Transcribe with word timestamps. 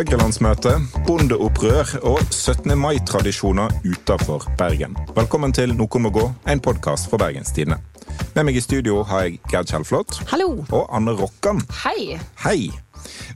Høyre-landsmøte, 0.00 0.70
bondeopprør 1.04 1.90
og 2.08 2.22
17. 2.32 2.72
mai-tradisjoner 2.80 3.74
utenfor 3.84 4.46
Bergen. 4.56 4.94
Velkommen 5.12 5.52
til 5.52 5.74
Noen 5.76 6.06
må 6.06 6.12
gå, 6.14 6.22
en 6.48 6.62
podkast 6.64 7.10
for 7.10 7.20
Bergenstidene. 7.20 7.76
Med 8.32 8.46
meg 8.48 8.56
i 8.56 8.62
studio 8.64 9.02
har 9.04 9.26
jeg 9.26 9.42
Gerd 9.52 9.68
Kjellflot 9.68 10.22
Hallo. 10.30 10.64
og 10.70 10.86
Anne 10.96 11.12
Rokkan. 11.18 11.60
Hei. 11.82 12.16
Hei! 12.46 12.70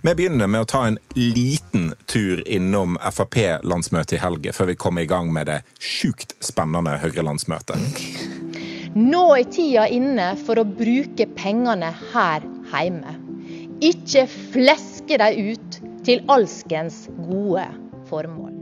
Vi 0.06 0.14
begynner 0.16 0.48
med 0.48 0.64
å 0.64 0.70
ta 0.72 0.86
en 0.88 0.96
liten 1.18 1.90
tur 2.08 2.40
innom 2.48 2.96
Frp-landsmøtet 3.12 4.16
i 4.16 4.22
helga, 4.24 4.56
før 4.56 4.72
vi 4.72 4.78
kommer 4.86 5.04
i 5.04 5.10
gang 5.10 5.28
med 5.36 5.52
det 5.52 5.60
sjukt 5.76 6.32
spennende 6.40 6.96
Høyre-landsmøtet. 7.04 7.76
Nå 8.96 9.26
er 9.36 9.52
tida 9.52 9.84
inne 9.92 10.32
for 10.46 10.56
å 10.56 10.64
bruke 10.64 11.28
pengene 11.36 11.92
her 12.14 12.48
hjemme. 12.72 13.18
Ikke 13.84 14.24
fleske 14.30 15.20
dem 15.20 15.52
ut 15.52 15.73
til 16.04 16.24
alskens 16.32 17.06
gode 17.16 17.64
formål. 18.10 18.52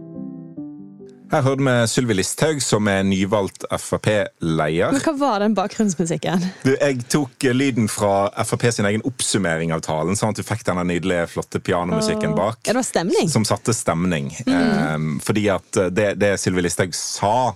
Her 1.32 1.40
hørte 1.46 1.64
vi 1.64 1.74
Sylvi 1.88 2.14
Listhaug, 2.18 2.58
som 2.60 2.88
er 2.92 3.06
nyvalgt 3.08 3.64
Frp-leder. 3.80 4.98
Hva 5.00 5.14
var 5.16 5.40
den 5.40 5.54
bakgrunnsmusikken? 5.56 6.44
Du, 6.60 6.74
Jeg 6.76 7.06
tok 7.08 7.46
eh, 7.48 7.54
lyden 7.56 7.88
fra 7.88 8.28
Frp 8.44 8.66
sin 8.76 8.88
egen 8.90 9.04
oppsummering 9.08 9.72
av 9.72 9.80
talen, 9.86 10.18
sånn 10.18 10.34
at 10.34 10.42
du 10.42 10.44
fikk 10.44 10.66
denne 10.68 10.84
nydelige, 10.90 11.30
flotte 11.32 11.62
pianomusikken 11.64 12.36
bak. 12.36 12.60
Ja, 12.66 12.74
det 12.74 12.82
var 12.82 12.88
stemning. 12.90 13.32
Som 13.32 13.48
satte 13.48 13.72
stemning. 13.72 14.28
Eh, 14.44 15.08
fordi 15.24 15.46
at 15.56 15.80
det, 15.96 16.10
det 16.20 16.34
Sylvi 16.42 16.66
Listhaug 16.66 16.92
sa, 16.98 17.54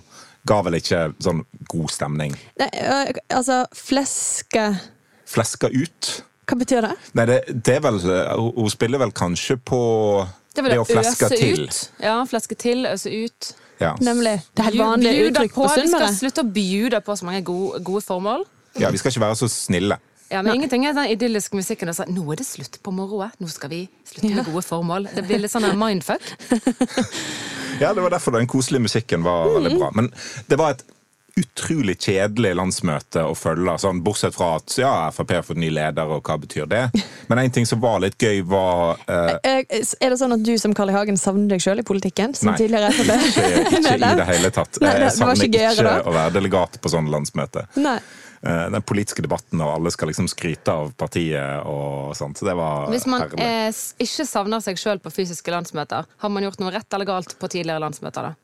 ga 0.49 0.61
vel 0.65 0.79
ikke 0.81 1.11
sånn 1.21 1.45
god 1.69 1.93
stemning. 1.93 2.33
Nei, 2.57 2.71
altså, 3.29 3.61
fleske 3.77 4.71
Fleska 5.27 5.67
ut. 5.67 6.23
Hva 6.47 6.57
betyr 6.61 6.85
det? 6.87 6.91
Nei, 7.19 7.25
det, 7.27 7.37
det 7.67 7.73
er 7.75 7.81
vel 7.83 7.97
Hun 8.55 8.69
spiller 8.71 9.01
vel 9.01 9.11
kanskje 9.11 9.57
på 9.59 9.79
Det 10.55 10.63
det, 10.65 10.77
å 10.79 10.85
fleske 10.87 11.27
øse 11.27 11.37
til. 11.37 11.63
ut. 11.67 11.79
Ja, 12.01 12.17
fleske 12.29 12.55
til, 12.55 12.85
øse 12.89 13.11
ut. 13.11 13.53
Ja. 13.81 13.91
Nemlig. 14.01 14.37
Det 14.55 14.63
er 14.63 14.69
helt 14.71 14.79
vanlig 14.81 15.11
uttrykk 15.27 15.53
på 15.53 15.67
Vi 15.75 15.87
skal 15.91 16.13
slutte 16.15 16.41
å 16.41 16.47
bjude 16.55 17.01
på 17.05 17.15
så 17.19 17.27
mange 17.27 17.43
gode, 17.45 17.83
gode 17.85 18.01
formål. 18.07 18.45
ja, 18.79 18.89
vi 18.89 18.97
skal 18.97 19.11
ikke 19.13 19.21
være 19.27 19.35
så 19.43 19.49
snille. 19.51 19.99
Ja, 20.31 20.41
men 20.43 20.57
Ingenting 20.57 20.83
er 20.85 20.91
den 20.97 21.07
idylliske 21.13 21.55
musikken 21.55 21.87
sånn 21.95 22.09
Nå 22.11 22.25
er 22.33 22.41
det 22.41 22.47
slutt 22.49 22.79
på 22.83 22.91
moroa. 22.91 23.29
Nå 23.39 23.47
skal 23.47 23.69
vi 23.71 23.83
slutte 24.09 24.27
med 24.33 24.43
gode 24.49 24.63
formål. 24.65 25.05
Det 25.15 25.23
blir 25.27 25.39
litt 25.39 25.53
sånn 25.53 25.67
en 25.69 25.77
mindfuck. 25.79 26.23
Ja, 27.79 27.91
det 27.93 28.01
var 28.01 28.09
derfor 28.09 28.31
den 28.33 28.47
koselige 28.49 28.81
musikken 28.87 29.21
var 29.23 29.51
veldig 29.53 29.75
bra. 29.77 29.91
Men 29.93 30.07
det 30.49 30.57
var 30.57 30.73
et 30.73 30.79
utrolig 31.37 31.95
kjedelig 32.01 32.51
landsmøte 32.57 33.21
å 33.29 33.33
følge, 33.37 33.75
sånn, 33.83 34.01
bortsett 34.05 34.35
fra 34.35 34.55
at 34.57 34.73
ja, 34.79 34.91
Frp 35.13 35.31
har 35.37 35.45
fått 35.47 35.59
ny 35.61 35.69
leder, 35.73 36.09
og 36.11 36.23
hva 36.27 36.37
betyr 36.41 36.67
det? 36.71 36.83
Men 37.29 37.39
en 37.43 37.51
ting 37.53 37.65
som 37.69 37.79
var 37.83 37.99
litt 38.03 38.17
gøy, 38.21 38.41
var 38.49 38.97
eh, 39.07 39.33
Eh, 39.43 39.81
Er 40.01 40.09
det 40.13 40.19
sånn 40.19 40.33
at 40.33 40.43
du 40.43 40.53
som 40.57 40.73
Carl 40.77 40.89
I. 40.89 40.95
Hagen 40.97 41.17
savner 41.21 41.47
deg 41.55 41.61
sjøl 41.63 41.79
i 41.79 41.87
politikken? 41.87 42.33
Som 42.35 42.51
Nei. 42.51 42.57
tidligere 42.57 42.89
ikke, 42.91 43.17
ikke 43.77 43.97
i 43.97 44.15
det 44.21 44.29
hele 44.33 44.51
tatt. 44.55 44.79
Nei, 44.81 44.93
det- 44.97 45.03
Jeg 45.07 45.17
savner 45.19 45.43
ikke 45.45 45.59
gøyere 45.59 45.97
ikke 45.99 46.07
å 46.09 46.15
være 46.17 46.33
delegat 46.39 46.79
på 46.81 46.89
sånne 46.93 47.13
landsmøte. 47.13 47.67
Nei. 47.77 47.99
Eh, 48.41 48.65
Den 48.73 48.81
politiske 48.85 49.21
debatten, 49.25 49.61
og 49.65 49.75
alle 49.75 49.91
skal 49.93 50.11
liksom 50.11 50.27
skryte 50.29 50.69
av 50.73 50.91
partiet 50.97 51.65
og 51.65 52.13
sånt. 52.17 52.41
Det 52.45 52.53
var 52.57 52.87
Hvis 52.93 53.07
man 53.09 53.23
eh, 53.37 53.69
ikke 54.03 54.25
savner 54.29 54.61
seg 54.61 54.77
sjøl 54.77 54.99
på 55.01 55.09
fysiske 55.13 55.53
landsmøter, 55.53 56.05
har 56.17 56.29
man 56.29 56.43
gjort 56.45 56.59
noe 56.61 56.73
rett 56.75 56.93
eller 56.93 57.05
galt 57.09 57.33
på 57.41 57.49
tidligere 57.49 57.81
landsmøter 57.81 58.29
da? 58.29 58.35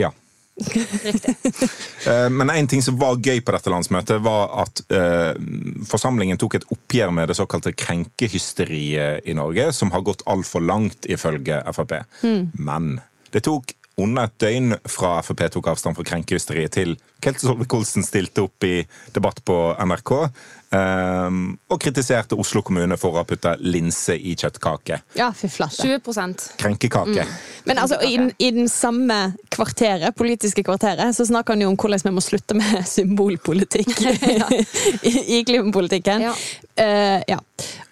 Ja. 0.00 0.10
Eh, 2.06 2.28
Men 2.30 2.50
en 2.50 2.68
ting 2.70 2.82
som 2.82 2.98
var 3.00 3.18
gøy 3.18 3.40
på 3.42 3.52
dette 3.54 3.70
landsmøtet, 3.72 4.20
var 4.22 4.52
at 4.62 4.82
eh, 4.94 5.32
forsamlingen 5.90 6.38
tok 6.38 6.54
et 6.60 6.68
oppgjør 6.70 7.10
med 7.14 7.28
det 7.28 7.36
såkalte 7.38 7.72
krenkehysteriet 7.74 9.26
i 9.26 9.34
Norge, 9.34 9.72
som 9.74 9.90
har 9.90 10.04
gått 10.06 10.22
altfor 10.30 10.62
langt, 10.62 11.08
ifølge 11.10 11.58
Frp. 11.74 11.96
Men 12.54 13.00
det 13.34 13.42
tok 13.48 13.74
under 13.96 14.28
et 14.28 14.36
døgn 14.38 14.76
fra 14.86 15.16
Frp 15.24 15.46
tok 15.56 15.70
avstand 15.72 15.96
fra 15.96 16.04
krenkehysteriet 16.12 16.74
til 16.76 16.94
Kelte 17.24 17.46
Solvik-Olsen 17.46 18.04
stilte 18.04 18.44
opp 18.44 18.66
i 18.68 18.84
debatt 19.16 19.40
på 19.48 19.56
NRK 19.88 20.12
eh, 20.70 21.38
og 21.68 21.80
kritiserte 21.82 22.38
Oslo 22.38 22.62
kommune 22.66 22.98
for 23.00 23.14
å 23.14 23.20
ha 23.20 23.26
putta 23.28 23.54
linse 23.60 24.16
i 24.16 24.34
kjøttkake. 24.38 25.00
Ja, 25.18 25.30
fy 25.36 25.50
flate. 25.52 25.82
20 25.82 26.56
Krenkekake. 26.60 27.26
Men 27.64 27.80
altså, 27.82 28.00
i, 28.06 28.18
i 28.38 28.50
den 28.54 28.68
samme 28.72 29.34
kvarteret, 29.52 30.14
politiske 30.16 30.64
kvarteret, 30.66 31.16
så 31.16 31.26
snakker 31.26 31.56
han 31.56 31.64
jo 31.64 31.72
om 31.72 31.78
hvordan 31.80 32.06
vi 32.06 32.14
må 32.14 32.24
slutte 32.24 32.58
med 32.58 32.86
symbolpolitikk 32.96 33.92
i, 35.10 35.14
i 35.38 35.42
klimapolitikken. 35.46 36.28
Ja. 36.28 36.36
Uh, 36.76 37.20
ja. 37.26 37.40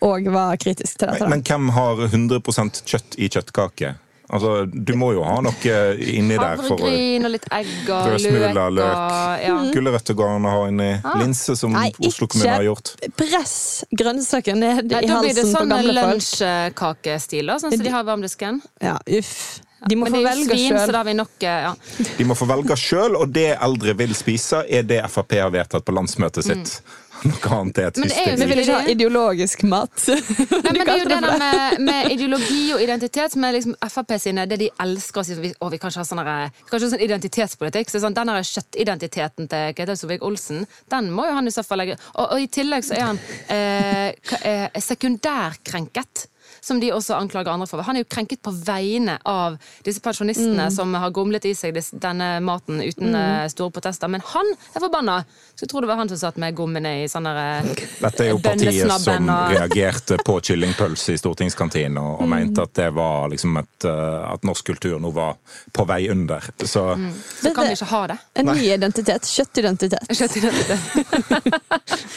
Og 0.05 0.27
var 0.33 0.57
kritisk 0.61 0.99
til 0.99 1.09
dette. 1.09 1.25
da. 1.25 1.31
Men 1.33 1.45
hvem 1.47 1.71
har 1.75 2.07
100 2.11 2.43
kjøtt 2.85 3.17
i 3.17 3.31
kjøttkake? 3.33 3.95
Altså, 4.35 4.53
Du 4.67 4.95
må 4.99 5.13
jo 5.15 5.23
ha 5.27 5.37
noe 5.45 5.75
inni 6.03 6.35
der 6.35 6.59
Havregryn 6.59 7.29
og 7.29 7.35
litt 7.37 7.47
egg 7.55 7.71
og 7.87 8.09
Brødsmuler, 8.09 8.55
løk. 8.57 8.79
løk. 8.81 9.03
Ja. 9.45 9.59
Gulrøtter 9.77 10.19
går 10.19 10.33
an 10.37 10.49
å 10.49 10.55
ha 10.55 10.65
inni. 10.73 10.89
Linse, 11.21 11.55
som 11.59 11.75
Nei, 11.75 11.91
Oslo 12.09 12.27
kommune 12.31 12.57
har 12.57 12.67
gjort. 12.67 12.95
Ikke 12.99 13.13
press 13.25 13.59
grønnsaker 13.95 14.59
ned 14.59 14.89
Nei, 14.91 15.05
i 15.05 15.07
det 15.07 15.13
halsen 15.13 15.53
på 15.53 15.53
sånn 15.53 15.77
gamle 15.77 15.95
folk. 16.01 16.17
lunsjkakestil, 16.17 17.47
da, 17.53 17.61
sånn 17.63 17.77
som 17.77 17.87
de 17.87 17.95
har 17.95 18.03
i 18.07 18.11
varmdisken. 18.11 18.61
Ja, 18.83 18.99
uff. 19.21 19.39
De 19.85 19.97
må 20.01 20.09
det 20.09 20.21
svin, 20.49 21.17
nok 21.19 21.43
ja. 21.45 21.75
De 22.17 22.25
må 22.25 22.37
få 22.39 22.47
velge 22.49 22.77
sjøl, 22.81 23.19
og 23.21 23.33
det 23.37 23.51
eldre 23.61 23.93
vil 23.99 24.15
spise, 24.17 24.63
er 24.65 24.87
det 24.89 25.03
Frp 25.13 25.37
har 25.43 25.53
vedtatt 25.53 25.85
på 25.85 25.93
landsmøtet 25.93 26.47
sitt. 26.47 26.79
Noe 27.29 27.51
annet 27.57 27.79
er 27.79 27.89
et 27.89 28.01
Men 28.03 28.11
det 28.11 28.19
er 28.21 28.37
Vi 28.39 28.49
vil 28.51 28.63
ikke 28.65 28.79
ha 28.79 28.93
ideologisk 28.93 29.65
mat. 29.71 29.95
Nei, 30.09 30.73
men 30.75 30.81
det 30.81 30.95
er 30.95 31.01
jo 31.01 31.09
det 31.11 31.21
der 31.25 31.39
med, 31.41 31.79
med 31.87 32.11
ideologi 32.15 32.63
og 32.75 32.83
identitet 32.85 33.35
som 33.35 33.47
er 33.47 33.57
liksom 33.57 33.77
Frp 33.95 34.15
sine 34.21 34.47
Det 34.51 34.59
de 34.61 34.69
elsker 34.85 35.23
å 35.23 35.27
si 35.27 35.39
vi, 35.39 35.53
å, 35.55 35.71
vi 35.73 35.81
kan 35.81 35.93
ikke 35.93 36.03
ha 36.03 36.09
sånn 36.09 36.23
ha 36.25 36.81
sånn 36.83 37.07
identitetspolitikk. 37.07 37.93
Så 37.93 38.03
sånn, 38.03 38.17
Den 38.17 38.33
der 38.33 38.51
kjøttidentiteten 38.51 39.51
til 39.51 39.75
Ketil 39.79 39.99
Solvik-Olsen, 40.01 40.67
den 40.93 41.11
må 41.15 41.29
jo 41.29 41.39
han 41.39 41.49
i 41.49 41.55
så 41.55 41.65
fall 41.67 41.83
legge 41.83 41.97
Og, 42.15 42.25
og 42.27 42.39
i 42.43 42.51
tillegg 42.51 42.87
så 42.87 42.99
er 42.99 43.09
han 43.09 43.21
eh, 43.53 44.11
eh, 44.43 44.81
sekundærkrenket. 44.83 46.29
Som 46.65 46.81
de 46.81 46.89
også 46.95 47.19
anklager 47.19 47.53
andre 47.53 47.69
for. 47.69 47.83
Han 47.85 47.99
er 47.99 48.05
jo 48.05 48.09
krenket 48.09 48.41
på 48.45 48.53
vegne 48.65 49.19
av 49.29 49.59
disse 49.85 50.01
pensjonistene 50.05 50.71
som 50.73 50.95
har 50.97 51.13
gomlet 51.15 51.45
i 51.45 51.53
seg 51.57 51.77
denne 52.01 52.39
maten 52.45 52.81
uten 52.81 53.13
mm. 53.13 53.51
store 53.53 53.75
protester. 53.75 54.09
Men 54.09 54.25
han 54.33 54.49
er 54.73 54.81
forbanna! 54.81 55.19
Så 55.55 55.67
jeg 55.67 55.71
tror 55.71 55.85
det 55.85 55.91
var 55.91 56.01
han 56.01 56.09
som 56.11 56.19
satt 56.19 56.39
med 56.41 56.57
gommene 56.57 56.95
i 57.03 57.09
sånne 57.11 57.33
eh, 57.43 57.83
Dette 58.01 58.25
er 58.25 58.31
jo 58.33 58.41
partiet 58.43 58.95
som 59.05 59.29
reagerte 59.53 60.19
på 60.25 60.39
kyllingpølse 60.49 61.15
i 61.15 61.21
stortingskantinen, 61.21 61.99
og, 62.01 62.25
og 62.25 62.31
mente 62.33 62.65
at 62.65 62.73
det 62.81 62.89
var 62.97 63.29
liksom 63.33 63.61
et, 63.61 63.87
uh, 63.87 64.33
at 64.33 64.47
norsk 64.49 64.73
kultur 64.73 64.97
nå 65.03 65.13
var 65.15 65.37
på 65.75 65.87
vei 65.89 66.09
under. 66.13 66.49
Så 66.59 66.87
Så 66.97 67.53
kan 67.55 67.69
vi 67.69 67.77
ikke 67.77 67.91
ha 67.93 68.03
det. 68.15 68.19
En 68.41 68.51
ny 68.51 68.65
identitet. 68.73 69.29
Kjøttidentitet. 69.29 70.11
Kjøttidentitet. 70.11 70.81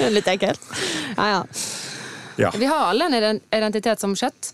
Litt 0.17 0.31
ekkelt. 0.31 0.73
Ja, 1.17 1.27
ja. 1.35 1.43
Ja. 2.37 2.51
Vi 2.57 2.69
har 2.69 2.85
alle 2.91 3.05
en 3.05 3.41
identitet 3.51 3.99
som 3.99 4.15
kjøtt. 4.15 4.53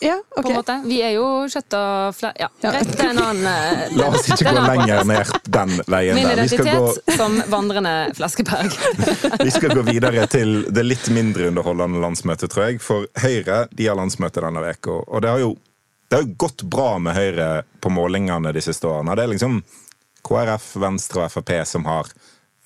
ja 0.00 0.42
på 0.42 0.48
en 0.48 0.54
måte. 0.54 0.76
Vi 0.88 1.00
er 1.04 1.10
jo 1.12 1.24
kjøtt 1.52 1.74
og 1.76 2.14
fle... 2.16 2.30
Ja, 2.40 2.48
er 2.72 3.10
en 3.10 3.18
annen 3.20 3.48
eh, 3.50 3.90
La 4.00 4.08
oss 4.08 4.28
ikke 4.32 4.54
gå 4.56 4.62
lenger 4.64 5.02
ned 5.04 5.32
den 5.44 5.74
veien 5.92 6.16
Min 6.16 6.28
skal 6.48 6.64
gå, 6.64 6.70
identitet 6.70 7.18
som 7.20 7.36
vandrende 7.52 7.94
flaskeberg. 8.16 8.78
vi 9.44 9.50
skal 9.52 9.74
gå 9.76 9.84
videre 9.90 10.24
til 10.32 10.62
det 10.72 10.86
litt 10.86 11.10
mindre 11.12 11.50
underholdende 11.52 12.00
landsmøtet, 12.00 12.52
tror 12.54 12.70
jeg. 12.70 12.80
For 12.84 13.10
Høyre 13.20 13.66
de 13.70 13.90
har 13.90 14.00
landsmøte 14.00 14.42
denne 14.46 14.64
uka, 14.64 15.02
og 15.04 15.26
det 15.26 15.34
har 15.34 15.44
jo 15.44 15.52
det 16.10 16.16
har 16.16 16.24
jo 16.26 16.34
gått 16.42 16.62
bra 16.66 16.96
med 16.98 17.14
Høyre 17.14 17.50
på 17.78 17.92
målingene 17.94 18.50
de 18.50 18.62
siste 18.64 18.88
årene. 18.90 19.14
Det 19.14 19.22
er 19.22 19.30
liksom 19.30 19.60
KrF, 20.26 20.72
Venstre 20.82 21.22
og 21.22 21.30
Frp 21.30 21.52
som 21.68 21.86
har 21.86 22.08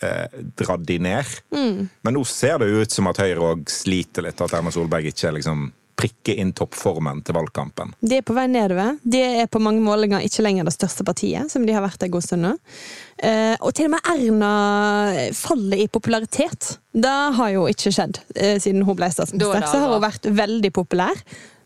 eh, 0.02 0.42
dratt 0.58 0.84
de 0.86 0.98
ned. 0.98 1.38
Men 1.54 2.16
nå 2.16 2.24
ser 2.28 2.58
det 2.62 2.70
jo 2.70 2.82
ut 2.82 2.98
som 2.98 3.08
at 3.10 3.22
Høyre 3.22 3.52
òg 3.52 3.70
sliter 3.70 4.26
litt, 4.26 4.40
at 4.40 4.58
Erna 4.58 4.72
Solberg 4.74 5.12
ikke 5.12 5.34
liksom 5.38 5.70
prikker 5.94 6.38
inn 6.42 6.50
toppformen 6.56 7.22
til 7.24 7.36
valgkampen. 7.36 7.94
De 8.02 8.18
er 8.18 8.24
på 8.26 8.34
vei 8.36 8.46
nedover. 8.50 8.96
De 9.02 9.20
er 9.44 9.50
på 9.50 9.60
mange 9.62 9.82
målinger 9.84 10.24
ikke 10.26 10.42
lenger 10.44 10.66
det 10.66 10.74
største 10.74 11.06
partiet, 11.06 11.50
som 11.52 11.66
de 11.66 11.74
har 11.74 11.84
vært 11.84 12.02
en 12.04 12.12
god 12.14 12.26
stund 12.26 12.44
nå. 12.44 12.52
Eh, 13.22 13.54
og 13.60 13.74
til 13.76 13.88
og 13.88 13.94
med 13.94 14.10
Erna 14.10 14.52
faller 15.38 15.84
i 15.84 15.88
popularitet. 15.92 16.74
Det 16.92 17.14
har 17.38 17.54
jo 17.54 17.68
ikke 17.70 17.94
skjedd 17.94 18.20
eh, 18.34 18.58
siden 18.62 18.84
hun 18.86 18.98
ble 18.98 19.08
er 19.08 19.14
statsminister. 19.14 19.68
Så 19.70 19.82
har 19.82 19.94
hun 19.94 20.02
vært 20.02 20.28
veldig 20.34 20.72
populær. 20.74 21.22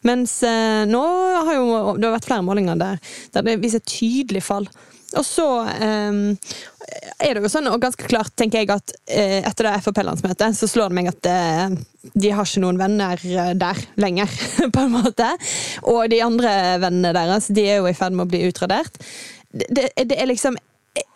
Mens 0.07 0.39
eh, 0.47 0.85
nå 0.87 1.03
har 1.49 1.57
jo 1.57 1.97
det 1.99 2.07
har 2.07 2.15
vært 2.19 2.29
flere 2.29 2.47
målinger 2.47 2.79
der, 2.79 3.01
der 3.35 3.49
det 3.49 3.59
viser 3.65 3.83
tydelig 3.83 4.45
fall. 4.47 4.69
Og 5.17 5.25
så 5.25 5.47
um, 5.65 6.25
er 7.17 7.35
det 7.35 7.43
jo 7.43 7.51
sånn, 7.53 7.69
og 7.71 7.81
ganske 7.81 8.09
klart 8.11 8.35
tenker 8.37 8.61
jeg 8.61 8.73
at 8.75 8.93
uh, 8.93 9.39
etter 9.49 9.71
det 9.71 9.79
Frp-landsmøtet, 9.87 10.57
så 10.59 10.69
slår 10.69 10.93
det 10.93 10.99
meg 10.99 11.11
at 11.13 11.31
uh, 11.33 11.79
de 12.13 12.33
har 12.33 12.47
ikke 12.47 12.63
noen 12.63 12.79
venner 12.81 13.21
eh, 13.27 13.53
der 13.59 13.81
lenger, 14.01 14.33
på 14.75 14.85
en 14.85 14.95
måte. 14.95 15.29
Og 15.89 16.07
de 16.13 16.23
andre 16.25 16.53
vennene 16.83 17.13
deres, 17.17 17.51
de 17.53 17.67
er 17.67 17.83
jo 17.83 17.91
i 17.91 17.97
ferd 17.97 18.17
med 18.17 18.27
å 18.27 18.31
bli 18.31 18.47
utradert. 18.49 19.01
Det, 19.49 19.91
det, 19.97 20.17
er 20.17 20.29
liksom 20.29 20.59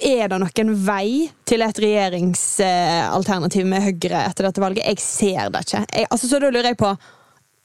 er 0.02 0.28
det 0.30 0.38
noen 0.38 0.74
vei 0.86 1.30
til 1.48 1.64
et 1.64 1.80
regjeringsalternativ 1.84 3.66
med 3.68 3.84
Høyre 3.86 4.26
etter 4.28 4.48
dette 4.48 4.62
valget? 4.62 4.86
Jeg 4.86 5.02
ser 5.02 5.50
det 5.52 5.64
ikke. 5.66 5.82
Jeg, 5.88 6.08
altså, 6.08 6.30
så 6.30 6.40
da 6.42 6.52
lurer 6.52 6.72
jeg 6.72 6.80
på 6.80 6.92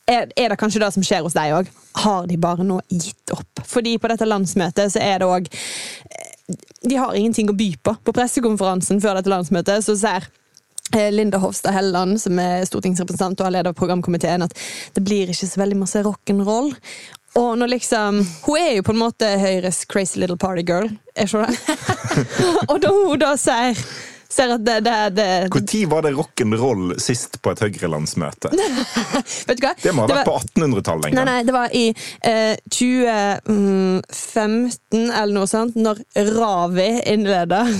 er, 0.07 0.31
det 0.35 0.57
kanskje 0.59 0.81
det 0.81 0.91
som 0.95 1.03
skjer 1.03 1.25
hos 1.25 1.35
deg 1.35 1.53
òg? 1.57 1.69
Har 2.03 2.27
de 2.29 2.39
bare 2.39 2.63
nå 2.63 2.79
gitt 2.87 3.33
opp? 3.35 3.63
Fordi 3.67 3.97
på 3.99 4.11
dette 4.11 4.27
landsmøtet 4.27 4.93
så 4.93 5.03
er 5.03 5.19
det 5.21 5.27
òg 5.27 5.49
De 6.87 6.95
har 6.95 7.15
ingenting 7.15 7.51
å 7.51 7.55
by 7.57 7.73
på. 7.83 7.95
På 8.07 8.15
pressekonferansen 8.15 9.01
før 9.03 9.19
dette 9.19 9.31
landsmøtet 9.31 9.83
så 9.83 9.97
ser 9.99 10.29
eh, 10.95 11.11
Linda 11.11 11.41
Hofstad 11.43 11.75
Helleland, 11.75 12.21
som 12.23 12.39
er 12.39 12.63
stortingsrepresentant 12.69 13.43
og 13.43 13.51
leder 13.51 13.73
av 13.73 13.79
programkomiteen, 13.79 14.45
at 14.45 14.55
det 14.95 15.03
blir 15.03 15.33
ikke 15.33 15.49
så 15.49 15.63
veldig 15.63 15.81
masse 15.83 16.03
rock'n'roll. 16.07 16.71
Og 17.37 17.57
når 17.59 17.73
liksom 17.75 18.23
Hun 18.45 18.57
er 18.57 18.77
jo 18.77 18.85
på 18.87 18.95
en 18.95 19.01
måte 19.03 19.27
Høyres 19.41 19.83
crazy 19.91 20.21
little 20.21 20.37
party 20.39 20.63
girl. 20.63 20.87
Jeg 21.17 21.33
skjønner. 21.33 21.59
og 22.71 22.79
da 22.81 22.93
hun 22.95 23.19
da 23.21 23.35
sier 23.37 23.83
ser 24.37 24.49
at 24.55 24.61
det, 24.67 24.77
det, 24.85 24.95
det 25.17 25.27
Når 25.53 25.61
var 25.91 26.01
det 26.05 26.11
rock'n'roll 26.17 26.83
sist 27.01 27.31
på 27.43 27.47
et 27.55 27.61
Høyre-landsmøte? 27.65 28.47
Vet 29.49 29.57
du 29.59 29.63
hva? 29.65 29.73
Det 29.81 29.91
må 29.97 30.01
ha 30.05 30.09
vært 30.11 30.21
vært 30.21 30.29
på 30.29 30.35
1800-tallet 30.61 31.05
en 31.09 31.13
Nei, 31.17 31.17
gang. 31.17 31.27
nei, 31.31 31.41
det 31.47 31.53
var 31.55 31.67
i 31.73 31.85
eh, 32.21 32.55
2015 32.69 35.11
eller 35.11 35.33
noe 35.35 35.47
sånt, 35.49 35.75
når 35.79 35.97
Ravi 36.37 36.89
innleda. 37.13 37.63
Har 37.67 37.73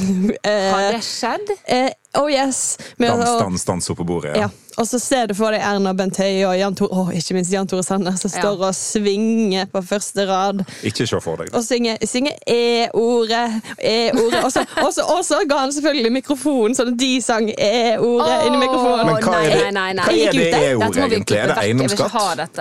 Eh, 0.48 0.92
det 0.98 1.04
skjedd? 1.06 1.48
eh, 1.68 1.89
oh 2.18 2.30
yes! 2.31 2.78
Med 2.98 3.10
Dans, 3.10 3.40
dans, 3.40 3.66
dans 3.66 3.90
oppå 3.90 4.04
på 4.04 4.08
bordet. 4.14 4.36
ja. 4.36 4.42
Ja. 4.48 4.50
Og 4.78 4.86
så 4.86 5.00
ser 5.02 5.25
du 5.25 5.34
for 5.34 5.50
deg 5.50 5.64
Erna 5.66 5.90
Bent 5.98 6.19
Høie 6.22 6.44
og 6.46 6.54
Jan 6.54 6.75
Tore, 6.78 6.94
oh, 6.94 7.08
ikke 7.10 7.34
minst 7.34 7.50
Jan 7.50 7.66
Tore 7.66 7.81
Sanner 7.81 8.14
som 8.14 8.30
Ja. 8.30 8.44
står 8.44 8.60
og 8.68 8.75
svinger 8.78 9.66
på 9.74 9.81
første 9.81 10.22
rad. 10.30 10.60
Ikke 10.86 11.08
se 11.10 11.18
for 11.24 11.36
deg 11.42 11.48
det. 11.50 11.56
Og 11.58 11.64
synger, 11.66 11.98
synger 12.06 12.36
E-ordet, 12.46 13.58
E-ordet. 13.81 14.44
Og 14.44 14.52
så- 14.54 15.42
ga 15.50 15.58
han 15.64 15.72
selvfølgelig 15.74 16.12
mikrofon, 16.19 16.75
sånn 16.78 16.92
at 16.94 16.98
de 17.02 17.10
sang 17.25 17.50
E-ordet 17.58 18.38
inni 18.46 18.58
mikrofonen. 18.62 19.06
Men 19.10 19.16
hva 19.24 19.40
er 19.42 19.50
det- 19.50 19.74
nei, 19.74 19.94
nei, 19.94 19.94
nei. 19.94 20.04
hva 20.06 20.13
er 20.13 20.31
det? 20.31 20.54
E-ordet 20.54 20.98
egentlig? 21.10 21.38
Er 21.42 21.48
det 21.48 21.58
eiendomsskatt? 21.63 22.60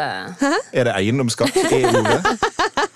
Er 0.72 0.84
det 0.88 0.94
eiendomsskatt? 0.96 1.56
E-ordet? 1.56 2.22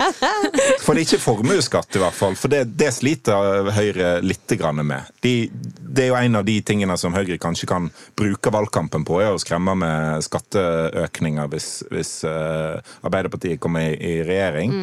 For 0.80 0.94
det 0.94 1.02
er 1.02 1.06
ikke 1.06 1.22
formuesskatt, 1.22 1.96
i 1.96 2.02
hvert 2.02 2.16
fall. 2.16 2.36
For 2.38 2.52
det, 2.52 2.64
det 2.78 2.90
sliter 2.96 3.70
Høyre 3.74 4.12
litt 4.24 4.54
med. 4.82 5.10
De, 5.22 5.34
det 5.52 6.04
er 6.04 6.08
jo 6.10 6.18
en 6.18 6.40
av 6.40 6.46
de 6.46 6.56
tingene 6.66 6.96
som 6.98 7.14
Høyre 7.14 7.38
kanskje 7.38 7.68
kan 7.70 7.90
bruke 8.18 8.52
valgkampen 8.52 9.04
på, 9.06 9.20
er 9.20 9.34
å 9.34 9.42
skremme 9.42 9.76
med 9.78 10.24
skatteøkninger 10.26 11.50
hvis, 11.52 11.68
hvis 11.92 12.12
eh, 12.28 12.80
Arbeiderpartiet 13.06 13.60
kommer 13.60 13.92
i, 13.92 13.94
i 14.00 14.16
regjering. 14.26 14.74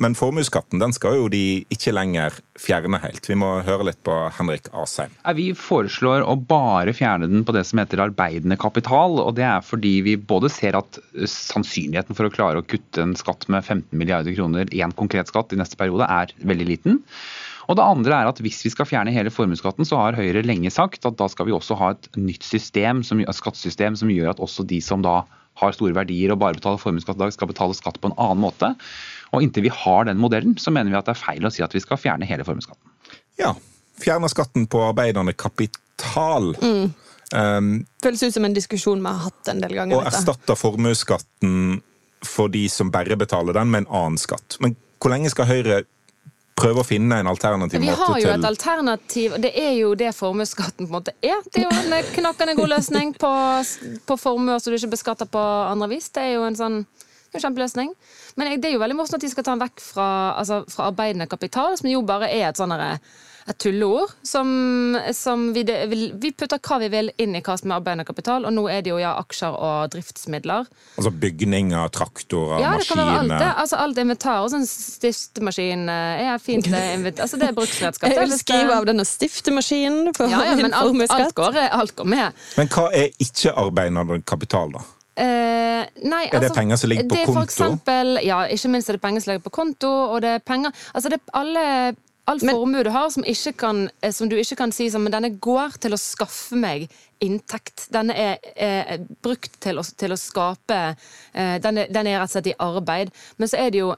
Men 0.00 0.14
formuesskatten 0.16 0.80
den 0.80 0.94
skal 0.96 1.18
jo 1.18 1.26
de 1.28 1.60
ikke 1.72 1.92
lenger 1.92 2.38
fjerne 2.56 2.98
helt. 3.02 3.26
Vi 3.28 3.36
må 3.36 3.50
høre 3.66 3.90
litt 3.90 3.98
på 4.06 4.14
Henrik 4.32 4.70
Asheim. 4.72 5.12
Vi 5.36 5.50
foreslår 5.52 6.24
å 6.24 6.38
bare 6.40 6.94
fjerne 6.96 7.28
den 7.28 7.44
på 7.44 7.52
det 7.52 7.66
som 7.68 7.82
heter 7.82 8.00
arbeidende 8.06 8.56
kapital. 8.60 9.18
og 9.20 9.36
Det 9.36 9.44
er 9.44 9.60
fordi 9.66 9.98
vi 10.06 10.16
både 10.16 10.48
ser 10.52 10.78
at 10.78 10.96
sannsynligheten 11.28 12.16
for 12.16 12.28
å 12.28 12.32
klare 12.32 12.62
å 12.62 12.66
kutte 12.66 13.04
en 13.04 13.12
skatt 13.18 13.44
med 13.52 13.60
15 13.60 13.92
milliarder 13.92 14.32
kroner, 14.38 14.72
én 14.72 14.96
konkret 14.96 15.28
skatt 15.28 15.52
i 15.52 15.60
neste 15.60 15.76
periode, 15.80 16.08
er 16.08 16.32
veldig 16.48 16.68
liten. 16.70 17.02
Og 17.68 17.76
det 17.76 17.84
andre 17.84 18.16
er 18.16 18.30
at 18.30 18.40
Hvis 18.40 18.64
vi 18.64 18.72
skal 18.72 18.88
fjerne 18.88 19.12
hele 19.12 19.30
formuesskatten, 19.30 19.84
så 19.84 20.00
har 20.00 20.16
Høyre 20.16 20.42
lenge 20.42 20.72
sagt 20.72 21.04
at 21.04 21.20
da 21.20 21.28
skal 21.28 21.46
vi 21.46 21.52
også 21.52 21.76
ha 21.76 21.92
et 21.92 22.08
nytt 22.16 22.42
system, 22.42 23.04
et 23.04 23.36
skattesystem 23.36 24.00
som 24.00 24.10
gjør 24.10 24.32
at 24.32 24.40
også 24.40 24.64
de 24.64 24.80
som 24.80 25.04
da 25.04 25.20
har 25.60 25.76
store 25.76 25.94
verdier 25.94 26.32
og 26.32 26.40
bare 26.40 26.56
betaler 26.56 26.80
formuesskatt 26.80 27.18
i 27.18 27.24
dag, 27.26 27.32
skal 27.34 27.50
betale 27.50 27.76
skatt 27.76 28.00
på 28.00 28.10
en 28.10 28.16
annen 28.16 28.40
måte. 28.42 28.72
Og 29.30 29.44
Inntil 29.44 29.66
vi 29.68 29.72
har 29.74 30.08
den 30.08 30.18
modellen, 30.20 30.56
så 30.58 30.72
mener 30.74 30.90
vi 30.90 30.98
at 30.98 31.06
det 31.06 31.14
er 31.14 31.20
feil 31.20 31.46
å 31.46 31.52
si 31.54 31.62
at 31.62 31.74
vi 31.74 31.82
skal 31.82 32.00
fjerne 32.00 32.26
hele 32.28 32.46
formuesskatten. 32.46 33.18
Ja. 33.38 33.54
Fjerner 34.00 34.32
skatten 34.32 34.66
på 34.70 34.82
arbeidende 34.88 35.34
kapital. 35.36 36.54
Um, 37.36 37.70
Føles 38.02 38.24
ut 38.24 38.34
som 38.34 38.48
en 38.48 38.56
diskusjon 38.56 39.02
vi 39.02 39.06
har 39.06 39.28
hatt 39.28 39.52
en 39.52 39.62
del 39.62 39.76
ganger. 39.76 40.00
og 40.00 40.08
erstatte 40.10 40.56
formuesskatten 40.58 41.80
for 42.26 42.52
de 42.52 42.66
som 42.68 42.90
bare 42.92 43.16
betaler 43.16 43.56
den, 43.56 43.70
med 43.70 43.84
en 43.84 43.94
annen 44.02 44.20
skatt. 44.20 44.58
Men 44.60 44.74
hvor 45.00 45.12
lenge 45.14 45.30
skal 45.32 45.48
Høyre 45.48 45.82
prøve 46.60 46.82
å 46.82 46.84
finne 46.84 47.20
en 47.22 47.28
alternativ 47.30 47.80
Vi 47.80 47.88
har 47.88 48.16
jo 48.18 48.26
til 48.26 48.34
et 48.34 48.48
alternativ, 48.48 49.36
og 49.36 49.44
det 49.44 49.52
er 49.56 49.70
jo 49.78 49.92
det 49.98 50.10
formuesskatten 50.16 50.86
på 50.86 50.90
en 50.90 50.96
måte 50.98 51.14
er. 51.24 51.38
Det 51.48 51.62
er 51.62 51.68
jo 51.68 51.94
en 51.96 52.10
knakkende 52.16 52.56
god 52.58 52.72
løsning 52.74 53.14
på, 53.20 53.30
på 54.06 54.18
formuer 54.20 54.60
som 54.60 54.74
du 54.74 54.76
ikke 54.76 54.94
beskatter 54.96 55.30
på 55.30 55.40
andre 55.40 55.88
vis. 55.94 56.10
Det 56.12 56.26
er 56.26 56.34
jo 56.36 56.44
en 56.48 56.58
sånn 56.58 56.82
en 57.34 57.40
kjempeløsning. 57.40 57.90
Men 58.36 58.46
jeg- 58.48 58.60
det 58.62 58.68
er 58.70 58.72
jo 58.78 58.84
veldig 58.84 58.96
morsomt 58.96 59.14
at 59.14 59.20
de 59.20 59.28
skal 59.30 59.44
ta 59.44 59.54
den 59.56 59.66
vekk 59.68 59.80
fra, 59.80 60.34
altså, 60.38 60.64
fra 60.70 60.90
arbeidende 60.90 61.28
kapital, 61.28 61.76
som 61.78 61.90
jo 61.90 62.02
bare 62.02 62.28
er 62.30 62.48
et 62.48 62.56
sånn 62.56 62.72
et 63.48 63.56
tulleord. 63.58 64.10
Som, 64.22 64.96
som 65.12 65.52
vi, 65.54 65.62
det, 65.64 65.88
vil- 65.90 66.12
vi 66.20 66.30
putter 66.32 66.58
hva 66.58 66.78
vi 66.78 66.88
vil 66.92 67.10
inn 67.18 67.34
i 67.34 67.40
hva 67.40 67.56
som 67.58 67.70
er 67.72 67.80
arbeidende 67.80 68.04
kapital, 68.06 68.44
og 68.46 68.52
nå 68.52 68.68
er 68.70 68.82
det 68.82 68.90
jo 68.92 68.98
ja, 69.00 69.14
aksjer 69.18 69.56
og 69.56 69.90
driftsmidler. 69.90 70.66
Altså 70.98 71.10
bygninger, 71.10 71.88
traktorer, 71.90 72.60
Ja, 72.60 72.76
det 72.78 72.86
kan 72.86 72.98
være 73.00 73.18
alt 73.22 73.28
det. 73.32 73.50
Altså 73.64 73.76
alt 73.80 73.96
inventar. 73.98 74.44
Og 74.44 74.50
sånn 74.52 74.66
stiftemaskin 74.68 75.88
eh, 75.88 76.28
er 76.34 76.38
fint. 76.38 76.64
Det 76.64 76.74
er 76.74 77.10
altså 77.24 77.38
det 77.40 77.48
er 77.48 77.56
bruksredskap. 77.56 78.10
Jeg 78.12 78.18
vil 78.28 78.38
skrive 78.38 78.76
av 78.76 78.86
denne 78.86 79.06
stiftemaskinen 79.08 80.12
ja, 80.30 80.44
ja, 80.44 80.54
men 80.56 80.72
alt, 80.74 81.10
alt, 81.10 81.34
går, 81.34 81.56
alt 81.70 81.96
går 81.96 82.04
med. 82.06 82.32
Men 82.56 82.68
hva 82.68 82.90
er 82.92 83.10
ikke-arbeidende 83.18 84.22
kapital, 84.28 84.72
da? 84.76 84.84
Eh, 85.16 85.88
nei, 86.06 86.28
Er 86.32 86.40
det 86.40 86.52
penger 86.54 86.78
som 86.78 86.90
ligger 86.90 87.08
på 87.08 87.16
det 87.16 87.24
konto? 87.26 87.42
Eksempel, 87.42 88.20
ja, 88.24 88.44
ikke 88.46 88.70
minst 88.70 88.88
er 88.88 88.96
det 88.96 89.02
penger 89.02 89.24
som 89.24 89.32
ligger 89.32 89.48
på 89.48 89.56
konto, 89.58 89.90
og 90.14 90.22
det 90.22 90.36
er 90.36 90.38
penger 90.38 90.70
Altså, 90.94 91.10
det 91.10 91.18
er 91.18 91.34
alle 91.40 91.96
All 92.30 92.38
formue 92.38 92.84
du 92.86 92.90
har 92.94 93.08
som, 93.10 93.24
ikke 93.26 93.52
kan, 93.58 93.88
eh, 94.02 94.12
som 94.12 94.28
du 94.28 94.36
ikke 94.38 94.56
kan 94.60 94.72
si 94.72 94.86
som, 94.92 95.02
men 95.02 95.14
denne 95.14 95.32
går 95.42 95.80
til 95.82 95.96
å 95.96 95.98
skaffe 95.98 96.54
meg 96.54 96.84
inntekt. 97.20 97.88
Denne 97.90 98.14
er, 98.14 98.36
er 98.54 99.00
brukt 99.24 99.56
til 99.60 99.80
å, 99.80 99.82
til 99.82 100.14
å 100.14 100.18
skape 100.20 100.78
uh, 100.94 101.56
den, 101.64 101.82
er, 101.82 101.90
den 101.90 102.06
er 102.06 102.20
rett 102.20 102.30
og 102.30 102.36
slett 102.36 102.52
i 102.52 102.54
arbeid. 102.62 103.10
Men 103.40 103.50
så 103.50 103.58
er 103.60 103.74
det 103.74 103.82
jo 103.82 103.90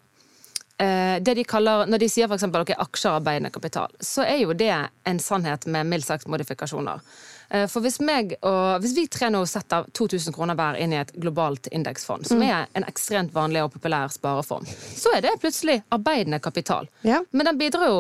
eh, 0.83 1.19
det 1.21 1.37
de 1.39 1.45
kaller, 1.45 1.87
Når 1.87 2.03
de 2.03 2.09
sier 2.11 2.33
eksempel, 2.33 2.65
er 2.67 2.83
aksjearbeidende 2.83 3.53
kapital, 3.55 3.93
så 4.01 4.25
er 4.25 4.43
jo 4.43 4.57
det 4.57 4.73
en 4.73 5.21
sannhet 5.23 5.67
med 5.67 5.91
mildt 5.91 6.09
sagt 6.09 6.31
modifikasjoner. 6.31 7.05
Eh, 7.53 7.67
For 7.69 7.85
hvis, 7.85 7.99
meg 8.01 8.35
og, 8.41 8.81
hvis 8.81 8.95
vi 8.97 9.07
tre 9.13 9.29
nå 9.31 9.43
setter 9.51 9.85
2000 9.93 10.33
kroner 10.33 10.57
hver 10.57 10.79
inn 10.81 10.95
i 10.97 11.01
et 11.03 11.13
globalt 11.21 11.69
indeksfond, 11.73 12.25
som 12.31 12.41
er 12.43 12.67
en 12.79 12.87
ekstremt 12.89 13.35
vanlig 13.37 13.61
og 13.67 13.73
populær 13.75 14.09
spareform, 14.15 14.65
så 14.97 15.13
er 15.17 15.21
det 15.27 15.35
plutselig 15.43 15.83
arbeidende 15.93 16.41
kapital. 16.41 16.89
Ja. 17.05 17.21
Men 17.31 17.51
den 17.51 17.59
bidrar 17.61 17.89
jo 17.91 17.99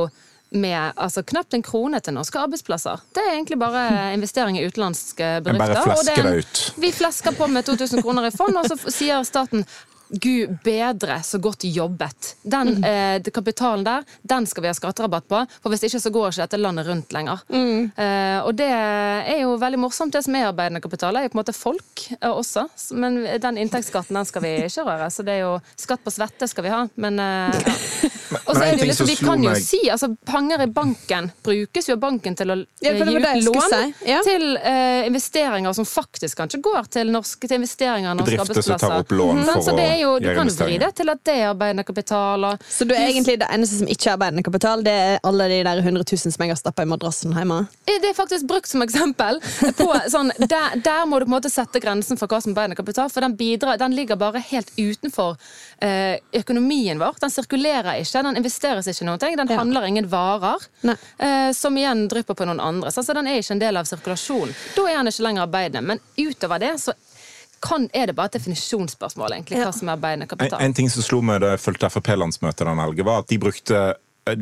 med 0.53 0.93
altså, 1.01 1.23
knapt 1.25 1.55
en 1.57 1.63
krone 1.65 2.01
til 2.05 2.13
norske 2.13 2.37
arbeidsplasser. 2.41 3.01
Det 3.17 3.23
er 3.25 3.35
egentlig 3.39 3.57
bare 3.61 3.85
investering 4.17 4.59
i 4.61 4.67
utenlandske 4.69 5.31
bedrifter. 5.45 5.79
bare 5.85 5.97
og 5.97 6.05
det 6.05 6.13
er 6.13 6.21
flesker 6.21 6.27
en- 6.27 6.33
det 6.33 6.45
ut. 6.45 6.65
Vi 6.85 6.91
flesker 6.93 7.37
på 7.39 7.47
med 7.49 7.65
2000 7.69 8.03
kroner 8.05 8.29
i 8.29 8.35
fond, 8.35 8.57
og 8.61 8.69
så 8.69 8.77
sier 8.93 9.25
staten 9.25 9.65
Gud 10.13 10.59
bedre, 10.65 11.21
så 11.25 11.39
godt 11.41 11.65
jobbet. 11.65 12.35
Den 12.45 12.85
eh, 12.85 13.23
kapitalen 13.33 13.85
der, 13.87 14.05
den 14.23 14.47
skal 14.47 14.63
vi 14.67 14.69
ha 14.69 14.75
skatterabatt 14.77 15.29
på, 15.31 15.41
for 15.63 15.73
hvis 15.73 15.87
ikke 15.89 16.01
så 16.03 16.11
går 16.13 16.29
ikke 16.35 16.43
dette 16.45 16.61
landet 16.61 16.87
rundt 16.91 17.13
lenger. 17.17 17.41
Eh, 17.49 18.39
og 18.45 18.53
det 18.59 18.69
er 18.69 19.41
jo 19.43 19.55
veldig 19.61 19.81
morsomt. 19.81 20.13
Det 20.13 20.25
som 20.27 20.37
er 20.37 20.51
arbeidende 20.51 20.83
kapital, 20.85 21.17
er 21.17 21.25
jo 21.27 21.33
på 21.33 21.39
en 21.39 21.43
måte 21.43 21.57
folk 21.57 22.05
eh, 22.21 22.29
også. 22.29 22.67
Men 23.01 23.23
den 23.41 23.59
inntektsskatten 23.65 24.19
den 24.21 24.29
skal 24.29 24.45
vi 24.45 24.53
ikke 24.69 24.85
røre. 24.89 25.09
Så 25.15 25.25
det 25.25 25.39
er 25.39 25.45
jo 25.47 25.55
skatt 25.81 26.05
på 26.05 26.13
svette 26.13 26.49
skal 26.51 26.67
vi 26.69 26.75
ha, 26.75 26.83
men 27.01 27.19
eh, 27.23 27.63
ja. 27.67 27.77
Og 28.49 28.57
så 28.57 28.63
er 28.65 28.71
det 28.73 28.79
jo 28.81 28.87
litt, 28.89 28.91
liksom, 28.97 29.09
vi 29.11 29.17
kan 29.21 29.43
jo 29.45 29.51
si 29.61 29.79
altså 29.93 30.09
Penger 30.25 30.63
i 30.65 30.67
banken 30.73 31.27
brukes 31.45 31.89
jo 31.91 31.99
av 31.99 32.01
banken 32.01 32.37
til 32.39 32.49
å 32.55 32.55
Ja, 32.81 32.95
eh, 32.95 33.03
gi 33.05 33.17
ut 33.19 33.45
lån. 33.45 33.93
Ja. 34.09 34.23
til 34.25 34.57
eh, 34.57 35.03
investeringer 35.11 35.75
som 35.77 35.85
faktisk 35.89 36.41
kanskje 36.41 36.63
går 36.65 36.89
til 36.97 37.13
norske 37.13 37.45
til 37.49 37.59
investeringer 37.61 38.15
i 38.15 38.17
norske 38.17 38.39
Bedrifter 38.41 38.65
som 38.71 38.81
tar 38.81 38.95
opp 39.03 39.13
lån 39.13 39.43
Mhm. 39.43 39.51
for 39.53 39.67
så 39.69 39.77
det 39.77 39.85
er 39.91 40.01
jo, 40.03 40.19
Du 40.23 40.29
kan 40.35 40.49
jo 40.51 40.55
vri 40.59 40.79
det 40.83 40.91
til 40.99 41.09
at 41.13 41.21
det 41.25 41.35
er 41.41 41.51
arbeidende 41.53 41.85
kapital. 41.89 42.45
Og 42.51 42.63
Så 42.69 42.85
du 42.89 42.95
er 42.95 43.07
egentlig 43.09 43.39
det 43.41 43.49
eneste 43.53 43.79
som 43.81 43.89
ikke 43.91 44.11
er 44.11 44.17
arbeidende 44.17 44.45
kapital, 44.47 44.83
det 44.87 44.93
er 44.93 45.19
alle 45.29 45.49
de 45.53 45.61
der 45.67 45.83
100 45.83 46.05
000 46.05 46.33
som 46.35 46.45
jeg 46.45 46.53
har 46.55 46.61
stappa 46.61 46.83
i 46.87 46.91
madrassen 46.91 47.33
hjemme? 47.37 47.61
Det 47.87 47.99
er 48.11 48.17
faktisk 48.19 48.47
brukt 48.51 48.69
som 48.71 48.83
eksempel. 48.85 49.41
På, 49.79 49.89
sånn, 50.11 50.33
der, 50.39 50.77
der 50.83 51.05
må 51.07 51.19
du 51.23 51.27
på 51.27 51.33
en 51.33 51.37
måte 51.39 51.51
sette 51.53 51.81
grensen 51.83 52.19
for 52.21 52.27
hva 52.31 52.41
som 52.43 52.53
er 52.53 52.57
arbeidende 52.57 52.79
kapital, 52.83 53.11
for 53.13 53.25
den, 53.25 53.37
bidrar, 53.39 53.79
den 53.81 53.95
ligger 53.97 54.19
bare 54.21 54.43
helt 54.51 54.71
utenfor 54.79 55.37
eh, 55.83 56.19
økonomien 56.43 56.99
vår. 57.01 57.17
Den 57.23 57.33
sirkulerer 57.35 58.01
ikke, 58.03 58.23
den 58.27 58.41
investeres 58.43 58.89
ikke 58.91 59.05
i 59.05 59.09
noen 59.11 59.23
ting, 59.23 59.37
den 59.39 59.49
Ja. 59.53 59.59
handler 59.61 59.87
ingen 59.89 60.09
varer. 60.11 60.59
Eh, 60.85 61.53
som 61.53 61.77
igjen 61.77 62.07
drypper 62.09 62.35
på 62.39 62.47
noen 62.49 62.61
andre. 62.61 62.91
Så 62.91 63.01
altså, 63.03 63.15
den 63.15 63.27
er 63.31 63.39
ikke 63.41 63.57
en 63.57 63.63
del 63.63 63.77
av 63.81 63.85
sirkulasjonen. 63.89 64.55
Da 64.77 64.87
er 64.89 64.97
den 65.01 65.11
ikke 65.13 65.27
lenger 65.27 65.47
arbeidende. 65.47 65.83
Men 65.93 66.01
utover 66.19 66.59
det 66.63 66.75
så 66.81 66.93
kan, 67.63 67.89
er 67.95 68.11
det 68.11 68.17
bare 68.19 68.33
et 68.33 68.39
definisjonsspørsmål, 68.39 69.37
egentlig, 69.37 69.61
hva 69.63 69.73
som 69.75 69.89
er 69.89 69.97
arbeidende 69.97 70.27
En, 70.27 70.35
kapital. 70.35 70.63
en 70.63 70.75
ting 70.77 70.91
som 70.93 71.05
slo 71.07 71.21
meg 71.25 71.43
da 71.45 71.55
jeg 71.55 71.63
fulgte 71.63 71.91
Frp-landsmøtet 71.93 72.67
den 72.67 72.83
helgen, 72.83 73.07
var 73.09 73.23
at 73.23 73.31
de 73.33 73.39
brukte 73.43 73.85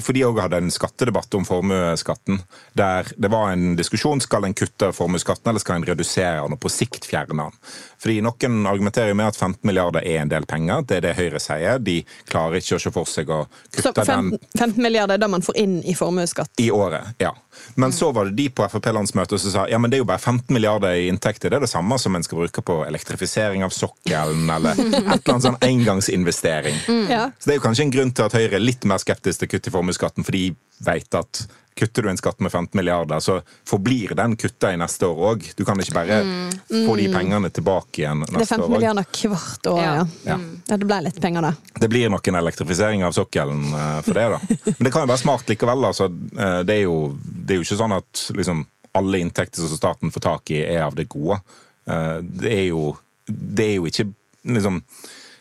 for 0.05 0.13
de 0.13 0.25
òg 0.27 0.37
hadde 0.43 0.59
en 0.61 0.73
skattedebatt 0.73 1.35
om 1.39 1.47
formuesskatten. 1.49 2.43
Der 2.77 3.09
det 3.17 3.31
var 3.33 3.55
en 3.55 3.79
diskusjon 3.79 4.21
skal 4.21 4.45
en 4.45 4.57
kutte 4.57 4.91
formuesskatten 4.93 5.49
eller 5.49 5.63
skal 5.63 5.81
en 5.81 5.87
redusere 5.89 6.43
den 6.43 6.57
og 6.57 6.61
på 6.61 6.73
sikt 6.73 7.09
fjerne 7.09 7.47
den. 7.47 7.57
Fordi 8.01 8.21
Noen 8.25 8.67
argumenterer 8.67 9.15
med 9.15 9.29
at 9.29 9.37
15 9.37 9.61
milliarder 9.69 10.05
er 10.07 10.23
en 10.23 10.31
del 10.33 10.47
penger. 10.49 10.87
Det 10.89 10.97
er 10.97 11.05
det 11.05 11.17
Høyre 11.19 11.41
sier. 11.43 11.79
De 11.85 11.99
klarer 12.31 12.61
ikke 12.63 12.79
å 12.79 12.81
se 12.81 12.93
for 12.95 13.09
seg 13.11 13.29
å 13.29 13.43
Så 13.75 13.91
kutte 13.91 14.07
den 14.09 14.31
15, 14.33 14.49
15 14.59 14.83
milliarder 14.83 15.19
er 15.19 15.21
det 15.21 15.29
man 15.29 15.45
får 15.45 15.59
inn 15.61 15.79
i 15.85 15.95
formuesskatt. 15.99 16.51
i 16.59 16.71
året. 16.73 17.15
ja. 17.21 17.35
Men 17.75 17.93
så 17.93 18.13
var 18.15 18.25
det 18.29 18.37
de 18.39 18.47
på 18.55 18.63
Frp-landsmøtet 18.71 19.41
som 19.43 19.51
sa 19.53 19.65
ja, 19.69 19.79
men 19.79 19.91
det 19.91 19.99
er 19.99 20.05
jo 20.05 20.09
bare 20.09 20.23
15 20.23 20.55
milliarder 20.55 20.95
i 20.97 21.09
inntekter. 21.11 21.51
Det 21.51 21.59
er 21.59 21.65
det 21.67 21.71
samme 21.73 21.99
som 21.99 22.15
en 22.17 22.23
skal 22.25 22.39
bruke 22.39 22.63
på 22.63 22.77
elektrifisering 22.87 23.65
av 23.67 23.75
sokkelen 23.75 24.49
eller 24.55 24.79
et 24.79 24.85
eller 24.87 25.35
annet 25.35 25.47
sånn 25.49 25.59
engangsinvestering. 25.67 26.79
Ja. 27.11 27.27
Så 27.39 27.51
det 27.51 27.57
er 27.57 27.61
jo 27.61 27.65
kanskje 27.67 27.89
en 27.89 27.93
grunn 27.95 28.13
til 28.15 28.29
at 28.29 28.37
Høyre 28.39 28.57
er 28.61 28.65
litt 28.65 28.87
mer 28.89 29.03
skeptisk 29.03 29.43
til 29.43 29.51
kutt 29.51 29.67
i 29.69 29.75
formuesskatten, 29.75 30.25
for 30.25 30.37
de 30.39 30.55
vet 30.87 31.19
at 31.19 31.43
kutter 31.79 32.03
du 32.03 32.11
en 32.11 32.19
skatt 32.19 32.41
med 32.45 32.53
15 32.53 32.77
milliarder, 32.77 33.21
så 33.25 33.39
forblir 33.69 34.15
den 34.19 34.35
kutta 34.37 34.73
i 34.75 34.79
neste 34.81 35.07
år 35.09 35.21
òg. 35.31 35.47
Du 35.57 35.65
kan 35.65 35.79
ikke 35.81 35.95
bare 35.97 36.19
få 36.69 36.97
de 36.99 37.07
pengene 37.15 37.51
tilbake 37.55 38.03
igjen 38.03 38.21
neste 38.25 38.35
år. 38.35 38.39
Det 38.39 38.47
er 38.47 38.51
15 38.51 38.65
år 38.67 38.75
milliarder 38.75 39.07
hvert 39.35 39.71
år, 39.73 39.81
ja. 39.81 39.93
Ja. 39.95 40.07
Ja. 40.27 40.39
Ja. 40.69 40.77
det 40.77 40.89
ble 40.91 41.01
litt 41.07 41.21
penger, 41.23 41.47
da. 41.49 41.53
Det 41.81 41.89
blir 41.93 42.11
nok 42.13 42.29
en 42.29 42.41
elektrifisering 42.43 43.05
av 43.07 43.15
sokkelen 43.17 43.65
eh, 43.71 44.01
for 44.07 44.19
det, 44.19 44.27
da. 44.35 44.41
Men 44.75 44.85
det 44.89 44.93
kan 44.93 45.07
jo 45.07 45.13
være 45.15 45.23
smart 45.25 45.49
likevel. 45.55 45.89
Altså, 45.93 46.11
Eh, 46.41 46.61
det, 46.65 46.75
er 46.75 46.85
jo, 46.87 47.17
det 47.25 47.55
er 47.55 47.59
jo 47.61 47.65
ikke 47.67 47.79
sånn 47.81 47.95
at 47.97 48.21
liksom, 48.37 48.65
alle 48.97 49.21
inntekter 49.23 49.63
som 49.63 49.77
staten 49.79 50.13
får 50.15 50.23
tak 50.25 50.51
i, 50.55 50.61
er 50.63 50.85
av 50.87 50.95
det 50.99 51.09
gode. 51.13 51.41
Eh, 51.87 52.19
Det 52.23 52.53
er 52.53 52.67
jo, 52.71 52.97
det 53.27 53.67
er 53.67 53.75
jo 53.81 53.89
ikke 53.91 54.09
liksom 54.45 54.83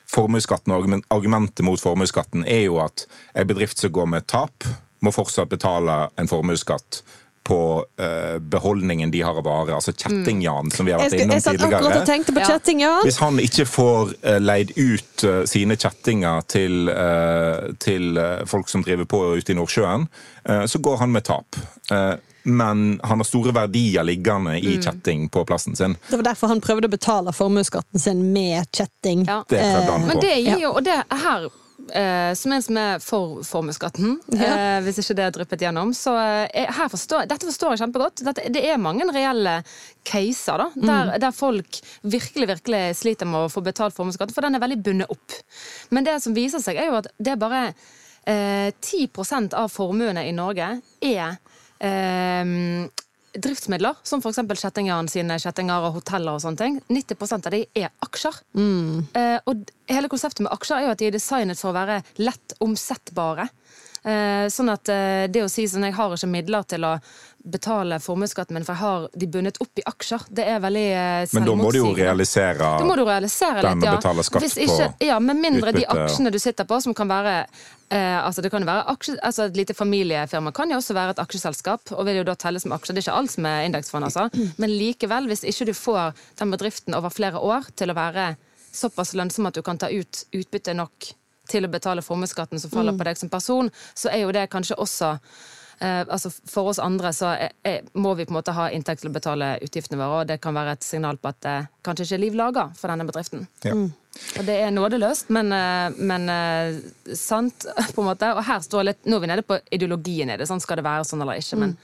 Formuesskatten 0.09 0.73
og 0.73 0.87
argumentet 1.13 1.61
mot 1.61 1.77
formuesskatten 1.77 2.41
er 2.49 2.63
jo 2.63 2.79
at 2.81 3.03
en 3.37 3.45
bedrift 3.45 3.77
som 3.77 3.91
går 3.93 4.07
med 4.09 4.25
tap, 4.25 4.65
må 5.05 5.13
fortsatt 5.15 5.49
betale 5.49 6.05
en 6.19 6.29
formuesskatt 6.29 7.03
på 7.49 7.85
uh, 8.01 8.37
beholdningen 8.39 9.11
de 9.11 9.21
har 9.25 9.37
av 9.39 9.45
varer. 9.47 9.73
Altså 9.73 9.93
kjetting-Jan, 9.95 10.69
som 10.71 10.85
vi 10.85 10.93
har 10.93 10.99
vært 11.01 11.15
skulle, 11.15 11.23
innom 11.25 11.37
jeg 11.39 11.45
satt 11.45 11.55
akkurat 11.55 11.81
tidligere. 11.81 12.01
og 12.01 12.09
tenkte 12.09 12.35
på 12.35 12.43
Ja. 12.79 12.91
Hvis 13.07 13.19
han 13.23 13.39
ikke 13.41 13.65
får 13.65 14.11
uh, 14.21 14.37
leid 14.43 14.73
ut 14.77 15.23
uh, 15.25 15.41
sine 15.49 15.77
kjettinger 15.79 16.45
til, 16.51 16.91
eh, 16.93 17.71
til 17.81 18.19
folk 18.45 18.69
som 18.69 18.83
driver 18.85 19.07
på 19.09 19.21
ute 19.39 19.53
i 19.53 19.57
Nordsjøen, 19.57 20.07
eh, 20.45 20.65
så 20.65 20.81
går 20.83 20.97
han 20.97 21.11
med 21.11 21.25
tap. 21.25 21.57
Eh, 21.91 22.15
men 22.43 22.99
han 23.03 23.19
har 23.19 23.27
store 23.27 23.53
verdier 23.55 24.03
liggende 24.03 24.59
i 24.59 24.77
kjetting 24.81 25.29
på 25.29 25.45
plassen 25.45 25.75
sin. 25.75 25.97
Det 26.09 26.15
var 26.21 26.29
derfor 26.31 26.47
han 26.53 26.61
prøvde 26.61 26.87
å 26.87 26.93
betale 26.93 27.33
formuesskatten 27.35 27.99
sin 27.99 28.23
med 28.33 28.69
kjetting. 28.71 29.25
Ja. 29.27 29.41
Det 29.49 29.59
prøvde 29.59 29.91
han 29.91 30.07
Men 30.07 30.21
det 30.23 30.35
gir 30.37 30.63
jo, 30.63 30.71
og 30.71 30.85
det 30.87 30.95
er 31.01 31.23
her 31.25 31.49
eh, 31.95 32.33
som 32.37 32.53
en 32.53 32.63
som 32.63 32.77
er 32.79 33.01
for 33.03 33.39
formuesskatten, 33.45 34.17
eh, 34.35 34.79
hvis 34.85 35.01
ikke 35.01 35.15
det 35.17 35.25
er 35.25 35.35
dryppet 35.35 35.63
gjennom, 35.65 35.93
så 35.97 36.15
eh, 36.19 36.69
her 36.75 36.91
forstår, 36.91 37.27
dette 37.29 37.47
forstår 37.49 37.75
jeg 37.75 37.83
kjempegodt. 37.83 38.23
Dette, 38.27 38.47
det 38.53 38.63
er 38.65 38.81
mange 38.81 39.07
reelle 39.13 39.59
caser 40.07 40.63
da, 40.63 40.69
der, 40.75 41.13
der 41.21 41.35
folk 41.35 41.81
virkelig 42.01 42.49
virkelig 42.53 42.83
sliter 43.01 43.29
med 43.29 43.47
å 43.47 43.51
få 43.51 43.63
betalt 43.65 43.95
formuesskatten, 43.97 44.35
for 44.35 44.45
den 44.45 44.57
er 44.57 44.63
veldig 44.63 44.79
bundet 44.85 45.13
opp. 45.13 45.39
Men 45.95 46.07
det 46.07 46.19
som 46.23 46.37
viser 46.37 46.63
seg, 46.63 46.79
er 46.79 46.91
jo 46.91 46.99
at 47.01 47.11
det 47.17 47.35
er 47.35 47.41
bare 47.41 47.65
eh, 48.29 48.69
10% 48.73 49.57
av 49.57 49.69
formuene 49.73 50.25
i 50.29 50.33
Norge 50.35 50.71
er 51.01 51.37
eh, 51.79 52.55
driftsmidler, 53.33 53.99
som 54.03 54.23
f.eks. 54.23 54.41
kjettingene 54.61 55.11
sine 55.11 55.37
kjettinger 55.41 55.85
og 55.87 55.99
hoteller 55.99 56.37
og 56.37 56.43
sånne 56.43 56.61
ting. 56.61 56.79
90% 56.89 57.49
av 57.49 57.55
de 57.55 57.61
er 57.77 57.91
aksjer. 58.05 58.41
Eh, 59.19 59.37
og 59.49 59.71
hele 59.91 60.11
konseptet 60.11 60.45
med 60.45 60.53
aksjer 60.55 60.79
er 60.79 60.87
jo 60.87 60.95
at 60.95 61.01
de 61.01 61.09
er 61.09 61.17
designet 61.17 61.61
for 61.61 61.71
å 61.71 61.77
være 61.77 62.01
lett 62.21 62.57
omsettbare. 62.63 63.49
Eh, 63.99 64.45
sånn 64.51 64.71
at 64.71 64.89
eh, 64.93 65.27
det 65.27 65.43
å 65.43 65.51
si 65.51 65.67
sånn 65.67 65.89
jeg 65.89 65.97
har 65.97 66.15
ikke 66.15 66.31
midler 66.31 66.67
til 66.69 66.87
å 66.87 66.93
betale 67.51 67.99
formuesskatten 68.03 68.57
min, 68.57 68.65
for 68.67 68.75
jeg 68.75 68.81
har 68.83 69.07
de 69.21 69.27
bundet 69.31 69.59
opp 69.63 69.81
i 69.81 69.85
aksjer, 69.89 70.25
det 70.39 70.45
er 70.45 70.61
veldig 70.63 70.85
selvmotsigende. 70.89 71.39
Men 71.39 71.49
da 71.49 71.55
må 71.59 71.71
du 71.73 71.79
jo 71.79 71.91
realisere 71.97 72.69
Da 72.79 72.87
må 72.87 72.95
du 72.99 73.03
realisere 73.07 73.63
den 73.65 73.81
litt, 73.81 73.87
ja. 73.87 73.95
og 73.95 74.03
betale 74.03 74.25
skatt 74.27 74.45
Hvis 74.45 74.57
ikke, 74.65 74.87
på 74.99 75.09
ja, 75.09 75.19
Med 75.23 75.41
mindre 75.41 75.73
de 75.75 75.85
aksjene 75.89 76.31
du 76.33 76.39
sitter 76.41 76.67
på, 76.69 76.79
som 76.83 76.95
kan 76.97 77.09
være 77.11 77.35
eh, 77.41 78.17
altså 78.21 78.43
det 78.45 78.51
kan 78.53 78.65
være 78.67 78.85
aksje, 78.93 79.17
altså 79.25 79.49
Et 79.49 79.61
lite 79.61 79.75
familiefirma 79.77 80.53
kan 80.55 80.71
jo 80.71 80.79
også 80.79 80.97
være 80.97 81.15
et 81.15 81.23
aksjeselskap, 81.23 81.93
og 81.95 82.07
vil 82.07 82.21
jo 82.21 82.25
da 82.27 82.35
telle 82.39 82.61
som 82.61 82.73
aksjer. 82.75 82.95
Det 82.95 83.03
er 83.03 83.07
ikke 83.09 83.19
alt 83.21 83.35
som 83.35 83.47
er 83.49 83.67
indeksfond, 83.67 84.09
altså. 84.09 84.27
Men 84.61 84.73
likevel, 84.73 85.29
hvis 85.31 85.45
ikke 85.47 85.69
du 85.69 85.75
får 85.77 86.13
den 86.39 86.53
bedriften 86.53 86.97
over 86.97 87.13
flere 87.13 87.41
år 87.41 87.71
til 87.79 87.93
å 87.93 87.97
være 87.97 88.33
såpass 88.71 89.15
lønnsom 89.17 89.49
at 89.49 89.57
du 89.57 89.63
kan 89.65 89.79
ta 89.81 89.89
ut 89.89 90.25
utbytte 90.35 90.75
nok 90.77 91.13
til 91.49 91.65
å 91.65 91.71
betale 91.71 92.03
formuesskatten 92.05 92.61
som 92.61 92.71
faller 92.73 92.97
på 92.97 93.07
deg 93.07 93.17
som 93.17 93.31
person, 93.31 93.71
så 93.97 94.11
er 94.13 94.23
jo 94.23 94.33
det 94.35 94.49
kanskje 94.53 94.77
også 94.77 95.15
Eh, 95.79 96.01
altså 96.01 96.31
For 96.31 96.71
oss 96.71 96.81
andre 96.83 97.13
så 97.15 97.31
er, 97.35 97.53
er, 97.63 97.87
må 97.93 98.13
vi 98.19 98.25
på 98.27 98.33
en 98.33 98.39
måte 98.41 98.55
ha 98.55 98.67
inntekt 98.75 99.03
til 99.03 99.11
å 99.11 99.15
betale 99.15 99.53
utgiftene 99.63 100.01
våre, 100.01 100.23
og 100.23 100.31
det 100.31 100.41
kan 100.43 100.57
være 100.57 100.75
et 100.75 100.85
signal 100.85 101.19
på 101.21 101.31
at 101.31 101.39
det 101.45 101.57
kanskje 101.87 102.07
ikke 102.07 102.17
er 102.19 102.23
liv 102.25 102.39
laga 102.39 102.67
for 102.75 102.91
denne 102.91 103.07
bedriften. 103.07 103.47
Ja. 103.63 103.75
Og 103.75 104.08
det 104.45 104.55
er 104.61 104.71
nådeløst, 104.71 105.29
men, 105.33 105.51
eh, 105.55 105.95
men 105.97 106.29
eh, 106.29 106.79
sant, 107.17 107.65
på 107.95 108.03
en 108.03 108.09
måte. 108.09 108.29
Og 108.35 108.43
her 108.45 108.61
står 108.63 108.85
litt 108.89 109.07
Nå 109.09 109.17
er 109.17 109.23
vi 109.23 109.29
nede 109.31 109.45
på 109.47 109.57
ideologien 109.73 110.29
i 110.29 110.37
det. 110.39 110.47
Sånn 110.49 110.61
skal 110.63 110.79
det 110.79 110.85
være, 110.85 111.05
sånn 111.07 111.23
eller 111.23 111.39
ikke. 111.41 111.59
Men 111.61 111.75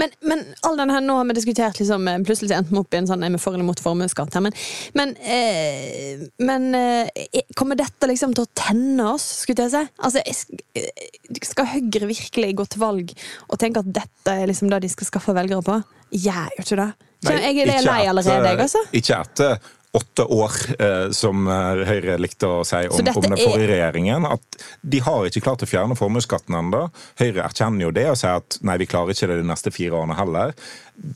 Men, 0.00 0.14
men 0.24 0.44
all 0.66 0.78
den 0.80 0.92
her, 0.94 1.04
nå 1.04 1.18
har 1.18 1.28
vi 1.28 1.36
diskutert 1.36 1.80
liksom, 1.80 2.08
eh, 2.08 2.20
Plutselig 2.26 2.56
endte 2.56 2.72
vi 2.74 2.80
opp 2.80 2.94
i 2.94 3.00
en 3.02 3.10
sånn 3.10 3.26
er 3.26 3.34
vi 3.34 3.42
for 3.42 3.56
eller 3.56 3.68
mot 3.68 3.82
formuesskatt 3.82 4.38
her. 4.38 4.44
Men, 4.46 4.56
men, 4.98 5.14
eh, 5.20 6.24
men 6.38 6.70
eh, 6.78 7.42
kommer 7.58 7.78
dette 7.78 8.08
liksom 8.10 8.34
til 8.36 8.46
å 8.46 8.52
tenne 8.56 9.10
oss, 9.12 9.26
skulle 9.44 9.66
jeg 9.68 9.74
si? 9.74 9.84
Altså, 10.00 10.24
jeg 10.24 11.44
skal 11.46 11.68
Høyre 11.74 12.08
virkelig 12.10 12.54
gå 12.58 12.66
til 12.72 12.82
valg 12.82 13.12
og 13.48 13.60
tenke 13.60 13.82
at 13.84 13.92
dette 14.00 14.32
er 14.32 14.48
liksom 14.50 14.70
det 14.72 14.82
de 14.84 14.90
skal 14.92 15.10
skaffe 15.10 15.34
velgere 15.36 15.62
på? 15.66 15.80
Gjør 16.10 16.56
jo 16.56 16.64
ikke 16.64 16.80
det. 16.80 16.90
Nei, 17.28 17.36
jeg 17.44 17.66
er 17.68 17.84
lei 17.84 18.00
allerede, 18.08 18.48
jeg, 18.48 18.60
altså. 18.64 18.80
Ikke 18.96 19.18
etter 19.20 19.58
åtte 19.92 20.24
år, 20.24 20.52
eh, 20.78 21.10
som 21.10 21.48
eh, 21.48 21.80
Høyre 21.88 22.18
likte 22.22 22.46
å 22.46 22.60
si 22.66 22.84
om, 22.86 23.00
om 23.00 23.24
den 23.24 23.32
er- 23.34 23.64
regjeringen. 23.66 24.26
At 24.28 24.60
de 24.82 25.00
har 25.02 25.26
ikke 25.26 25.42
klart 25.42 25.64
å 25.66 25.68
fjerne 25.68 25.96
formuesskatten 25.98 26.54
ennå. 26.54 26.84
Høyre 27.18 27.42
erkjenner 27.48 27.88
jo 27.88 27.90
det 27.96 28.06
og 28.12 28.20
sier 28.20 28.38
at 28.38 28.58
nei, 28.62 28.76
vi 28.78 28.86
klarer 28.90 29.16
ikke 29.16 29.30
det 29.32 29.40
de 29.40 29.48
neste 29.50 29.72
fire 29.74 29.98
årene 29.98 30.14
heller. 30.18 30.54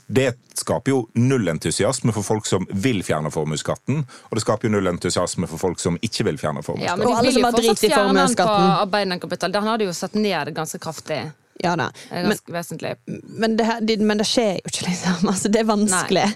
Det 0.07 0.33
skaper 0.57 0.91
jo 0.91 0.99
null 1.19 1.47
entusiasme 1.53 2.11
for 2.15 2.25
folk 2.25 2.49
som 2.49 2.65
vil 2.71 3.03
fjerne 3.05 3.31
formuesskatten, 3.31 4.01
og 4.03 4.35
det 4.35 4.43
skaper 4.43 4.67
jo 4.67 4.73
null 4.75 4.91
entusiasme 4.91 5.47
for 5.51 5.61
folk 5.61 5.79
som 5.79 5.99
ikke 6.01 6.25
vil 6.31 6.39
fjerne 6.41 6.63
ja, 6.81 6.95
men 6.95 7.05
de 7.07 7.29
vil 7.29 7.39
jo 7.39 7.45
fortsatt 7.45 7.79
fjerne 7.79 8.11
den 8.11 8.15
på 8.17 8.17
formuesskatten. 8.17 8.69
arbeidende 8.81 9.19
kapital. 9.21 9.51
Den 9.55 9.67
hadde 9.69 9.87
jo 9.87 9.93
satt 9.93 10.15
ned 10.19 10.51
ganske 10.55 10.79
kraftig. 10.81 11.21
Ja 11.63 11.75
da. 11.79 11.85
eh, 12.11 12.21
Men, 12.21 12.29
Ganske 12.33 12.51
vesentlig. 12.55 12.93
men, 13.23 13.57
det, 13.57 13.65
her- 13.65 13.81
det, 13.81 13.97
men 14.01 14.17
det 14.19 14.27
skjer 14.27 14.53
jo 14.59 14.65
ikke, 14.71 14.85
liksom. 14.89 15.27
Altså, 15.33 15.49
det 15.49 15.59
er 15.63 15.67
vanskelig. 15.71 16.27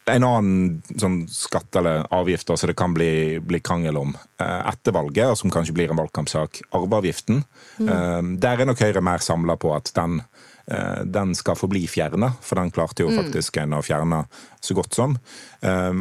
en 0.07 0.25
annen 0.26 0.99
sånn 1.00 1.25
skatt 1.31 1.76
eller 1.81 2.05
avgift 2.15 2.50
som 2.53 2.71
det 2.71 2.76
kan 2.79 2.95
bli, 2.95 3.41
bli 3.43 3.59
krangel 3.65 3.99
om 3.99 4.12
eh, 4.15 4.61
etter 4.71 4.95
valget, 4.95 5.33
og 5.33 5.38
som 5.41 5.50
kanskje 5.53 5.75
blir 5.75 5.91
en 5.91 5.99
valgkampsak, 5.99 6.62
arveavgiften. 6.76 7.43
Eh, 7.83 8.21
der 8.43 8.62
er 8.62 8.71
nok 8.71 8.83
Høyre 8.85 9.03
mer 9.03 9.25
samla 9.25 9.59
på 9.59 9.73
at 9.75 9.91
den, 9.97 10.21
eh, 10.21 10.36
den 10.67 11.35
skal 11.39 11.55
forbli 11.55 11.85
fjerna, 11.87 12.33
for 12.43 12.59
den 12.59 12.73
klarte 12.75 13.05
jo 13.05 13.13
faktisk 13.15 13.61
en 13.63 13.77
å 13.79 13.85
fjerne 13.87 14.25
så 14.59 14.75
godt 14.75 14.97
som. 14.99 15.15
Eh, 15.63 16.01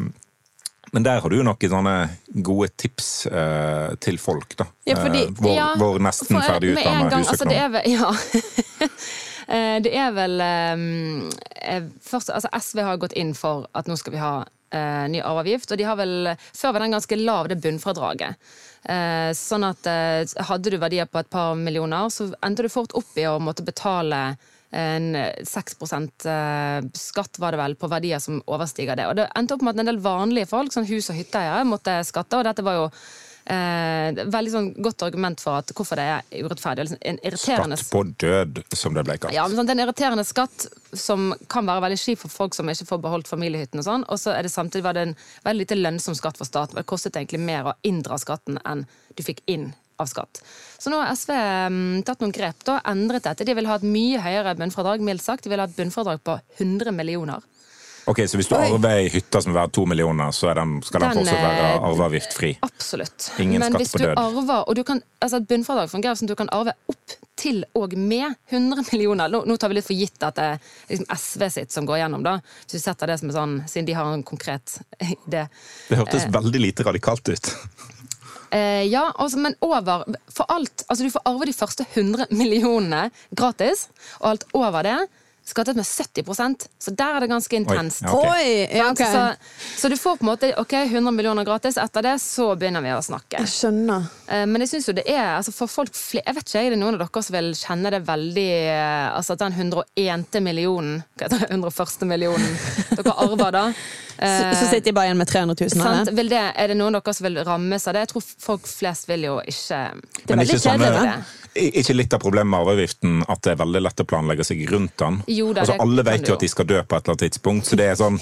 men 0.95 1.03
der 1.03 1.19
har 1.19 1.29
du 1.29 1.41
noen 1.43 1.71
sånne 1.71 1.93
gode 2.45 2.69
tips 2.79 3.25
eh, 3.27 3.95
til 3.99 4.15
folk, 4.21 4.55
da. 4.55 4.69
Ja, 4.87 4.95
fordi- 4.95 5.25
eh, 5.25 5.33
vår, 5.35 5.55
Ja, 5.55 5.67
vår 5.75 5.99
nesten 5.99 6.39
ferdig 6.39 6.71
utdanna 6.77 7.09
husøkonom. 7.09 7.25
altså, 7.27 7.73
det 7.73 7.85
ja. 7.91 8.89
Eh, 9.45 9.77
det 9.77 9.91
er 9.93 10.09
vel 10.09 10.41
um, 10.41 11.29
først, 12.01 12.31
altså 12.33 12.49
SV 12.49 12.79
har 12.81 12.97
gått 12.97 13.13
inn 13.13 13.35
for 13.37 13.67
at 13.77 13.85
nå 13.85 13.93
skal 13.93 14.15
vi 14.15 14.17
ha 14.17 14.31
uh, 14.41 15.05
ny 15.05 15.19
arveavgift. 15.21 15.69
Og 15.69 15.77
de 15.77 15.85
har 15.85 15.99
vel 15.99 16.31
Før 16.49 16.73
var 16.73 16.81
den 16.81 16.95
ganske 16.95 17.19
lav, 17.19 17.51
det 17.51 17.59
bunnfradraget. 17.61 18.41
Uh, 18.89 19.29
sånn 19.37 19.67
at 19.69 19.85
uh, 19.85 20.25
hadde 20.49 20.73
du 20.73 20.79
verdier 20.81 21.05
på 21.05 21.21
et 21.21 21.29
par 21.29 21.53
millioner, 21.53 22.09
så 22.09 22.31
endte 22.41 22.65
du 22.65 22.73
fort 22.73 22.97
opp 22.97 23.13
i 23.21 23.27
å 23.29 23.37
måtte 23.37 23.61
betale 23.61 24.31
en 24.75 25.15
6 25.47 25.77
eh, 26.27 26.87
skatt 26.99 27.39
var 27.39 27.55
det 27.55 27.61
vel 27.61 27.77
på 27.79 27.89
verdier 27.91 28.19
som 28.19 28.41
overstiger 28.45 28.97
det. 28.99 29.07
Og 29.07 29.15
det 29.19 29.29
endte 29.35 29.55
opp 29.55 29.63
med 29.63 29.75
at 29.75 29.85
en 29.85 29.91
del 29.93 30.01
vanlige 30.03 30.49
folk, 30.51 30.73
sånn 30.73 30.89
hus- 30.89 31.09
og 31.13 31.19
hytteeiere, 31.19 31.63
måtte 31.67 32.01
skatte. 32.03 32.37
og 32.37 32.43
dette 32.43 32.65
var 32.65 32.81
jo 32.81 32.89
eh, 33.45 34.25
veldig 34.35 34.51
sånn 34.51 34.67
godt 34.83 35.05
argument 35.07 35.43
for 35.43 35.61
at 35.61 35.71
hvorfor 35.75 35.99
det 35.99 36.07
er 36.17 36.43
urettferdig. 36.43 36.87
Liksom 36.89 36.99
en 37.11 37.21
irriterende 37.23 37.79
Skatt 37.79 37.93
på 37.93 38.03
død, 38.25 38.61
som 38.75 38.97
det 38.97 39.05
ble 39.07 39.17
kalt. 39.21 39.37
ja, 39.37 39.47
men 39.47 39.55
sånn, 39.55 39.69
Det 39.69 39.75
er 39.75 39.79
en 39.79 39.85
irriterende 39.85 40.27
skatt 40.27 40.67
som 40.91 41.31
kan 41.51 41.71
være 41.71 41.85
veldig 41.87 42.01
kjip 42.01 42.25
for 42.25 42.35
folk 42.35 42.57
som 42.57 42.69
ikke 42.69 42.89
får 42.91 43.01
beholdt 43.07 43.31
familiehytten. 43.31 43.79
Og 43.79 43.87
sånn, 43.87 44.05
og 44.09 44.19
så 44.19 44.35
er 44.35 44.43
det 44.43 44.51
samtidig 44.51 44.83
var 44.83 44.97
det 44.99 45.07
en 45.07 45.17
veldig 45.45 45.63
lite 45.63 45.79
lønnsom 45.79 46.19
skatt 46.19 46.37
for 46.37 46.45
staten. 46.45 46.75
Det 46.75 46.87
kostet 46.89 47.15
egentlig 47.15 47.39
mer 47.39 47.71
å 47.71 47.77
inndra 47.83 48.19
skatten 48.19 48.59
enn 48.65 48.85
du 49.15 49.23
fikk 49.23 49.39
inn 49.47 49.71
av 50.01 50.09
skatt. 50.11 50.41
Så 50.77 50.91
nå 50.91 50.99
har 51.01 51.15
SV 51.15 51.33
mm, 51.33 52.03
tatt 52.07 52.23
noen 52.23 52.35
grep 52.35 52.63
da, 52.67 52.79
endret 52.91 53.27
dette. 53.27 53.47
De 53.47 53.57
vil 53.57 53.69
ha 53.69 53.79
et 53.79 53.87
mye 53.87 54.21
høyere 54.21 54.55
bunnfradrag. 54.59 55.03
mildt 55.05 55.23
sagt. 55.23 55.45
De 55.45 55.53
vil 55.53 55.61
ha 55.61 55.67
et 55.69 55.77
bunnfradrag 55.77 56.23
på 56.25 56.39
100 56.59 56.95
millioner. 56.95 57.43
Ok, 58.05 58.19
Så 58.29 58.37
hvis 58.37 58.49
du 58.51 58.53
arver 58.53 58.99
ei 58.99 59.05
hytte 59.09 59.39
som 59.41 59.49
er 59.55 59.63
verdt 59.63 59.73
to 59.73 59.85
millioner, 59.89 60.29
så 60.35 60.51
er 60.51 60.59
den, 60.59 60.75
skal 60.85 61.01
den, 61.01 61.09
Den, 61.09 61.25
fortsatt 61.25 61.41
være 61.41 61.69
eh, 61.71 61.85
arveavgiftfri? 61.87 62.49
Absolutt. 62.67 63.29
Ingen 63.41 63.63
Men 63.63 63.73
skatt 63.73 63.81
hvis 63.81 63.93
på 63.95 64.01
du 64.01 64.03
død. 64.05 64.19
arver, 64.21 64.59
og 64.61 64.75
du 64.77 64.83
kan, 64.85 65.01
altså 65.25 65.39
Et 65.41 65.47
bunnfradrag 65.49 65.89
fungerer 65.89 66.19
som 66.19 66.29
du 66.29 66.35
kan 66.37 66.51
arve 66.53 66.75
opp 66.91 67.15
til 67.35 67.63
og 67.75 67.95
med 67.97 68.35
100 68.51 68.85
millioner. 68.91 69.31
Nå, 69.33 69.41
nå 69.49 69.57
tar 69.57 69.73
vi 69.73 69.79
litt 69.79 69.87
for 69.87 69.97
gitt 69.97 70.21
at 70.23 70.37
det 70.37 70.45
er 70.51 70.61
liksom 70.91 71.09
SV 71.17 71.47
sitt 71.57 71.73
som 71.73 71.89
går 71.89 72.03
gjennom, 72.03 72.23
da. 72.25 72.37
Hvis 72.67 72.77
vi 72.77 72.83
setter 72.85 73.09
det 73.09 73.17
som 73.23 73.33
er 73.33 73.37
sånn, 73.39 73.57
siden 73.73 73.89
de 73.89 73.97
har 73.97 74.13
en 74.13 74.23
konkret 74.23 74.77
idé. 75.25 75.47
Det 75.89 75.99
hørtes 75.99 76.29
veldig 76.37 76.61
lite 76.61 76.85
radikalt 76.85 77.33
ut. 77.33 77.51
Eh, 78.53 78.85
ja, 78.87 79.07
altså, 79.17 79.39
men 79.41 79.55
over 79.65 80.03
For 80.29 80.45
alt 80.53 80.83
Altså, 80.89 81.03
du 81.03 81.13
får 81.13 81.25
arve 81.25 81.47
de 81.49 81.55
første 81.55 81.85
100 81.95 82.27
millionene 82.35 83.09
gratis, 83.35 83.87
og 84.21 84.35
alt 84.35 84.45
over 84.53 84.85
det 84.85 84.97
skattet 85.45 85.77
med 85.77 85.85
70% 85.85 86.65
så 86.81 86.91
der 86.97 87.15
er 87.17 87.23
det 87.25 87.29
ganske 87.29 87.55
intenst. 87.57 88.01
ja, 88.01 88.11
okay. 88.13 88.31
Oi! 88.31 88.77
Ja, 88.79 88.87
ok. 88.91 89.01
så, 89.05 89.23
så 89.81 89.89
du 89.91 89.95
får 89.97 90.17
på 90.17 90.25
en 90.25 90.29
måte 90.31 90.49
ok, 90.57 90.73
100 90.87 91.11
millioner 91.13 91.45
gratis. 91.45 91.77
Etter 91.81 92.01
det 92.05 92.15
så 92.23 92.47
begynner 92.57 92.81
vi 92.81 92.93
å 92.95 93.01
snakke. 93.05 93.39
Jeg 93.43 93.51
skjønner. 93.53 94.07
Eh, 94.27 94.45
Men 94.49 94.63
jeg 94.65 94.71
synes 94.73 94.87
jo 94.89 94.95
det 94.97 95.05
er 95.11 95.35
altså 95.35 95.53
for 95.53 95.69
folk 95.69 95.93
fle- 95.93 96.23
Jeg 96.25 96.35
vet 96.39 96.49
ikke, 96.49 96.63
er 96.65 96.73
det 96.75 96.79
noen 96.81 96.97
av 96.97 97.03
dere 97.05 97.23
som 97.27 97.35
vil 97.37 97.51
kjenne 97.59 97.91
det 97.93 98.01
veldig 98.07 98.47
eh, 98.71 99.05
Altså 99.15 99.35
at 99.37 99.43
den 99.45 99.53
101. 99.53 100.41
millionen 100.41 101.03
Hva 101.15 101.27
heter 101.29 101.45
det? 101.45 101.51
101. 101.53 102.07
millionen 102.09 102.57
dere 102.97 103.15
arver, 103.27 103.51
da. 103.55 103.65
Så, 104.15 104.23
eh, 104.23 104.53
så 104.55 104.67
sitter 104.69 104.85
de 104.87 104.91
bare 104.95 105.09
igjen 105.09 105.17
med 105.19 105.27
300 105.27 105.55
000 105.59 105.81
av 105.81 105.89
sant? 105.89 106.07
det. 106.07 106.13
Vil 106.15 106.29
det, 106.31 106.39
er 106.55 106.71
det 106.71 106.77
noen 106.79 106.95
av 106.95 107.01
dere 107.03 107.13
som 107.17 107.25
vil 107.27 107.39
rammes 107.43 107.83
av 107.91 107.97
det? 107.97 108.05
Jeg 108.05 108.11
tror 108.13 108.23
folk 108.45 108.69
flest 108.69 109.09
vil 109.09 109.25
jo 109.27 109.33
ikke 109.43 109.79
Det 110.21 110.31
er 110.31 110.39
veldig 110.39 110.59
kjedelig, 110.63 111.01
det. 111.03 111.65
Ikke 111.81 111.95
litt 111.95 112.15
av 112.15 112.19
problemet 112.23 112.51
med 112.53 112.61
arveavgiften 112.63 113.17
at 113.31 113.41
det 113.43 113.53
er 113.53 113.59
veldig 113.59 113.81
lett 113.83 114.01
å 114.03 114.07
planlegge 114.07 114.43
seg 114.47 114.63
rundt 114.71 114.95
den? 115.03 115.19
Jo 115.35 115.51
da, 115.53 115.63
altså, 115.65 115.77
alle 115.83 116.05
vet 116.07 116.27
jo 116.29 116.35
at 116.37 116.43
de 116.45 116.49
skal 116.51 116.67
dø 116.69 116.81
på 116.83 116.97
et 116.97 117.05
eller 117.05 117.15
annet 117.15 117.23
tidspunkt, 117.25 117.69
så 117.69 117.79
det 117.79 117.87
er 117.91 117.95
sånn 117.99 118.19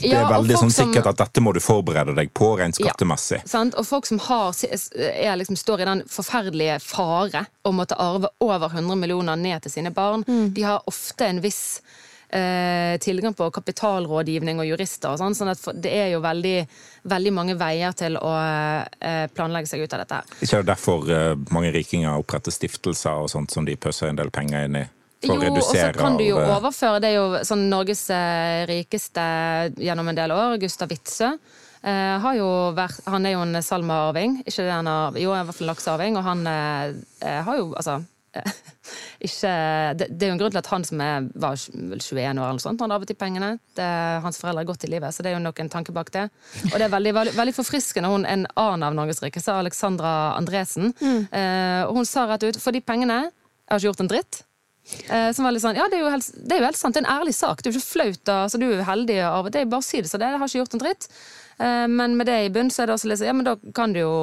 Det 0.00 0.12
er 0.16 0.26
veldig 0.30 0.58
sånn 0.62 0.74
sikkert 0.74 1.10
at 1.12 1.22
dette 1.22 1.42
må 1.44 1.52
du 1.56 1.60
forberede 1.60 2.14
deg 2.16 2.32
på 2.36 2.52
rent 2.60 2.78
Ja. 2.80 2.90
skattemessig. 2.90 3.42
Sant? 3.50 3.74
Og 3.78 3.86
folk 3.86 4.06
som 4.06 4.18
har, 4.26 4.54
er 4.98 5.36
liksom, 5.40 5.56
står 5.58 5.82
i 5.84 5.88
den 5.90 6.04
forferdelige 6.08 6.78
fare 6.84 7.46
å 7.64 7.72
måtte 7.76 7.98
arve 8.00 8.30
over 8.40 8.68
100 8.70 8.96
millioner 8.96 9.36
ned 9.36 9.62
til 9.66 9.70
sine 9.78 9.90
barn, 9.94 10.24
de 10.26 10.62
har 10.62 10.82
ofte 10.86 11.26
en 11.26 11.40
viss 11.44 11.80
eh, 12.32 12.98
tilgang 13.02 13.34
på 13.34 13.50
kapitalrådgivning 13.50 14.60
og 14.62 14.68
jurister 14.68 15.10
og 15.14 15.18
sånn, 15.20 15.34
sånn 15.34 15.50
at 15.52 15.64
det 15.82 15.92
er 15.92 16.12
jo 16.14 16.20
veldig, 16.24 16.54
veldig 17.10 17.32
mange 17.34 17.56
veier 17.58 17.92
til 17.98 18.16
å 18.20 18.32
eh, 18.38 19.26
planlegge 19.34 19.66
seg 19.72 19.84
ut 19.84 19.96
av 19.96 20.04
dette 20.04 20.20
her. 20.20 20.38
Ikke 20.40 20.60
er 20.60 20.64
det 20.64 20.72
derfor 20.72 21.10
eh, 21.10 21.34
mange 21.50 21.72
rikinger 21.74 22.20
oppretter 22.22 22.54
stiftelser 22.54 23.24
og 23.24 23.30
sånt 23.32 23.50
som 23.54 23.66
de 23.66 23.76
pøser 23.76 24.12
en 24.12 24.20
del 24.20 24.30
penger 24.34 24.68
inn 24.68 24.80
i? 24.84 24.86
For 25.20 25.36
å 25.36 25.44
Jo, 25.44 25.52
og 25.52 25.64
så 25.68 25.88
kan 25.92 26.16
du 26.16 26.24
jo 26.24 26.38
overføre. 26.40 27.00
Det 27.02 27.10
er 27.10 27.18
jo 27.18 27.42
sånn 27.44 27.66
Norges 27.68 28.06
eh, 28.14 28.62
rikeste 28.70 29.24
gjennom 29.76 30.08
en 30.08 30.16
del 30.16 30.32
år, 30.32 30.56
Gustav 30.62 30.88
Witzøe. 30.92 31.34
Eh, 31.80 32.14
har 32.20 32.36
jo 32.36 32.46
vært, 32.76 33.00
han 33.08 33.24
er 33.24 33.36
jo 33.36 33.42
en 33.46 33.60
salmaarving, 33.64 34.42
ikke 34.44 34.64
det 34.66 34.72
han 34.72 34.88
har, 34.88 35.14
jo, 35.16 35.32
i 35.32 35.44
hvert 35.48 35.56
fall 35.56 35.70
laksearving, 35.70 36.18
og 36.20 36.26
han 36.26 36.42
eh, 36.48 36.90
eh, 37.24 37.38
har 37.46 37.56
jo 37.56 37.70
altså 37.72 37.94
eh, 38.36 38.50
ikke, 39.26 39.52
det, 39.96 40.10
det 40.12 40.26
er 40.26 40.28
jo 40.28 40.34
en 40.34 40.42
grunn 40.42 40.52
til 40.52 40.60
at 40.60 40.68
han 40.74 40.84
som 40.84 41.00
er, 41.04 41.30
var 41.40 41.56
21 41.56 42.20
år, 42.20 42.50
eller 42.50 42.60
sånt, 42.60 42.84
han 42.84 42.92
arvet 42.92 43.08
de 43.08 43.16
pengene. 43.16 43.54
Det, 43.76 43.88
hans 44.26 44.40
foreldre 44.42 44.66
er 44.66 44.68
godt 44.68 44.84
i 44.84 44.92
livet, 44.92 45.16
så 45.16 45.24
det 45.24 45.32
er 45.32 45.38
jo 45.38 45.44
nok 45.46 45.64
en 45.64 45.72
tanke 45.72 45.96
bak 45.96 46.12
det. 46.16 46.26
Og 46.68 46.76
det 46.76 46.84
er 46.84 46.92
veldig, 46.92 47.16
veldig, 47.16 47.36
veldig 47.40 47.56
forfriskende. 47.56 48.12
Hun, 48.12 48.28
En 48.28 48.44
annen 48.60 48.88
av 48.90 49.00
Norges 49.00 49.24
rikeste, 49.24 49.56
Alexandra 49.56 50.34
Andresen, 50.36 50.92
mm. 51.00 51.32
hun 51.96 52.08
sa 52.08 52.28
rett 52.28 52.44
ut 52.44 52.60
for 52.60 52.76
de 52.76 52.84
pengene 52.84 53.22
jeg 53.24 53.76
har 53.76 53.80
ikke 53.80 53.88
gjort 53.92 54.00
en 54.02 54.08
dritt. 54.10 54.44
Eh, 55.10 55.30
som 55.36 55.46
var 55.46 55.54
litt 55.54 55.64
sånn, 55.64 55.78
ja, 55.78 55.88
det 55.90 55.98
er, 55.98 56.04
jo 56.04 56.14
helt, 56.14 56.30
det 56.36 56.56
er 56.56 56.62
jo 56.62 56.68
helt 56.70 56.80
sant, 56.80 56.96
det 56.96 57.02
er 57.02 57.08
en 57.08 57.18
ærlig 57.18 57.34
sak. 57.36 57.62
Det 57.62 57.70
er 57.70 57.74
jo 57.74 57.80
ikke 57.80 57.92
flaut. 57.96 58.22
da, 58.28 58.38
så 58.48 58.60
Du 58.60 58.68
er 58.68 58.78
jo 58.78 58.88
heldig 58.88 59.20
av 59.26 59.50
og 59.50 59.52
til. 59.54 59.68
Bare 59.70 59.86
si 59.86 60.02
det 60.02 60.12
så 60.12 60.20
det. 60.20 60.30
Jeg 60.30 60.42
har 60.42 60.52
ikke 60.52 60.62
gjort 60.62 60.78
en 60.78 60.84
dritt. 60.84 61.10
Eh, 61.58 61.86
men 61.98 62.16
med 62.18 62.30
det 62.30 62.38
i 62.46 62.54
bunn, 62.54 62.72
så 62.72 62.82
er 62.82 62.90
det 62.90 62.98
også 62.98 63.10
litt 63.10 63.22
sånn, 63.22 63.30
ja, 63.32 63.36
men 63.36 63.48
da 63.48 63.56
kan 63.76 63.94
du 63.96 64.02
jo 64.02 64.14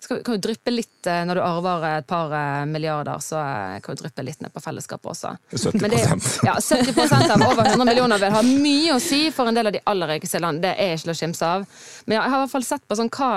skal, 0.00 0.20
kan 0.22 0.36
jo 0.36 0.40
dryppe 0.42 0.72
litt 0.72 1.06
eh, 1.10 1.22
når 1.26 1.38
du 1.38 1.42
arver 1.44 1.86
et 1.90 2.06
par 2.08 2.32
eh, 2.34 2.64
milliarder, 2.70 3.22
så 3.24 3.38
eh, 3.42 3.78
kan 3.84 3.96
du 3.96 4.02
dryppe 4.02 4.24
litt 4.26 4.42
ned 4.44 4.52
på 4.54 4.62
fellesskapet 4.62 5.10
også. 5.12 5.34
70%. 5.52 5.80
Men 5.82 5.94
det 5.94 6.02
er 6.04 6.12
ja, 6.48 6.54
70 6.60 7.34
av 7.34 7.46
over 7.48 7.64
100 7.64 7.88
millioner 7.88 8.22
vil 8.22 8.36
ha 8.36 8.44
mye 8.46 8.94
å 8.96 9.00
si 9.02 9.26
for 9.34 9.50
en 9.50 9.58
del 9.58 9.70
av 9.70 9.76
de 9.76 9.82
aller 9.90 10.14
rikeste 10.14 10.42
land. 10.42 10.62
Det 10.64 10.74
er 10.76 10.94
ikke 10.94 11.08
til 11.08 11.16
å 11.16 11.18
skimse 11.22 11.50
av. 11.58 11.66
Men 12.06 12.18
ja, 12.18 12.22
jeg 12.22 12.34
har 12.34 12.38
i 12.40 12.46
hvert 12.46 12.54
fall 12.56 12.68
sett 12.68 12.86
på 12.86 12.98
sånn 12.98 13.12
hva 13.18 13.32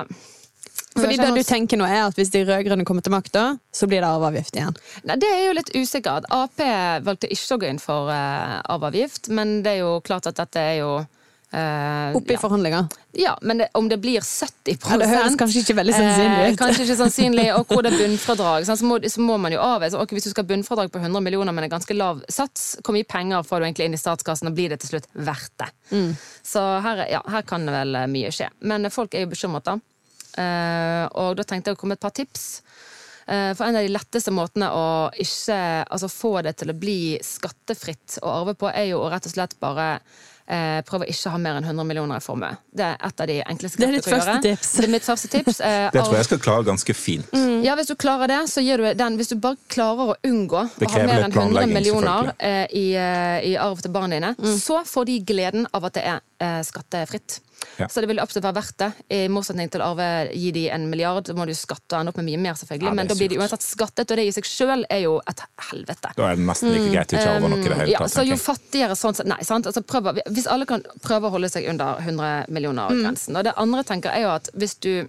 Fordi 0.95 1.17
det 1.21 1.29
du 1.37 1.43
tenker 1.47 1.79
nå 1.79 1.85
er 1.87 2.01
at 2.09 2.17
Hvis 2.19 2.33
de 2.33 2.43
rød-grønne 2.43 2.83
kommer 2.87 3.05
til 3.05 3.13
makta, 3.13 3.45
så 3.71 3.87
blir 3.87 4.03
det 4.03 4.09
arveavgift 4.09 4.57
igjen. 4.59 4.75
Nei, 5.07 5.15
Det 5.21 5.29
er 5.31 5.45
jo 5.45 5.55
litt 5.55 5.71
usikkert. 5.77 6.27
Ap 6.29 6.59
valgte 7.05 7.31
ikke 7.31 7.55
å 7.55 7.61
gå 7.61 7.69
inn 7.71 7.79
for 7.79 8.11
uh, 8.11 8.59
arveavgift, 8.75 9.31
men 9.31 9.61
det 9.63 9.77
er 9.77 9.83
jo 9.85 9.97
klart 10.03 10.27
at 10.27 10.39
dette 10.41 10.59
er 10.59 10.79
jo 10.81 10.93
Uh, 11.53 12.15
i 12.15 12.31
ja. 12.31 12.37
forhandlinger. 12.39 12.85
Ja, 13.11 13.37
men 13.41 13.57
det, 13.57 13.67
om 13.75 13.89
det 13.89 13.97
blir 13.99 14.21
70 14.23 14.77
Ja, 14.87 14.97
det 14.97 15.07
høres 15.11 15.33
kanskje 15.35 15.59
ikke 15.65 15.73
veldig 15.81 15.95
sannsynlig 15.97 16.45
eh, 16.45 16.51
ut. 16.53 16.59
Kanskje 16.61 16.85
ikke 16.85 16.95
sannsynlig, 16.95 17.47
og 17.57 17.65
hvor 17.67 17.83
det 17.83 17.91
er 17.91 17.99
bunnfradrag. 18.05 18.63
Så 18.69 18.77
må, 18.87 19.01
så 19.03 19.19
må 19.19 19.35
man 19.35 19.51
jo 19.51 19.59
avveie. 19.59 19.91
Okay, 19.99 20.15
Hvis 20.15 20.29
du 20.29 20.31
skal 20.31 20.45
ha 20.45 20.51
bunnfradrag 20.53 20.93
på 20.93 21.01
100 21.03 21.19
millioner 21.25 21.51
men 21.51 21.67
en 21.67 21.73
ganske 21.73 21.97
lav 21.97 22.23
sats, 22.31 22.77
hvor 22.79 22.95
mye 22.95 23.03
penger 23.03 23.43
får 23.43 23.59
du 23.59 23.67
egentlig 23.67 23.89
inn 23.89 23.97
i 23.97 23.99
statskassen, 23.99 24.47
og 24.47 24.55
blir 24.55 24.71
det 24.71 24.79
til 24.85 24.93
slutt 24.93 25.11
verdt 25.27 25.51
det? 25.59 25.67
Mm. 25.91 26.13
Så 26.53 26.63
her, 26.87 27.03
er- 27.03 27.11
ja, 27.17 27.21
her 27.35 27.43
kan 27.51 27.67
vel 27.67 27.99
eh, 27.99 28.07
mye 28.15 28.31
skje. 28.31 28.47
Men 28.71 28.87
folk 28.87 29.19
er 29.19 29.27
jo 29.27 29.33
bekymret, 29.35 29.67
da. 29.67 29.75
Eh, 30.37 31.05
og 31.19 31.35
da 31.39 31.45
tenkte 31.47 31.71
jeg 31.71 31.77
å 31.77 31.81
komme 31.81 31.95
med 31.95 32.01
et 32.01 32.05
par 32.05 32.15
tips. 32.15 32.45
Eh, 33.27 33.51
For 33.57 33.67
en 33.67 33.79
av 33.79 33.85
de 33.85 33.93
letteste 33.93 34.33
måtene 34.33 34.71
å 34.73 34.85
ikke 35.19 35.59
altså 35.85 36.09
få 36.11 36.33
det 36.45 36.57
til 36.61 36.73
å 36.73 36.77
bli 36.77 37.17
skattefritt 37.25 38.19
å 38.23 38.35
arve 38.41 38.55
på, 38.59 38.69
er 38.71 38.91
jo 38.91 39.03
rett 39.11 39.27
og 39.27 39.35
slett 39.35 39.57
bare 39.61 39.93
eh, 40.51 40.81
prøve 40.87 41.05
å 41.07 41.09
ikke 41.13 41.31
ha 41.33 41.39
mer 41.41 41.57
enn 41.61 41.67
100 41.69 41.85
millioner 41.87 42.19
i 42.19 42.23
formue. 42.23 42.51
Det 42.75 42.83
er 42.85 42.97
et 43.07 43.23
av 43.23 43.27
de 43.31 43.37
enkleste 43.41 43.79
Det 43.79 43.87
er 43.87 43.93
grepene 43.93 44.01
ditt 44.01 44.05
du 44.05 44.11
kan 44.11 44.19
første 44.19 44.35
gjøre. 44.35 44.43
tips. 44.49 44.71
Det 44.75 44.83
er 44.87 44.91
mitt 44.97 45.07
første 45.07 45.31
tips. 45.35 45.59
Eh, 45.71 45.89
Det 45.93 46.01
tror 46.03 46.15
jeg 46.17 46.25
skal 46.27 46.39
klare 46.43 46.65
ganske 46.67 46.93
fint. 46.97 47.35
Ja, 47.63 47.75
hvis 47.79 47.87
du 47.91 47.95
klarer 47.95 48.27
det, 48.31 48.39
så 48.51 48.63
gir 48.65 48.77
du 48.81 48.87
den 48.97 49.17
Hvis 49.19 49.29
du 49.31 49.35
bare 49.39 49.57
klarer 49.69 50.13
å 50.13 50.15
unngå 50.27 50.61
å 50.65 50.89
ha 50.95 51.05
mer 51.07 51.23
enn 51.27 51.31
100 51.35 51.67
millioner 51.71 52.33
eh, 52.39 52.65
i, 52.73 52.85
eh, 52.97 53.51
i 53.51 53.55
arv 53.61 53.81
til 53.81 53.91
barna 53.93 54.15
dine, 54.17 54.35
Mm. 54.41 54.57
så 54.57 54.81
får 54.87 55.05
de 55.05 55.19
gleden 55.27 55.67
av 55.73 55.85
at 55.85 55.93
det 55.93 56.03
er 56.07 56.19
eh, 56.41 56.61
skattefritt. 56.65 57.39
Ja. 57.77 57.85
Så 57.87 58.01
det 58.01 58.07
vil 58.09 58.17
absolutt 58.17 58.47
være 58.47 58.55
verdt 58.57 58.77
det. 58.81 58.87
I 59.13 59.27
motsetning 59.29 59.69
til 59.69 59.83
å 59.83 59.91
arve 59.91 60.07
gi 60.33 60.49
de 60.55 60.63
en 60.73 60.87
milliard, 60.89 61.27
så 61.29 61.35
må 61.37 61.45
du 61.45 61.53
skatte 61.53 61.93
og 61.93 61.99
ende 62.01 62.09
opp 62.09 62.17
med 62.17 62.25
mye 62.31 62.39
mer, 62.41 62.55
selvfølgelig. 62.57 62.87
Ja, 62.89 62.93
men 62.97 63.07
da 63.11 63.13
blir 63.19 63.29
de 63.29 63.37
uansett 63.37 63.61
skattet, 63.61 64.09
og 64.09 64.17
det 64.17 64.25
i 64.25 64.31
seg 64.33 64.47
sjøl 64.49 64.81
er 64.89 65.03
jo 65.03 65.19
et 65.29 65.43
helvete. 65.69 66.09
Da 66.17 66.31
er 66.31 66.39
det 66.39 66.45
nesten 66.47 66.73
like 66.73 66.89
greit 66.95 67.13
å 67.13 67.19
ikke 67.19 67.35
arve 67.35 67.51
noe 67.53 67.59
i 67.59 67.67
det 67.67 67.77
hele 67.77 67.85
tatt. 67.85 67.93
Ja, 67.93 68.07
så 68.15 68.25
jo 68.25 68.37
fattigere 68.41 68.97
sånn 68.97 69.19
sett 69.19 69.29
Nei, 69.29 69.37
sant? 69.45 69.69
Altså, 69.69 69.83
prøv, 69.85 70.09
å- 70.09 70.25
hvis 70.41 70.49
alle 70.51 70.67
kan 70.69 70.83
prøve 71.05 71.29
å 71.29 71.35
holde 71.35 71.49
seg 71.53 71.67
under 71.69 72.01
100 72.01 72.49
millioner 72.53 72.89
av 72.89 72.97
grensen. 72.97 73.37
Og 73.37 73.45
det 73.45 73.53
andre 73.61 73.83
tenker 73.87 74.13
er 74.13 74.25
jo 74.25 74.31
at 74.33 74.49
hvis 74.57 74.75
du, 74.81 75.05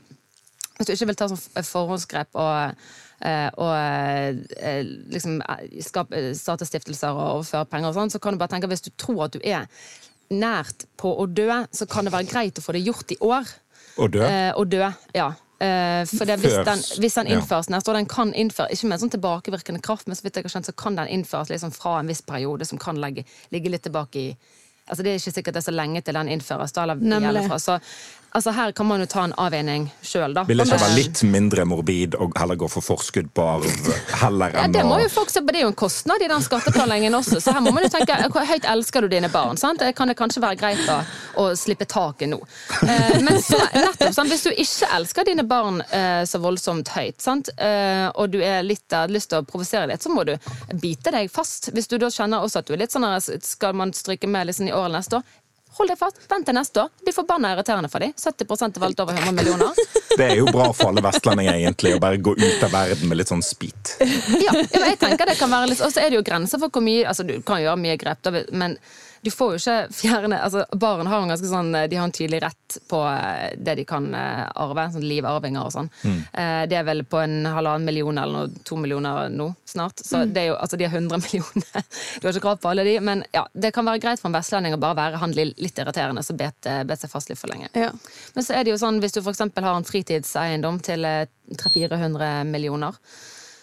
hvis 0.77 0.89
du 0.89 0.93
ikke 0.95 1.09
vil 1.13 1.19
ta 1.19 1.31
sånn 1.33 1.65
forhåndsgrep 1.69 2.37
og 2.37 2.53
eh, 3.23 3.49
og 3.57 3.73
eh, 3.73 4.87
liksom 5.15 5.41
eh, 5.41 5.67
skape, 5.85 6.23
statsstiftelser 6.39 7.15
og 7.15 7.39
overføre 7.39 7.71
penger 7.71 7.93
og 7.93 7.99
sånn, 7.99 8.15
så 8.15 8.21
kan 8.23 8.35
du 8.35 8.43
bare 8.43 8.53
tenke 8.55 8.69
at 8.69 8.75
hvis 8.75 8.87
du 8.89 8.93
tror 8.99 9.27
at 9.29 9.37
du 9.37 9.41
er 9.43 9.71
nært 10.33 10.87
på 11.01 11.13
å 11.13 11.29
dø, 11.29 11.49
så 11.73 11.87
kan 11.91 12.09
det 12.09 12.15
være 12.15 12.29
greit 12.31 12.59
å 12.59 12.65
få 12.65 12.75
det 12.77 12.85
gjort 12.87 13.15
i 13.15 13.21
år. 13.23 13.49
Å 14.01 14.09
dø. 14.11 14.23
Eh, 14.27 14.51
å 14.57 14.65
dø, 14.69 14.85
ja. 15.17 15.33
Eh, 15.63 16.03
for 16.11 16.27
det, 16.27 16.41
hvis, 16.43 16.57
den, 16.67 16.81
hvis 16.99 17.17
den 17.21 17.29
ja. 17.31 17.37
innføres 17.37 17.69
neste 17.71 17.93
år, 17.93 18.01
den 18.01 18.11
kan 18.11 18.33
innføre, 18.35 18.73
ikke 18.75 18.89
med 18.89 18.97
en 18.97 19.05
sånn 19.05 19.15
tilbakevirkende 19.15 19.83
kraft, 19.85 20.09
men 20.09 20.19
så 20.19 20.27
vidt 20.27 20.41
jeg 20.41 20.49
har 20.49 20.57
skjønt, 20.57 20.71
så 20.73 20.75
kan 20.75 20.99
den 20.99 21.13
innføres 21.13 21.53
liksom 21.53 21.75
fra 21.77 22.01
en 22.01 22.11
viss 22.11 22.25
periode, 22.27 22.67
som 22.67 22.81
kan 22.83 22.99
legge, 23.03 23.27
ligge 23.55 23.71
litt 23.71 23.85
tilbake 23.87 24.25
i 24.25 24.33
Altså 24.93 25.03
Det 25.05 25.11
er 25.15 25.21
ikke 25.21 25.35
sikkert 25.39 25.57
det 25.57 25.63
er 25.63 25.71
så 25.71 25.73
lenge 25.75 26.03
til 26.05 26.19
den 26.19 26.29
innføres. 26.29 26.75
Da, 26.77 26.85
eller. 26.85 27.57
Så 27.59 27.79
altså 28.33 28.53
her 28.57 28.73
kan 28.77 28.87
man 28.89 29.03
jo 29.03 29.07
ta 29.11 29.25
en 29.27 29.35
avveining 29.41 29.87
sjøl, 30.05 30.35
da. 30.37 30.45
Vil 30.49 30.63
ikke 30.65 30.79
være 30.81 30.97
litt 30.97 31.23
mindre 31.29 31.67
morbid 31.69 32.17
og 32.21 32.35
heller 32.39 32.59
gå 32.61 32.69
for 32.73 32.85
forskudd 32.85 33.31
på 33.37 33.47
arv 33.55 33.91
heller 34.23 34.57
enn 34.57 34.73
Ja, 34.73 34.81
det 34.81 34.85
må 34.89 34.99
jo 35.03 35.11
folk 35.13 35.33
se 35.33 35.43
på. 35.43 35.53
Det 35.53 35.61
er 35.61 35.67
jo 35.67 35.73
en 35.73 35.79
kostnad 35.79 36.25
i 36.25 36.29
den 36.31 36.45
skatteplanleggingen 36.45 37.17
også, 37.19 37.41
så 37.45 37.55
her 37.57 37.65
må 37.65 37.75
man 37.77 37.87
jo 37.87 37.93
tenke 37.93 38.17
hvor 38.33 38.47
høyt 38.49 38.69
elsker 38.73 39.05
du 39.05 39.13
dine 39.13 39.31
barn? 39.33 39.61
sant? 39.61 39.83
Det 39.83 39.93
kan 39.99 40.11
det 40.11 40.17
kanskje 40.19 40.43
være 40.43 40.59
greit 40.61 40.89
å, 40.91 40.99
å 41.43 41.49
slippe 41.59 41.87
taket 41.89 42.31
nå. 42.33 42.39
Eh, 42.83 43.19
men 43.27 43.41
så, 43.43 43.59
nettopp, 43.75 44.15
sant? 44.17 44.33
hvis 44.33 44.47
du 44.47 44.51
ikke 44.53 44.89
elsker 44.97 45.29
dine 45.29 45.45
barn 45.49 45.83
eh, 45.91 46.23
så 46.29 46.41
voldsomt 46.43 46.93
høyt, 46.97 47.21
sant? 47.23 47.53
Eh, 47.57 48.09
og 48.17 48.33
du 48.33 48.41
er 48.43 48.65
litt, 48.67 48.87
har 48.93 49.13
lyst 49.13 49.33
til 49.33 49.43
å 49.43 49.47
provosere 49.49 49.89
litt, 49.91 50.03
så 50.05 50.13
må 50.13 50.25
du 50.29 50.35
bite 50.81 51.13
deg 51.15 51.31
fast. 51.33 51.71
Hvis 51.75 51.91
du 51.91 51.99
da 52.01 52.11
kjenner 52.13 52.45
også 52.45 52.63
at 52.63 52.71
du 52.71 52.77
er 52.77 52.85
litt 52.85 52.95
sånn 52.95 53.09
skal 53.45 53.77
man 53.77 53.93
stryke 53.97 54.31
med 54.31 54.49
liksom 54.49 54.69
i 54.71 54.75
året 54.75 54.97
neste 54.97 55.21
år? 55.21 55.39
Hold 55.79 55.89
deg 55.89 55.99
fast, 56.01 56.19
vent 56.29 56.45
til 56.49 56.57
neste 56.57 56.83
år. 56.83 56.91
Det 56.99 57.07
blir 57.09 57.17
forbanna 57.17 57.53
irriterende 57.55 57.89
for 57.93 58.05
dem. 58.05 58.13
70 58.19 58.65
er 58.67 58.83
valgt 58.83 59.01
over 59.01 59.17
100 59.17 59.37
millioner. 59.37 59.79
Det 60.19 60.27
er 60.27 60.35
jo 60.43 60.51
bra 60.53 60.67
for 60.77 60.91
alle 60.91 61.01
vestlendinger 61.05 61.57
egentlig 61.57 61.95
å 61.97 62.01
bare 62.03 62.19
gå 62.21 62.35
ut 62.37 62.65
av 62.67 62.75
verden 62.75 63.09
med 63.09 63.17
litt 63.17 63.31
sånn 63.33 63.41
spit. 63.45 63.95
Ja, 64.43 64.53
jeg 64.53 64.99
tenker 65.01 65.25
det 65.25 65.39
kan 65.39 65.49
være 65.49 65.71
litt 65.71 65.81
Og 65.81 65.89
så 65.95 66.03
er 66.03 66.13
det 66.13 66.19
jo 66.19 66.27
grenser 66.27 66.61
for 66.61 66.69
hvor 66.69 66.85
mye 66.85 67.07
Altså, 67.09 67.25
du 67.25 67.39
kan 67.47 67.63
gjøre 67.63 67.81
mye 67.81 67.97
grep, 67.97 68.29
men 68.53 68.77
du 69.23 69.31
får 69.31 69.53
jo 69.55 69.59
ikke 69.61 69.95
fjerne 69.95 70.39
altså, 70.43 70.65
Barn 70.75 71.07
har 71.07 71.23
en 71.23 71.31
ganske 71.31 71.47
sånn 71.47 71.69
De 71.73 71.97
har 71.99 72.05
en 72.09 72.13
tydelig 72.15 72.41
rett 72.43 72.77
på 72.91 72.99
eh, 73.07 73.53
det 73.57 73.77
de 73.79 73.85
kan 73.87 74.09
eh, 74.19 74.43
arve. 74.65 74.89
Sånn 74.95 75.05
livarvinger 75.07 75.63
og 75.69 75.73
sånn. 75.75 75.91
Eh, 76.05 76.65
Det 76.71 76.79
er 76.81 76.87
vel 76.89 77.05
på 77.07 77.21
en 77.23 77.47
halvannen 77.47 77.87
million 77.87 78.19
eller 78.19 78.47
noe, 78.49 78.63
to 78.67 78.77
millioner 78.81 79.29
nå 79.31 79.47
snart. 79.69 80.03
Så 80.05 80.25
det 80.27 80.43
er 80.43 80.49
jo, 80.51 80.57
altså 80.59 80.77
de 80.81 80.89
har 80.89 80.99
100 80.99 81.21
millioner. 81.25 81.87
Du 82.21 82.27
har 82.27 82.33
ikke 82.35 82.45
krav 82.49 82.59
på 82.65 82.73
alle 82.73 82.85
de, 82.89 82.97
men 83.05 83.23
ja, 83.33 83.45
det 83.55 83.71
kan 83.77 83.87
være 83.87 84.03
greit 84.03 84.21
for 84.21 84.29
en 84.33 84.37
vestlending 84.37 84.75
å 84.77 84.81
bare 84.83 84.99
være 84.99 85.21
han 85.23 85.37
litt 85.39 85.79
irriterende 85.79 86.25
som 86.27 86.37
bet, 86.41 86.59
eh, 86.67 86.83
bet 86.89 87.01
seg 87.05 87.13
fast 87.13 87.31
litt 87.31 87.41
for 87.41 87.53
lenge. 87.53 87.71
Ja. 87.79 87.93
Men 88.35 88.45
så 88.47 88.57
er 88.59 88.65
det 88.67 88.75
jo 88.75 88.81
sånn, 88.83 88.99
hvis 89.05 89.15
du 89.17 89.23
f.eks. 89.23 89.45
har 89.47 89.73
en 89.77 89.87
fritidseiendom 89.89 90.83
til 90.85 91.07
eh, 91.09 91.25
300-400 91.57 92.45
millioner, 92.51 92.99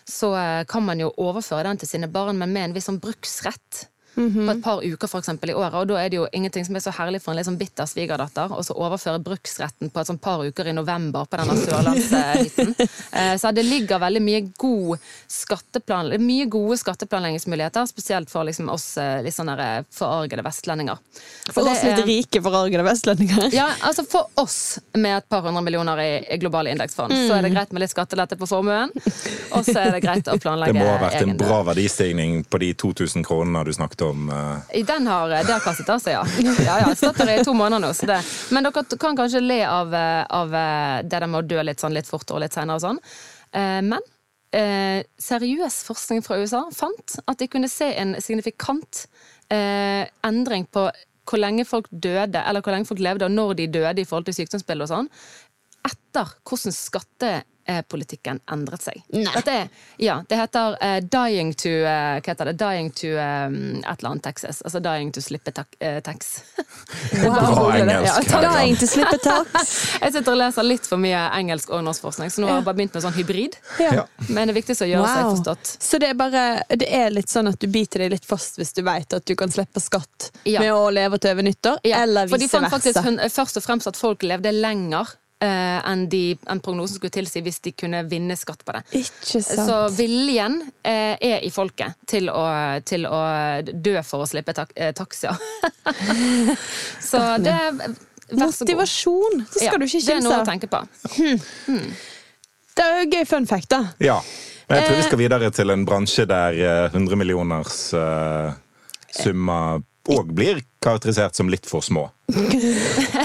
så 0.09 0.31
eh, 0.39 0.63
kan 0.69 0.85
man 0.85 1.01
jo 1.03 1.11
overføre 1.21 1.67
den 1.69 1.77
til 1.81 1.89
sine 1.91 2.09
barn, 2.11 2.37
men 2.39 2.53
med 2.53 2.69
en 2.69 2.75
viss 2.77 2.87
sånn 2.89 3.01
bruksrett. 3.03 3.87
På 4.19 4.51
et 4.51 4.63
par 4.63 4.81
uker 4.83 5.07
for 5.07 5.19
eksempel, 5.23 5.49
i 5.53 5.55
året, 5.55 5.73
og 5.79 5.87
da 5.87 5.99
er 6.03 6.09
det 6.11 6.17
jo 6.19 6.27
ingenting 6.35 6.65
som 6.67 6.75
er 6.75 6.83
så 6.83 6.91
herlig 6.97 7.21
for 7.23 7.31
en 7.31 7.39
litt 7.39 7.47
sånn 7.47 7.57
bitter 7.59 7.87
svigerdatter 7.87 8.51
å 8.51 8.61
så 8.65 8.75
overføre 8.75 9.21
bruksretten 9.23 9.89
på 9.93 10.01
et 10.01 10.09
sånn 10.09 10.19
par 10.21 10.43
uker 10.45 10.67
i 10.67 10.73
november 10.75 11.25
på 11.29 11.39
denne 11.39 11.55
sørlandshytten. 11.65 12.75
Eh, 13.19 13.35
Så 13.41 13.49
det 13.55 13.63
ligger 13.65 13.99
veldig 13.99 14.21
mye 14.21 14.39
god 14.59 14.99
skatteplan, 15.31 16.11
mye 16.21 16.45
gode 16.51 16.77
skatteplanleggingsmuligheter, 16.77 17.85
spesielt 17.89 18.29
for 18.31 18.45
liksom 18.47 18.69
oss 18.69 18.85
eh, 19.01 19.21
litt 19.25 19.35
sånn 19.35 19.49
eh, 19.53 19.81
forargede 19.93 20.43
vestlendinger. 20.45 20.99
For 21.49 21.65
det 21.65 21.73
oss 21.73 21.83
litt 21.87 22.03
rike, 22.07 22.41
forargede 22.45 22.85
vestlendinger. 22.85 23.49
ja, 23.55 23.69
altså 23.87 24.05
For 24.09 24.29
oss 24.41 24.79
med 24.97 25.17
et 25.17 25.29
par 25.29 25.41
hundre 25.45 25.63
millioner 25.65 26.01
i, 26.03 26.37
globale 26.41 26.71
indeksfond, 26.73 27.13
så 27.27 27.37
er 27.37 27.45
det 27.45 27.53
greit 27.55 27.71
med 27.75 27.83
litt 27.83 27.93
skattelette 27.93 28.37
på 28.39 28.47
formuen. 28.49 28.93
Og 29.55 29.65
så 29.65 29.77
er 29.81 29.91
det 29.95 30.01
greit 30.05 30.29
å 30.29 30.37
planlegge 30.41 30.73
egen 30.75 30.79
Det 30.79 30.85
må 30.85 30.91
ha 30.91 30.99
vært 31.01 31.21
en 31.25 31.37
bra 31.39 31.59
verdistigning 31.71 32.43
på 32.49 32.61
de 32.63 32.73
2000 32.73 33.25
kronene 33.27 33.63
du 33.67 33.73
snakket 33.75 34.01
om. 34.01 34.08
Eh. 34.11 34.75
uh... 34.75 34.85
Den 34.87 35.07
har, 35.07 35.33
det 35.33 35.51
har 35.51 35.63
kastet 35.63 35.89
av 35.89 36.01
seg, 36.03 36.17
ja. 36.17 36.23
ja, 36.67 36.77
ja 36.83 36.93
Stått 36.97 37.21
der 37.21 37.35
i 37.37 37.43
to 37.45 37.55
måneder 37.57 37.83
nå. 37.87 37.91
Så 37.97 38.09
det. 38.09 38.19
Men 38.55 38.67
dere 38.67 38.85
kan 39.01 39.17
kanskje 39.17 39.41
le 39.43 39.59
av, 39.67 39.93
eh, 39.95 40.23
av 40.39 40.55
eh, 40.55 40.95
det 41.05 41.15
der 41.15 41.27
med 41.27 41.43
å 41.43 41.47
dø 41.55 41.65
litt, 41.65 41.81
sånn, 41.81 41.95
litt 41.95 42.09
fortere 42.09 42.39
og 42.39 42.45
litt 42.45 42.57
senere 42.57 42.79
og 42.79 42.85
sånn. 42.85 43.03
Eh, 43.53 43.81
Men 43.85 44.01
eh, 44.55 45.03
seriøs 45.21 45.83
forskning 45.87 46.23
fra 46.25 46.39
USA 46.41 46.63
fant 46.75 47.19
at 47.25 47.41
de 47.41 47.49
kunne 47.51 47.69
se 47.71 47.91
en 48.01 48.15
signifikant 48.23 49.05
eh, 49.53 50.07
endring 50.25 50.65
på 50.69 50.89
hvor 51.29 51.41
lenge 51.41 51.65
folk 51.69 51.85
døde, 51.91 52.41
eller 52.41 52.63
hvor 52.65 52.73
lenge 52.73 52.89
folk 52.89 53.01
levde, 53.05 53.27
og 53.27 53.35
når 53.35 53.53
de 53.59 53.69
døde 53.69 54.01
i 54.01 54.07
forhold 54.07 54.25
til 54.29 54.39
sykdomsbildet 54.39 54.87
og 54.87 54.93
sånn, 54.95 55.09
etter 55.85 56.31
hvordan 56.47 56.75
skattepolitikken 57.69 58.39
endret 58.51 58.81
seg. 58.81 59.01
Dette 59.09 59.51
er, 59.53 59.67
ja, 60.01 60.19
det 60.27 60.37
heter 60.39 60.75
uh, 60.81 60.97
'dying 61.03 61.53
to' 61.53 61.83
uh, 61.85 62.17
Hva 62.19 62.31
heter 62.33 62.49
det? 62.49 62.55
'Dying 62.59 62.91
to 62.95 63.07
um, 63.07 63.57
et 63.83 63.99
eller 63.99 64.09
annet 64.09 64.23
Texas'. 64.25 64.61
Altså 64.65 64.79
'dying 64.79 65.11
to 65.13 65.21
slippe 65.21 65.51
tak 65.51 65.75
uh, 65.81 65.99
tax'. 66.01 66.41
Bra 67.23 67.75
engelsk. 67.75 68.31
Ja, 68.31 68.41
Dying 68.53 68.77
to 68.79 68.87
slippe 68.87 69.17
tax. 69.23 69.77
Jeg 70.01 70.13
sitter 70.13 70.31
og 70.33 70.39
leser 70.41 70.63
litt 70.63 70.87
for 70.89 70.97
mye 71.01 71.21
engelsk 71.37 71.69
og 71.69 71.83
norsk 71.85 72.01
forskning, 72.01 72.31
så 72.31 72.41
nå 72.41 72.49
har 72.49 72.59
jeg 72.59 72.65
bare 72.67 72.77
begynt 72.79 72.95
med 72.95 73.03
sånn 73.03 73.15
hybrid. 73.17 73.57
Ja. 73.79 74.05
Men 74.29 74.47
det 74.49 74.53
er 74.53 74.59
viktig 74.59 74.77
å 74.81 74.89
gjøre 74.89 75.13
seg 75.13 75.29
forstått. 75.29 75.73
Så 75.83 75.99
det 76.01 76.11
er 76.13 76.17
bare 76.19 76.43
Det 76.69 76.87
er 76.87 77.09
litt 77.13 77.29
sånn 77.29 77.49
at 77.51 77.59
du 77.59 77.67
biter 77.67 78.03
deg 78.03 78.13
litt 78.13 78.25
fast 78.25 78.59
hvis 78.59 78.73
du 78.73 78.81
vet 78.85 79.13
at 79.13 79.25
du 79.25 79.35
kan 79.39 79.51
slippe 79.51 79.81
skatt 79.83 80.31
Ja. 80.47 80.61
med 80.61 80.71
å 80.73 80.89
leve 80.93 81.19
til 81.19 81.33
over 81.33 81.45
nyttår, 81.45 81.79
Ja, 81.83 82.03
eller 82.03 82.27
for 82.27 82.37
de 82.37 82.45
vice 82.47 82.57
fant 82.57 82.71
faktisk 82.71 83.01
versa. 83.01 83.29
først 83.29 83.57
og 83.57 83.63
fremst 83.63 83.87
at 83.91 83.97
folk 83.99 84.23
levde 84.23 84.51
lenger 84.55 85.07
eh, 85.43 85.79
enn, 85.91 86.05
de, 86.11 86.23
enn 86.51 86.61
prognosen 86.63 86.99
skulle 86.99 87.13
tilsi 87.15 87.41
hvis 87.45 87.59
de 87.65 87.71
kunne 87.77 88.03
vinne 88.11 88.35
skatt 88.39 88.63
på 88.67 88.75
det. 88.75 88.83
Ikke 89.01 89.41
sant. 89.41 89.63
Så 89.69 89.79
viljen 89.97 90.59
eh, 90.83 91.15
er 91.15 91.45
i 91.45 91.51
folket 91.53 91.95
til 92.09 92.29
å, 92.33 92.43
til 92.87 93.07
å 93.09 93.21
dø 93.71 93.97
for 94.05 94.25
å 94.25 94.29
slippe 94.29 94.55
tak, 94.57 94.73
eh, 94.75 94.93
taxi. 94.97 95.31
så 97.09 97.23
det 97.43 97.57
Vær 98.29 98.51
så 98.53 98.61
god. 98.61 98.69
Motivasjon! 98.69 99.39
Det 99.41 99.55
skal 99.55 99.65
Ja, 99.65 99.77
du 99.81 99.85
ikke 99.87 100.03
det 100.05 100.15
er 100.19 100.21
noe 100.21 100.41
å 100.43 100.45
tenke 100.45 100.67
på. 100.69 100.83
Det 102.77 102.83
er 102.85 102.99
jo 103.01 103.07
gøy 103.09 103.25
fun 103.25 103.47
fact, 103.49 103.71
da. 103.73 103.79
Ja. 104.03 104.19
Men 104.69 104.77
jeg 104.77 104.85
tror 104.85 104.95
vi 104.95 105.01
Eh. 105.01 105.07
skal 105.07 105.17
videre 105.23 105.49
til 105.49 105.73
en 105.73 105.85
bransje 105.85 106.25
der 106.29 106.53
eh, 106.53 106.93
100 106.93 107.17
millioners 107.17 107.79
uh, 107.97 108.53
summer 109.09 109.81
òg 110.13 110.29
blir 110.37 110.61
karakterisert 110.83 111.35
som 111.35 111.49
litt 111.51 111.67
for 111.69 111.81
små. 111.85 112.09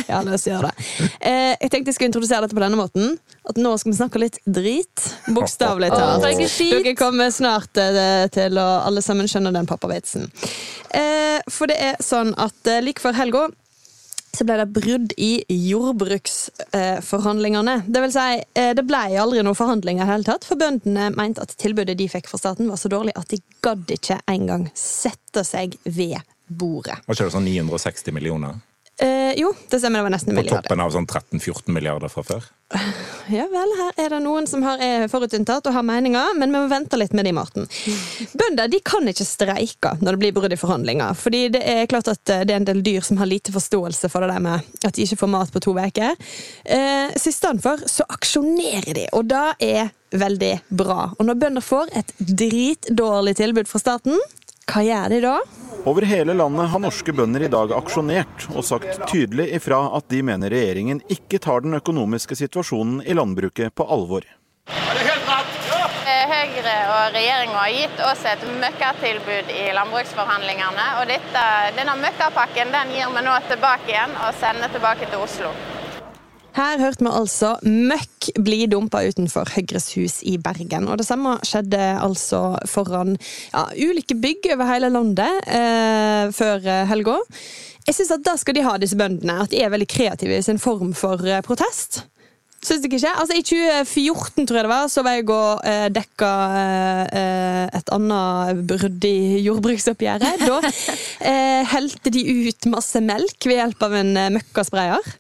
Ja, 0.09 0.21
la 0.23 0.35
oss 0.37 0.47
gjøre 0.47 0.69
det. 0.69 0.75
Eh, 1.21 1.55
jeg 1.63 1.71
tenkte 1.73 1.89
jeg 1.91 1.95
skulle 1.97 2.11
introdusere 2.11 2.41
dette 2.45 2.55
på 2.57 2.63
denne 2.63 2.77
måten. 2.79 3.05
At 3.49 3.57
nå 3.61 3.71
skal 3.81 3.93
vi 3.93 3.97
snakke 3.97 4.19
litt 4.21 4.39
drit. 4.45 5.05
Bokstavelig 5.33 5.91
talt. 5.95 6.25
Oh. 6.25 6.29
Dere 6.61 6.95
kommer 6.99 7.31
snart 7.35 7.77
eh, 7.81 8.27
til 8.35 8.59
å 8.61 8.67
alle 8.85 9.03
sammen 9.05 9.29
skjønne 9.31 9.53
den 9.55 9.67
pappavitsen. 9.71 10.25
Eh, 10.95 11.41
for 11.51 11.67
det 11.71 11.79
er 11.81 11.95
sånn 12.05 12.35
at 12.41 12.67
eh, 12.71 12.83
like 12.85 13.01
før 13.03 13.15
helga 13.17 13.49
så 14.35 14.45
ble 14.47 14.57
det 14.59 14.67
brudd 14.75 15.13
i 15.21 15.45
jordbruksforhandlingene. 15.71 17.75
Det 17.87 18.01
vil 18.03 18.13
si, 18.15 18.43
eh, 18.59 18.73
det 18.75 18.85
ble 18.87 19.19
aldri 19.23 19.43
noen 19.47 19.59
forhandlinger 19.59 20.05
i 20.05 20.11
hele 20.11 20.25
tatt, 20.27 20.45
for 20.49 20.57
bøndene 20.61 21.05
mente 21.15 21.43
at 21.45 21.57
tilbudet 21.61 21.97
de 21.99 22.07
fikk 22.11 22.27
fra 22.31 22.39
staten 22.43 22.71
var 22.71 22.79
så 22.81 22.89
dårlig 22.93 23.15
at 23.19 23.29
de 23.31 23.39
gadd 23.65 23.87
ikke 23.95 24.17
engang 24.31 24.63
sette 24.79 25.43
seg 25.47 25.69
ved 25.85 26.19
bordet. 26.47 27.01
Var 27.07 27.17
ikke 27.17 27.29
det 27.29 27.37
sånn 27.37 27.49
960 27.49 28.17
millioner? 28.17 28.63
Eh, 28.99 29.33
jo, 29.41 29.55
det 29.71 29.81
stemmer. 29.81 29.99
Det 29.99 30.03
var 30.03 30.15
nesten 30.15 30.37
en 30.39 30.45
På 30.45 30.55
toppen 30.55 30.83
av 30.85 30.93
sånn 30.95 31.07
13-14 31.07 31.73
milliarder 31.75 32.13
fra 32.13 32.23
før? 32.27 32.45
Ja 33.33 33.47
vel, 33.51 33.71
her 33.79 33.99
er 34.05 34.13
det 34.13 34.21
noen 34.25 34.47
som 34.51 34.63
har, 34.67 34.81
er 34.83 35.07
forutinntatt 35.11 35.67
og 35.69 35.75
har 35.75 35.85
meninger, 35.87 36.35
men 36.39 36.53
vi 36.53 36.61
må 36.61 36.69
vente 36.71 36.99
litt 36.99 37.15
med 37.17 37.27
de, 37.27 37.33
Morten. 37.35 37.67
Bønder 38.39 38.71
de 38.71 38.81
kan 38.85 39.07
ikke 39.11 39.27
streike 39.27 39.95
når 40.01 40.15
det 40.15 40.21
blir 40.23 40.35
brudd 40.37 40.55
i 40.55 40.59
forhandlinger. 40.61 41.15
fordi 41.19 41.49
det 41.55 41.63
er 41.65 41.89
klart 41.91 42.11
at 42.13 42.31
eh, 42.31 42.45
det 42.47 42.55
er 42.55 42.61
en 42.61 42.69
del 42.69 42.83
dyr 42.87 43.03
som 43.07 43.19
har 43.19 43.31
lite 43.31 43.55
forståelse 43.55 44.11
for 44.13 44.23
det 44.23 44.35
der 44.35 44.45
med 44.45 44.87
at 44.87 44.95
de 44.95 45.07
ikke 45.07 45.23
får 45.25 45.33
mat 45.33 45.53
på 45.55 45.65
to 45.65 45.75
uker. 45.75 46.15
Eh, 46.65 47.17
så 47.17 47.33
i 47.33 47.35
stedet 47.35 47.65
for 47.65 47.83
så 47.91 48.07
aksjonerer 48.09 48.95
de, 48.95 49.09
og 49.13 49.27
det 49.33 49.47
er 49.65 49.93
veldig 50.15 50.55
bra. 50.69 51.11
Og 51.19 51.27
når 51.27 51.41
bønder 51.41 51.65
får 51.65 51.91
et 51.99 52.15
dritdårlig 52.19 53.35
tilbud 53.41 53.71
fra 53.71 53.83
staten, 53.83 54.21
hva 54.71 54.83
gjør 54.85 55.13
de 55.13 55.21
da? 55.25 55.35
Over 55.85 56.07
hele 56.09 56.33
landet 56.33 56.71
har 56.73 56.81
norske 56.81 57.13
bønder 57.13 57.45
i 57.45 57.51
dag 57.53 57.73
aksjonert 57.77 58.47
og 58.55 58.65
sagt 58.65 59.03
tydelig 59.11 59.51
ifra 59.59 59.83
at 59.99 60.09
de 60.09 60.23
mener 60.25 60.53
regjeringen 60.55 61.03
ikke 61.13 61.41
tar 61.45 61.61
den 61.67 61.77
økonomiske 61.77 62.39
situasjonen 62.41 63.03
i 63.05 63.17
landbruket 63.17 63.75
på 63.77 63.85
alvor. 63.85 64.25
Eh, 66.05 66.25
Høyre 66.31 66.75
og 66.95 67.15
regjeringa 67.17 67.59
har 67.59 67.73
gitt 67.73 68.01
oss 68.09 68.25
et 68.29 68.43
møkkatilbud 68.63 69.53
i 69.53 69.63
landbruksforhandlingene. 69.77 70.89
Og 71.01 71.09
dette, 71.13 71.45
denne 71.77 71.97
møkkapakken 72.01 72.73
den 72.73 72.93
gir 72.97 73.13
vi 73.13 73.25
nå 73.25 73.37
tilbake 73.51 73.93
igjen 73.93 74.13
og 74.25 74.37
sender 74.41 74.73
tilbake 74.73 75.09
til 75.11 75.25
Oslo. 75.25 75.53
Her 76.55 76.79
hørte 76.79 77.03
vi 77.03 77.11
altså 77.11 77.57
møkk 77.67 78.29
bli 78.47 78.61
dumpa 78.71 79.03
utenfor 79.09 79.51
Høyres 79.57 79.89
hus 79.97 80.21
i 80.23 80.37
Bergen. 80.39 80.87
Og 80.87 81.01
det 81.01 81.07
samme 81.09 81.37
skjedde 81.43 81.81
altså 81.99 82.55
foran 82.71 83.17
ja, 83.51 83.67
ulike 83.75 84.15
bygg 84.15 84.53
over 84.55 84.71
hele 84.71 84.93
landet 84.95 85.51
eh, 85.51 86.31
før 86.35 86.63
eh, 86.63 86.87
helga. 86.91 87.19
Jeg 87.85 87.99
syns 87.99 88.15
at 88.15 88.25
da 88.25 88.37
skal 88.41 88.57
de 88.57 88.65
ha, 88.65 88.79
disse 88.79 88.97
bøndene. 88.97 89.41
At 89.43 89.51
de 89.51 89.61
er 89.65 89.75
veldig 89.75 89.91
kreative 89.91 90.39
i 90.39 90.47
sin 90.47 90.63
form 90.63 90.95
for 90.97 91.27
eh, 91.27 91.43
protest. 91.45 92.05
Syns 92.65 92.81
dere 92.81 92.97
ikke? 92.97 93.11
Altså, 93.21 93.37
I 93.37 93.45
2014 93.45 94.47
tror 94.49 94.57
jeg 94.57 94.65
det 94.65 94.71
var, 94.71 94.87
så 94.89 95.03
var 95.05 95.19
jeg 95.19 95.27
og 95.35 95.67
eh, 95.69 95.89
dekka 95.93 96.31
eh, 97.13 97.65
et 97.77 97.91
annet 97.93 98.63
brudd 98.71 99.05
i 99.05 99.43
jordbruksoppgjøret. 99.45 100.47
Da 100.47 100.61
eh, 101.29 101.75
helte 101.75 102.13
de 102.15 102.25
ut 102.49 102.71
masse 102.73 103.03
melk 103.05 103.51
ved 103.51 103.61
hjelp 103.61 103.85
av 103.85 103.99
en 104.01 104.15
eh, 104.17 104.33
møkkasprayer. 104.39 105.13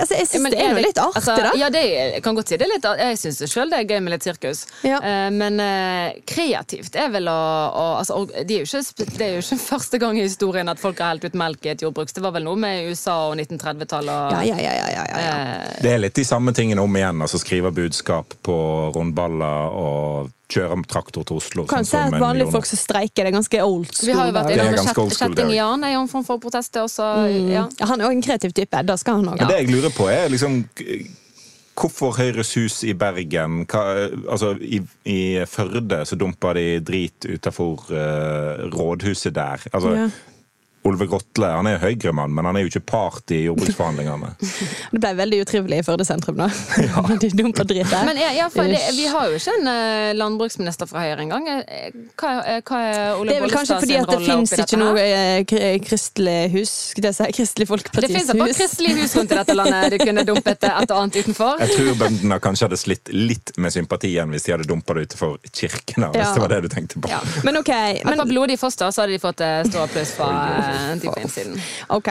Altså, 0.00 0.18
jeg 0.18 0.28
syns 0.30 0.48
ja, 0.48 0.52
det 0.52 0.60
er 0.62 0.74
noe 0.74 0.84
litt 0.84 1.00
artig, 1.02 1.20
altså, 1.20 1.36
da. 1.42 1.52
Ja, 1.58 1.70
det 1.72 1.82
er, 1.86 2.14
kan 2.24 2.38
godt 2.38 2.52
si 2.52 2.58
det 2.60 2.66
er 2.68 2.72
litt 2.74 2.88
artig. 2.88 3.08
Jeg 3.12 3.20
syns 3.22 3.52
sjøl 3.52 3.72
det 3.72 3.80
er 3.82 3.88
gøy 3.88 4.02
med 4.04 4.14
litt 4.14 4.26
sirkus. 4.26 4.64
Ja. 4.86 5.00
Uh, 5.02 5.28
men 5.34 5.60
uh, 5.62 6.18
kreativt 6.28 6.98
er 6.98 7.12
vel 7.14 7.30
å, 7.30 7.36
å 7.68 7.84
altså, 8.00 8.22
og 8.22 8.32
de 8.48 8.58
er 8.58 8.64
jo 8.64 8.68
ikke, 8.68 9.08
Det 9.14 9.26
er 9.26 9.36
jo 9.36 9.44
ikke 9.44 9.60
første 9.72 10.02
gang 10.02 10.18
i 10.20 10.24
historien 10.26 10.70
at 10.70 10.82
folk 10.82 11.02
har 11.02 11.14
helt 11.14 11.26
ut 11.28 11.38
melk 11.38 11.66
i 11.66 11.74
et 11.74 11.84
jordbruks. 11.84 12.16
Det 12.16 12.24
var 12.24 12.34
vel 12.36 12.46
noe 12.48 12.58
med 12.60 12.90
USA 12.90 13.18
og 13.28 13.36
1930-tallet. 13.38 14.38
Ja, 14.38 14.42
ja, 14.46 14.58
ja, 14.62 14.74
ja, 14.78 14.88
ja, 14.94 15.04
ja. 15.12 15.36
eh, 15.36 15.78
Det 15.84 15.94
er 15.94 16.02
litt 16.02 16.18
de 16.18 16.26
samme 16.26 16.54
tingene 16.56 16.84
om 16.84 16.98
igjen. 16.98 17.22
altså 17.24 17.40
Skrive 17.40 17.72
budskap 17.74 18.34
på 18.46 18.58
rundballer 18.96 19.78
og 19.78 20.34
kjøre 20.48 20.78
traktor 20.88 21.26
til 21.28 21.38
Oslo. 21.40 21.64
Kan 21.68 21.84
sånn 21.84 22.08
som 22.08 22.16
at 22.16 22.22
vanlige 22.22 22.52
folk 22.54 22.66
som 22.68 22.80
streiker, 22.80 23.26
det 23.26 23.32
er 23.32 23.36
ganske 23.36 23.62
old 23.64 23.90
school. 23.92 24.08
vi 24.08 24.16
har 24.16 24.30
jo 24.30 24.34
vært 24.38 24.52
innom 24.56 25.12
Kjetting. 25.12 25.52
Jan 25.58 25.84
er 25.84 25.94
jo 25.94 26.02
en 26.06 26.10
form 26.10 26.24
for 26.24 26.42
protest, 26.42 26.76
også. 26.80 27.06
Mm. 27.28 27.50
Ja. 27.52 27.64
Ja, 27.78 27.88
han 27.92 28.00
er 28.00 28.08
òg 28.08 28.16
en 28.16 28.24
kreativ 28.24 28.54
type. 28.56 28.82
Da 28.88 28.96
skal 29.00 29.20
han 29.20 29.32
òg 29.34 29.42
Men 29.42 29.52
det 29.52 29.58
jeg 29.62 29.72
lurer 29.74 29.94
på, 29.94 30.08
er 30.12 30.28
liksom 30.32 30.62
Hvorfor 31.78 32.16
Høyres 32.18 32.56
hus 32.58 32.80
i 32.82 32.92
Bergen 32.98 33.60
hva, 33.70 33.82
altså 34.26 34.56
I, 34.58 34.80
i 35.06 35.18
Førde 35.46 36.00
så 36.10 36.16
dumpa 36.18 36.50
de 36.58 36.80
drit 36.82 37.28
utafor 37.28 37.84
rådhuset 38.72 39.36
der. 39.36 39.68
Altså, 39.72 39.94
Ja. 39.94 40.08
Olve 40.86 41.06
Grotle 41.10 41.48
han 41.52 41.66
er 41.66 41.80
Høyre-mann, 41.82 42.32
men 42.34 42.46
han 42.48 42.56
er 42.56 42.64
jo 42.64 42.70
ikke 42.70 42.84
part 42.86 43.32
i 43.34 43.42
jordbruksforhandlingene. 43.48 44.30
Det 44.92 45.00
ble 45.02 45.10
veldig 45.18 45.40
utrivelig 45.44 45.80
i 45.82 45.84
Førde 45.86 46.04
sentrum, 46.06 46.38
da. 46.38 46.48
De 47.22 47.30
dumper 47.34 47.66
dritt 47.68 47.90
der. 47.90 48.04
Men 48.08 48.20
ja, 48.20 48.30
ja, 48.36 48.46
for 48.52 48.68
det, 48.68 48.80
vi 48.96 49.08
har 49.10 49.28
jo 49.32 49.38
ikke 49.40 49.54
en 49.58 49.68
uh, 49.68 50.12
landbruksminister 50.18 50.88
fra 50.90 51.04
Høyre 51.04 51.24
engang. 51.26 51.48
Hva, 51.48 51.62
Hva, 52.18 52.32
er- 52.54 52.62
hva 52.68 52.80
er 52.84 53.00
Ole 53.18 53.32
Det 53.32 53.38
er 53.38 53.44
vel 53.46 53.54
kanskje 53.54 53.80
fordi 53.82 53.98
at 53.98 54.08
det 54.12 54.18
rolle 54.18 54.30
fins 54.30 54.54
ikke 54.54 54.62
dette 54.62 54.80
noe 54.80 55.04
uh, 55.04 55.82
kristelig 55.88 56.38
hus. 56.54 56.74
Skulle 56.92 57.12
jeg 57.12 57.18
si 57.18 57.28
Kristelig 57.38 57.66
Det 57.66 57.70
Folkepartis 57.72 58.14
fins 58.14 58.30
et 58.30 58.32
par 58.32 58.44
bare 58.44 58.56
kristelige 58.58 59.02
hus 59.02 59.16
rundt 59.18 59.34
i 59.34 59.38
dette 59.40 59.56
landet 59.58 59.94
du 59.94 59.98
kunne 60.02 60.24
dumpet 60.28 60.68
et 60.68 60.68
og 60.88 60.96
annet 61.02 61.20
utenfor. 61.20 61.62
Jeg 61.64 61.74
tror 61.74 62.00
bøndene 62.04 62.40
kanskje 62.42 62.68
hadde 62.68 62.80
slitt 62.80 63.12
litt 63.12 63.52
med 63.60 63.74
sympatien 63.74 64.30
hvis 64.32 64.46
de 64.46 64.54
hadde 64.54 64.68
dumpa 64.68 64.96
det 64.96 65.08
utenfor 65.08 65.36
kirkene. 65.50 66.10
Ja. 66.14 66.22
Hvis 66.22 66.36
det 66.36 66.44
var 66.44 66.54
det 66.54 66.60
du 66.64 66.70
tenkte 66.72 67.02
på. 67.02 67.10
Ja. 67.12 67.20
Men 67.46 67.60
ok, 67.60 67.72
Et 67.72 68.02
par 68.04 68.16
men, 68.16 68.28
blodige 68.30 68.60
foster, 68.60 68.90
så 68.94 69.04
hadde 69.04 69.16
de 69.16 69.22
fått 69.22 69.42
uh, 69.44 69.60
stor 69.68 69.86
applaus 69.86 70.14
fra 70.16 70.30
eh, 70.78 70.94
de 71.02 71.12
innsiden. 71.22 71.58
ok. 71.88 72.08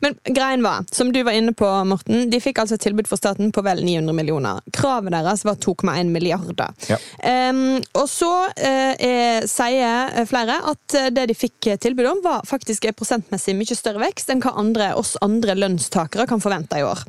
men 0.00 0.16
greien 0.24 0.62
var, 0.62 0.84
som 0.92 1.12
du 1.12 1.22
var 1.26 1.36
inne 1.36 1.54
på, 1.56 1.68
Morten, 1.88 2.28
de 2.30 2.40
fikk 2.40 2.62
altså 2.62 2.78
tilbud 2.80 3.08
fra 3.08 3.18
staten 3.18 3.52
på 3.52 3.64
vel 3.66 3.82
900 3.84 4.16
millioner. 4.16 4.60
Kravet 4.76 5.12
deres 5.14 5.44
var 5.46 5.58
2,1 5.60 6.12
milliarder. 6.12 6.74
Ja. 6.90 6.98
Um, 7.50 7.80
og 7.96 8.06
så 8.10 8.30
uh, 8.48 8.94
er, 8.94 9.46
sier 9.48 10.26
flere 10.30 10.58
at 10.70 10.96
eh, 10.98 11.10
det 11.14 11.26
de 11.30 11.36
fikk 11.36 11.70
tilbud 11.82 12.06
om, 12.10 12.22
var 12.24 12.46
faktisk 12.48 12.88
prosentmessig 12.96 13.54
mye 13.56 13.76
større 13.76 14.02
vekst 14.02 14.30
enn 14.32 14.42
hva 14.44 14.54
andre, 14.60 14.92
oss 14.98 15.16
andre 15.24 15.56
lønnstakere 15.58 16.26
kan 16.30 16.42
forvente 16.42 16.80
i 16.80 16.86
år. 16.86 17.02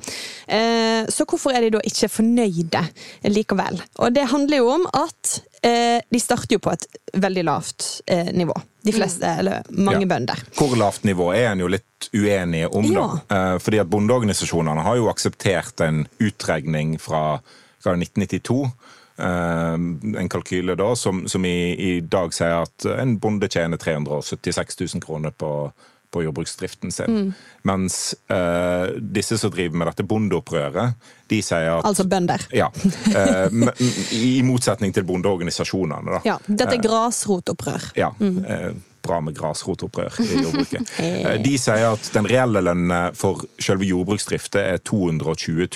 Uh, 0.47 1.07
så 1.11 1.27
hvorfor 1.27 1.55
er 1.55 1.65
de 1.65 1.75
da 1.75 1.83
ikke 1.87 2.11
fornøyde 2.11 2.83
likevel? 3.31 3.81
Og 4.01 4.13
det 4.15 4.27
handler 4.31 4.61
jo 4.61 4.69
om 4.75 4.87
at 4.87 5.35
eh, 5.37 5.50
de 5.61 6.19
starter 6.19 6.55
jo 6.57 6.59
på 6.59 6.71
et 6.73 6.85
veldig 7.21 7.43
lavt 7.45 8.01
eh, 8.07 8.31
nivå. 8.33 8.53
De 8.81 8.91
fleste, 8.95 9.27
eller 9.43 9.61
mange 9.69 10.01
Ja. 10.01 10.07
bønder. 10.15 10.39
Hvor 10.57 10.73
lavt 10.79 11.03
nivå 11.05 11.27
er 11.35 11.51
en 11.51 11.59
jo 11.59 11.67
litt 11.69 12.07
uenige 12.17 12.67
om, 12.73 12.87
da. 12.93 13.03
Ja. 13.29 13.53
Eh, 13.53 13.57
Fordi 13.61 13.79
at 13.83 13.89
bondeorganisasjonene 13.93 14.81
har 14.81 14.95
jo 14.97 15.09
akseptert 15.11 15.81
en 15.85 16.07
utregning 16.19 16.97
fra 16.99 17.41
fra 17.81 17.95
1992. 17.97 18.71
eh, 19.17 19.73
En 20.21 20.29
kalkyle 20.29 20.75
da, 20.77 20.95
som, 20.95 21.27
som 21.27 21.45
i, 21.45 21.73
i 21.77 21.99
dag 22.01 22.33
sier 22.33 22.61
at 22.63 22.85
en 22.97 23.17
bonde 23.21 23.47
tjener 23.49 23.77
376 23.77 24.77
000 24.95 25.01
kroner 25.01 25.31
på, 25.31 25.71
på 26.11 26.23
jordbruksdriften 26.25 26.91
sin. 26.91 27.15
Mm. 27.15 27.33
Mens 27.69 27.97
uh, 28.31 28.91
disse 28.99 29.37
som 29.39 29.51
driver 29.53 29.77
med 29.81 29.87
dette 29.91 30.03
bondeopprøret, 30.07 30.93
de 31.31 31.39
sier 31.45 31.77
at 31.77 31.87
Altså 31.87 32.03
bønder. 32.11 32.47
ja, 32.55 32.67
Uh, 33.11 33.71
I 34.15 34.41
motsetning 34.45 34.93
til 34.95 35.03
bondeorganisasjonene, 35.07 36.17
da. 36.17 36.21
Ja, 36.27 36.37
dette 36.47 36.75
er 36.77 36.83
grasrotopprør. 36.83 37.91
Ja, 37.99 38.11
eh, 38.21 38.71
bra 39.01 39.17
med 39.23 39.33
grasrotopprør 39.37 40.19
i 40.21 40.43
jordbruket. 40.43 40.91
Eh, 41.01 41.39
De 41.41 41.55
sier 41.57 41.87
at 41.93 42.11
den 42.13 42.27
reelle 42.29 42.61
lønnen 42.61 43.15
for 43.17 43.41
selve 43.61 43.87
jordbruksdriftet 43.89 44.61
er 44.61 44.77
220 44.85 45.67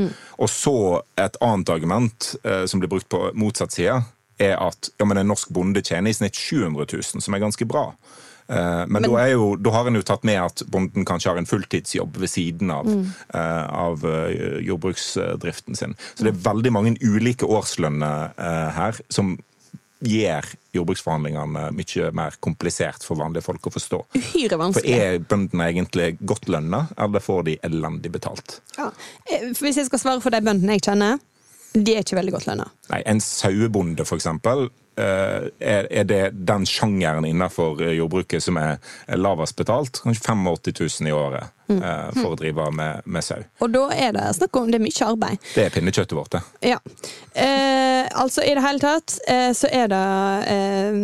000. 0.00 0.10
Og 0.42 0.50
så 0.50 0.74
et 1.20 1.36
annet 1.44 1.70
argument 1.70 2.32
eh, 2.42 2.64
som 2.66 2.82
blir 2.82 2.90
brukt 2.90 3.08
på 3.12 3.20
motsatt 3.38 3.76
side, 3.76 4.00
er 4.42 4.56
at 4.58 4.90
ja, 4.98 5.06
men 5.06 5.20
en 5.22 5.28
norsk 5.30 5.52
bonde 5.54 5.82
tjener 5.86 6.10
i 6.10 6.16
snitt 6.18 6.34
700 6.34 6.88
000, 6.90 7.22
som 7.22 7.34
er 7.36 7.44
ganske 7.44 7.68
bra. 7.70 7.92
Eh, 8.48 8.84
Men, 8.86 9.06
da, 9.06 9.14
er 9.22 9.32
jo, 9.34 9.54
da 9.56 9.72
har 9.76 9.88
en 9.88 9.98
jo 9.98 10.04
tatt 10.06 10.26
med 10.26 10.40
at 10.42 10.64
bonden 10.72 11.06
kanskje 11.08 11.32
har 11.32 11.40
en 11.40 11.48
fulltidsjobb 11.48 12.20
ved 12.20 12.32
siden 12.32 12.72
av, 12.74 12.88
mm. 12.88 13.08
av 13.34 14.04
eh, 14.08 14.60
jordbruksdriften 14.66 15.78
sin. 15.78 15.96
Så 16.14 16.26
det 16.26 16.34
er 16.34 16.44
veldig 16.50 16.74
mange 16.74 16.96
ulike 17.02 17.48
årslønner 17.48 18.34
eh, 18.36 18.70
her 18.76 19.00
som 19.12 19.36
gjør 20.04 20.46
jordbruksforhandlingene 20.74 21.68
mye 21.74 22.08
mer 22.16 22.36
komplisert 22.44 23.04
for 23.06 23.18
vanlige 23.20 23.46
folk 23.46 23.68
å 23.68 23.72
forstå. 23.74 24.00
Uhyre 24.18 24.58
vanskelig. 24.60 24.96
For 24.96 25.04
er 25.06 25.22
bøndene 25.30 25.68
egentlig 25.70 26.08
godt 26.20 26.50
lønna, 26.52 26.84
eller 27.00 27.24
får 27.24 27.46
de 27.48 27.58
elendig 27.66 28.12
betalt? 28.14 28.58
Ja. 28.78 28.90
Eh, 29.30 29.50
Hvis 29.54 29.80
jeg 29.80 29.88
skal 29.88 30.02
svare 30.02 30.24
for 30.24 30.34
de 30.34 30.42
bøndene 30.44 30.76
jeg 30.76 30.84
kjenner, 30.90 31.22
de 31.74 31.96
er 31.96 32.04
ikke 32.04 32.18
veldig 32.20 32.34
godt 32.36 32.48
lønna. 32.50 32.68
Nei, 32.92 33.02
En 33.10 33.20
sauebonde, 33.20 34.04
for 34.06 34.20
eksempel, 34.20 34.68
eh, 34.68 34.83
er, 34.96 35.86
er 35.90 36.04
det 36.08 36.22
den 36.46 36.66
sjangeren 36.68 37.26
innenfor 37.28 37.82
eh, 37.82 37.96
jordbruket 37.98 38.42
som 38.44 38.58
er 38.60 38.78
er 39.06 39.20
lavest 39.20 39.56
betalt? 39.56 40.00
Kanskje 40.02 40.22
85 40.22 41.00
000 41.00 41.08
i 41.08 41.12
året 41.12 41.50
eh, 41.68 42.10
for 42.16 42.34
å 42.34 42.38
drive 42.38 42.68
med, 42.74 43.02
med 43.04 43.24
sau. 43.24 43.40
Og 43.64 43.72
da 43.74 43.84
er 43.94 44.14
det 44.16 44.26
snakk 44.38 44.56
om 44.60 44.70
det 44.70 44.78
er 44.80 44.84
mye 44.84 45.08
arbeid. 45.08 45.48
Det 45.54 45.66
er 45.66 45.74
pinnekjøttet 45.74 46.16
vårt, 46.18 46.34
det. 46.36 46.42
Ja. 46.74 46.78
Eh, 47.34 48.06
altså, 48.20 48.44
i 48.44 48.54
det 48.54 48.62
hele 48.64 48.82
tatt 48.82 49.16
eh, 49.28 49.50
så 49.56 49.70
er 49.72 49.88
det 49.90 50.02
eh, 50.52 50.98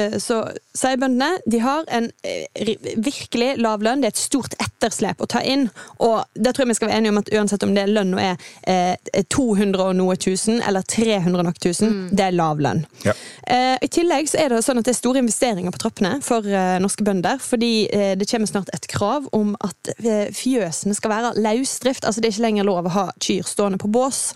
eh, 0.00 0.16
Så 0.18 0.40
sauebøndene 0.74 1.28
de 1.50 1.60
har 1.62 1.84
en 1.88 2.10
eh, 2.26 2.74
virkelig 2.96 3.54
lav 3.60 3.84
lønn. 3.84 4.02
Det 4.02 4.10
er 4.10 4.16
et 4.16 4.22
stort 4.22 4.56
etterslep 4.60 5.22
å 5.22 5.28
ta 5.30 5.42
inn. 5.46 5.68
Og 5.98 6.22
det 6.34 6.54
tror 6.54 6.66
jeg 6.66 6.74
vi 6.74 6.78
skal 6.80 6.90
være 6.90 7.02
enige 7.02 7.14
om 7.14 7.22
at 7.22 7.32
uansett 7.36 7.66
om 7.66 7.74
det 7.76 7.84
er 7.86 7.94
lønna 7.94 8.26
er 8.32 8.48
eh, 8.70 9.24
200 9.30 9.84
og 9.90 9.96
noe 9.98 10.16
tusen 10.20 10.60
eller 10.66 10.84
300 10.86 11.46
nok 11.46 11.60
tusen, 11.62 11.98
det 12.10 12.30
er 12.30 12.36
lav 12.36 12.60
lønn. 12.62 12.84
Ja. 13.06 13.14
Eh, 13.46 13.76
I 13.82 13.88
tillegg 13.90 14.28
så 14.30 14.38
er 14.40 14.52
det 14.52 14.60
sånn 14.64 14.80
at 14.80 14.86
det 14.86 14.92
er 14.94 14.98
store 14.98 15.22
investeringer 15.22 15.72
på 15.74 15.80
trappene 15.82 16.18
for 16.24 16.46
eh, 16.46 16.76
norske 16.82 17.04
bønder. 17.06 17.40
Fordi 17.42 17.72
eh, 17.88 18.12
det 18.18 18.28
kommer 18.30 18.50
snart 18.50 18.70
et 18.76 18.86
krav 18.90 19.28
om 19.36 19.54
at 19.64 19.92
fjøsene 20.36 20.94
skal 20.96 21.12
være 21.12 21.32
løsdrift. 21.40 22.06
Altså 22.06 22.22
det 22.22 22.30
er 22.30 22.36
ikke 22.36 22.46
lenger 22.46 22.68
lov 22.68 22.88
å 22.88 22.94
ha 22.94 23.06
kyr 23.22 23.46
stående 23.48 23.80
på 23.80 23.90
bås. 23.92 24.30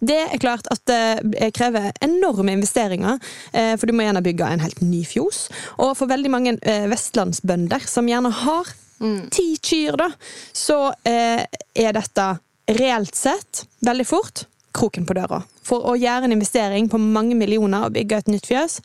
Det 0.00 0.18
er 0.28 0.42
klart 0.42 0.68
at 0.72 0.82
det 0.88 1.50
krever 1.56 1.90
enorme 2.04 2.54
investeringer, 2.54 3.18
for 3.50 3.88
du 3.88 3.92
må 3.96 4.04
gjerne 4.04 4.22
bygge 4.24 4.46
en 4.46 4.62
helt 4.62 4.82
ny 4.84 5.00
fjos. 5.08 5.48
Og 5.82 5.96
for 5.98 6.10
veldig 6.10 6.30
mange 6.30 6.54
vestlandsbønder 6.90 7.86
som 7.90 8.08
gjerne 8.08 8.30
har 8.44 8.70
ti 9.34 9.48
kyr, 9.58 9.98
da, 9.98 10.08
så 10.54 10.78
er 11.04 11.98
dette 11.98 12.28
reelt 12.78 13.18
sett 13.18 13.64
veldig 13.86 14.06
fort 14.06 14.46
kroken 14.78 15.06
på 15.08 15.16
døra. 15.18 15.42
For 15.66 15.84
å 15.90 15.96
gjøre 15.98 16.28
en 16.28 16.36
investering 16.38 16.88
på 16.92 17.00
mange 17.02 17.36
millioner 17.38 17.88
og 17.88 17.96
bygge 17.98 18.22
et 18.22 18.32
nytt 18.32 18.48
fjøs, 18.48 18.78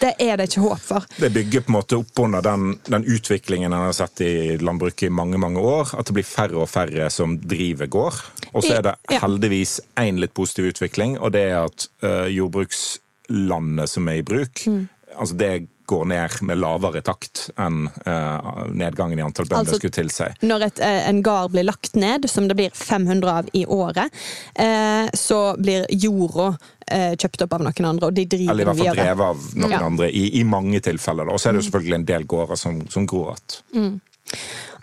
det 0.00 0.14
er 0.22 0.38
det 0.40 0.46
ikke 0.48 0.62
håp 0.64 0.80
for. 0.80 1.04
Det 1.20 1.28
bygger 1.34 1.64
på 1.66 1.68
en 1.68 1.76
måte 1.76 1.98
opp 2.00 2.20
under 2.24 2.40
den, 2.44 2.78
den 2.88 3.04
utviklingen 3.04 3.72
en 3.72 3.84
har 3.84 3.92
sett 3.92 4.22
i 4.24 4.56
landbruket 4.56 5.10
i 5.10 5.12
mange 5.12 5.36
mange 5.40 5.60
år. 5.60 5.92
At 5.98 6.08
det 6.08 6.16
blir 6.16 6.24
færre 6.24 6.62
og 6.62 6.70
færre 6.72 7.10
som 7.12 7.36
driver 7.42 7.90
gård. 7.92 8.22
Og 8.54 8.64
så 8.64 8.78
er 8.78 8.86
det 8.86 8.94
heldigvis 9.12 9.78
én 10.00 10.20
litt 10.22 10.32
positiv 10.36 10.70
utvikling, 10.72 11.18
og 11.20 11.34
det 11.36 11.44
er 11.50 11.58
at 11.66 11.88
uh, 12.06 12.24
jordbrukslandet 12.32 13.92
som 13.92 14.08
er 14.08 14.22
i 14.22 14.26
bruk, 14.26 14.64
Mm. 14.66 14.88
altså 15.20 15.36
det 15.36 15.68
går 15.86 16.04
ned 16.10 16.36
med 16.42 16.58
lavere 16.58 17.02
takt 17.04 17.48
enn 17.60 17.88
uh, 18.06 18.64
nedgangen 18.72 19.18
i 19.18 19.24
antall 19.24 19.48
bønder 19.48 19.64
Altså- 19.64 19.80
skulle 19.80 19.96
tilsi. 19.96 20.28
Når 20.46 20.66
et, 20.68 20.80
eh, 20.80 21.08
en 21.08 21.22
gard 21.22 21.52
blir 21.52 21.66
lagt 21.66 21.94
ned, 21.96 22.28
som 22.30 22.48
det 22.48 22.56
blir 22.56 22.70
500 22.74 23.32
av 23.38 23.48
i 23.52 23.64
året, 23.66 24.10
uh, 24.58 25.08
så 25.12 25.56
blir 25.60 25.86
jorda 25.90 26.54
uh, 26.54 27.14
kjøpt 27.16 27.44
opp 27.46 27.52
av 27.58 27.66
noen 27.66 27.90
andre, 27.90 28.06
og 28.08 28.14
de 28.14 28.24
driver 28.26 28.52
Eller 28.52 28.64
i 28.64 28.70
hvert 28.72 28.82
fall 28.86 28.96
drevet 29.02 29.28
av 29.28 29.46
noen 29.54 29.70
Ja. 29.76 29.84
andre, 29.84 30.10
i, 30.10 30.40
i 30.40 30.44
mange 30.44 30.80
tilfeller. 30.80 31.28
Og 31.28 31.40
så 31.40 31.48
er 31.48 31.52
det 31.56 31.64
jo 31.64 31.70
selvfølgelig 31.70 32.00
en 32.00 32.10
del 32.10 32.26
gårder 32.26 32.56
som, 32.60 32.82
som 32.88 33.06
gror 33.06 33.34
igjen. 33.34 34.00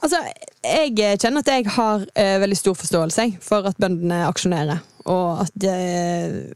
Altså, 0.01 0.17
jeg 0.65 0.95
kjenner 1.21 1.43
at 1.43 1.51
jeg 1.51 1.67
har 1.75 2.05
eh, 2.17 2.37
veldig 2.41 2.57
stor 2.57 2.77
forståelse 2.79 3.27
for 3.45 3.67
at 3.69 3.77
bøndene 3.81 4.23
aksjonerer. 4.29 4.81
Og 5.11 5.41
at 5.43 5.53
de, 5.57 5.71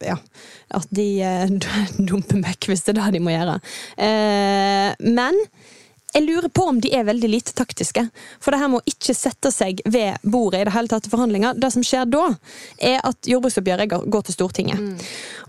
ja, 0.06 0.18
at 0.78 0.90
de 0.94 1.08
eh, 1.22 1.46
dumper 2.10 2.42
møkk 2.42 2.70
hvis 2.72 2.86
det 2.88 2.96
er 2.96 3.02
det 3.04 3.18
de 3.20 3.24
må 3.26 3.34
gjøre. 3.36 3.60
Eh, 4.02 4.92
men 5.06 5.38
jeg 6.16 6.24
lurer 6.24 6.48
på 6.56 6.64
om 6.72 6.78
de 6.80 6.94
er 6.96 7.04
veldig 7.04 7.28
lite 7.28 7.54
taktiske. 7.58 8.06
For 8.40 8.54
det 8.56 8.62
her 8.62 8.70
med 8.72 8.80
å 8.80 8.88
ikke 8.94 9.14
sette 9.18 9.50
seg 9.52 9.82
ved 9.92 10.16
bordet 10.24 10.62
i 10.64 10.68
det 10.70 10.74
hele 10.78 10.88
tatt 10.94 11.10
i 11.10 11.12
forhandlinger. 11.12 11.58
Det 11.60 11.70
som 11.76 11.84
skjer 11.84 12.06
da, 12.08 12.24
er 12.80 13.02
at 13.04 13.28
jordbruksoppgjøret 13.28 13.92
går- 13.92 14.26
til 14.30 14.38
Stortinget. 14.38 14.80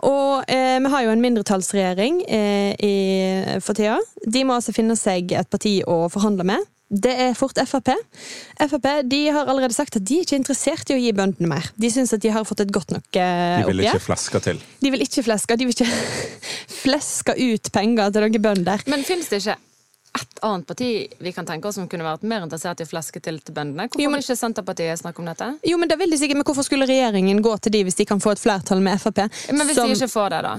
Og 0.09 0.42
eh, 0.51 0.77
vi 0.83 0.90
har 0.90 1.05
jo 1.07 1.12
en 1.14 1.22
mindretallsregjering 1.22 2.18
eh, 2.27 2.72
i, 2.83 2.94
for 3.62 3.79
tida. 3.79 4.01
De 4.27 4.42
må 4.49 4.59
altså 4.59 4.75
finne 4.75 4.99
seg 4.99 5.37
et 5.38 5.53
parti 5.55 5.79
å 5.87 6.09
forhandle 6.12 6.49
med. 6.51 6.66
Det 6.88 7.12
er 7.18 7.33
fort 7.35 7.59
Frp. 7.66 7.88
Frp 8.70 8.87
de 9.11 9.20
har 9.35 9.49
allerede 9.51 9.75
sagt 9.75 9.96
at 9.99 10.05
de 10.07 10.20
ikke 10.22 10.37
er 10.37 10.40
interessert 10.40 10.90
i 10.90 10.94
å 10.94 11.01
gi 11.03 11.12
bøndene 11.12 11.49
mer. 11.51 11.70
De 11.77 11.90
syns 11.90 12.12
at 12.14 12.22
de 12.22 12.31
har 12.31 12.44
fått 12.46 12.61
et 12.62 12.70
godt 12.72 12.92
nok 12.94 13.03
oppgjør. 13.11 13.64
De 13.66 13.72
vil 13.72 13.85
ikke 13.88 14.05
flaske 14.07 14.40
til. 14.44 14.61
De 14.85 14.92
vil 14.94 15.03
ikke 15.03 15.25
flaske. 15.27 15.57
De 15.59 15.66
vil 15.66 15.75
ikke 15.75 15.88
fleske 16.85 17.35
ut 17.35 17.72
penger 17.75 18.12
til 18.14 18.27
noen 18.29 18.42
bønder. 18.44 18.85
Men 18.90 19.03
fins 19.07 19.29
det 19.33 19.42
ikke 19.42 19.57
ett 20.16 20.38
annet 20.49 20.64
parti 20.64 20.87
vi 21.20 21.33
kan 21.37 21.44
tenke 21.44 21.68
oss 21.68 21.77
som 21.77 21.88
kunne 21.92 22.07
vært 22.07 22.22
mer 22.25 22.46
interessert 22.46 22.81
i 22.81 22.87
å 22.87 22.88
flaske 22.88 23.20
til 23.20 23.37
til 23.44 23.53
bøndene? 23.59 23.88
Hvorfor 23.90 24.01
Jo, 24.01 24.09
men- 24.12 24.22
vil 24.22 24.29
ikke 24.31 24.38
Senterpartiet 24.40 25.03
snakke 25.03 25.20
om 25.20 25.27
dette? 25.29 25.51
Jo, 25.66 25.77
men 25.83 25.88
det 25.90 25.99
vil 26.01 26.11
de 26.14 26.16
sikkert, 26.22 26.38
men 26.40 26.46
Hvorfor 26.49 26.64
skulle 26.64 26.87
regjeringen 26.88 27.42
gå 27.44 27.53
til 27.61 27.72
de 27.75 27.83
hvis 27.85 27.99
de 27.99 28.07
kan 28.09 28.20
få 28.22 28.33
et 28.33 28.40
flertall 28.40 28.81
med 28.81 28.96
Frp? 29.03 29.27
Men 29.53 29.66
hvis 29.66 29.75
Som- 29.77 29.90
de 29.90 29.99
ikke 29.99 30.09
får 30.14 30.31
det, 30.31 30.42
da? 30.46 30.55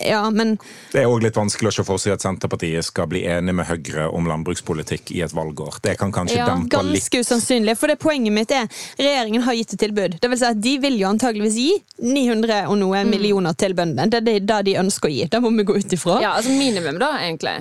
Ja, 0.00 0.22
men 0.30 0.54
Det 0.92 1.02
er 1.02 1.08
òg 1.10 1.22
litt 1.22 1.36
vanskelig 1.36 1.70
å 1.70 1.74
se 1.74 1.84
for 1.84 2.00
seg 2.00 2.14
at 2.16 2.24
Senterpartiet 2.24 2.86
skal 2.86 3.08
bli 3.10 3.24
enig 3.28 3.52
med 3.54 3.68
Høyre 3.68 4.06
om 4.16 4.28
landbrukspolitikk 4.30 5.12
i 5.12 5.20
et 5.26 5.34
valgår. 5.36 5.80
Det 5.84 5.96
kan 6.00 6.12
kanskje 6.14 6.38
Ja, 6.40 6.46
dempe 6.48 6.80
litt 6.86 7.10
Ganske 7.10 7.20
usannsynlig. 7.24 7.76
For 7.78 7.92
det 7.92 7.98
poenget 8.00 8.32
mitt 8.32 8.54
er 8.56 8.68
regjeringen 8.98 9.44
har 9.44 9.58
gitt 9.58 9.74
et 9.76 9.82
tilbud. 9.84 10.16
Det 10.20 10.30
vil 10.32 10.40
si 10.40 10.48
at 10.48 10.60
De 10.60 10.76
vil 10.78 10.96
jo 11.00 11.08
antageligvis 11.10 11.58
gi 11.60 11.72
900 12.00 12.62
og 12.70 12.78
noe 12.80 13.04
millioner 13.04 13.52
til 13.58 13.74
bøndene. 13.76 14.08
Det 14.10 14.22
er 14.22 14.26
det 14.30 14.38
det 14.48 14.62
de 14.70 14.78
ønsker 14.80 15.10
å 15.10 15.12
gi. 15.12 15.26
Det 15.30 15.42
må 15.44 15.52
vi 15.56 15.68
gå 15.68 15.76
ut 15.76 15.92
ifra. 15.98 16.20
Ja, 16.22 16.32
altså 16.38 16.50
minimum, 16.56 16.98
da, 16.98 17.12
egentlig. 17.20 17.58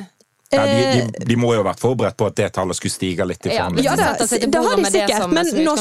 ja, 0.52 0.64
de, 0.66 0.72
Eh, 0.82 1.08
de, 1.20 1.26
de 1.26 1.36
må 1.38 1.54
jo 1.54 1.62
ha 1.62 1.68
vært 1.70 1.80
forberedt 1.84 2.18
på 2.18 2.26
at 2.26 2.36
det 2.40 2.48
tallet 2.56 2.76
skulle 2.78 2.96
stige 2.96 3.26
litt 3.28 3.46
i 3.46 3.54
Ja. 3.54 3.68
Ja, 3.78 3.96
da, 3.96 4.14
til 4.26 4.50
det 4.50 4.62
har 4.66 4.78
de 4.80 4.86
sikkert, 4.90 5.28
men, 5.30 5.46
nå, 5.66 5.76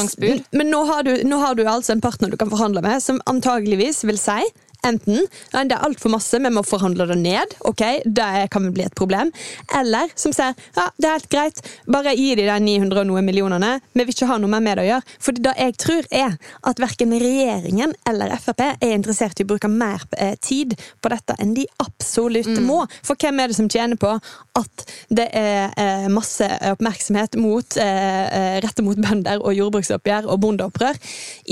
men 0.51 0.69
nå, 0.69 0.83
har 0.85 1.03
du, 1.03 1.23
nå 1.25 1.39
har 1.41 1.55
du 1.55 1.63
altså 1.65 1.95
en 1.95 2.01
partner 2.01 2.29
du 2.29 2.37
kan 2.37 2.51
forhandle 2.51 2.83
med, 2.85 3.01
som 3.01 3.21
antageligvis 3.25 4.03
vil 4.05 4.19
si 4.21 4.43
Enten 4.87 5.25
nei, 5.53 5.63
det 5.67 5.75
er 5.75 5.85
altfor 5.85 6.13
masse, 6.13 6.39
vi 6.39 6.51
må 6.53 6.63
forhandle 6.63 7.07
det 7.09 7.17
ned. 7.19 7.55
ok, 7.67 7.83
Det 8.05 8.47
kan 8.51 8.69
bli 8.73 8.85
et 8.85 8.95
problem. 8.95 9.31
Eller 9.75 10.11
som 10.15 10.33
sier 10.35 10.55
ja, 10.75 10.87
det 10.97 11.07
er 11.07 11.17
helt 11.17 11.29
greit, 11.31 11.61
bare 11.87 12.15
gi 12.15 12.31
de 12.39 12.45
de 12.47 12.57
900 12.63 13.01
og 13.01 13.09
noe 13.09 13.23
millionene. 13.25 13.73
Vi 13.93 14.05
vil 14.05 14.15
ikke 14.15 14.29
ha 14.29 14.37
noe 14.39 14.51
mer 14.51 14.63
med 14.63 14.79
det 14.79 14.85
å 14.85 14.89
gjøre. 14.89 15.17
For 15.19 15.39
det 15.39 15.55
jeg 15.59 15.75
tror 15.81 16.09
er 16.15 16.37
at 16.69 16.81
verken 16.81 17.15
regjeringen 17.19 17.93
eller 18.09 18.35
Frp 18.39 18.63
er 18.69 18.93
interessert 18.93 19.39
i 19.39 19.45
å 19.45 19.49
bruke 19.49 19.69
mer 19.71 20.03
eh, 20.17 20.35
tid 20.41 20.75
på 21.01 21.11
dette 21.11 21.35
enn 21.41 21.53
de 21.57 21.65
absolutt 21.83 22.55
må. 22.63 22.81
For 23.03 23.19
hvem 23.19 23.39
er 23.41 23.51
det 23.51 23.59
som 23.59 23.69
tjener 23.71 23.99
på 23.99 24.13
at 24.59 24.85
det 25.13 25.27
er 25.35 25.75
eh, 25.79 26.07
masse 26.13 26.45
oppmerksomhet 26.71 27.37
mot, 27.41 27.77
eh, 27.77 28.25
eh, 28.25 28.57
rettet 28.63 28.85
mot 28.85 28.99
bønder 28.99 29.41
og 29.43 29.55
jordbruksoppgjør 29.57 30.29
og 30.29 30.41
bondeopprør 30.43 30.99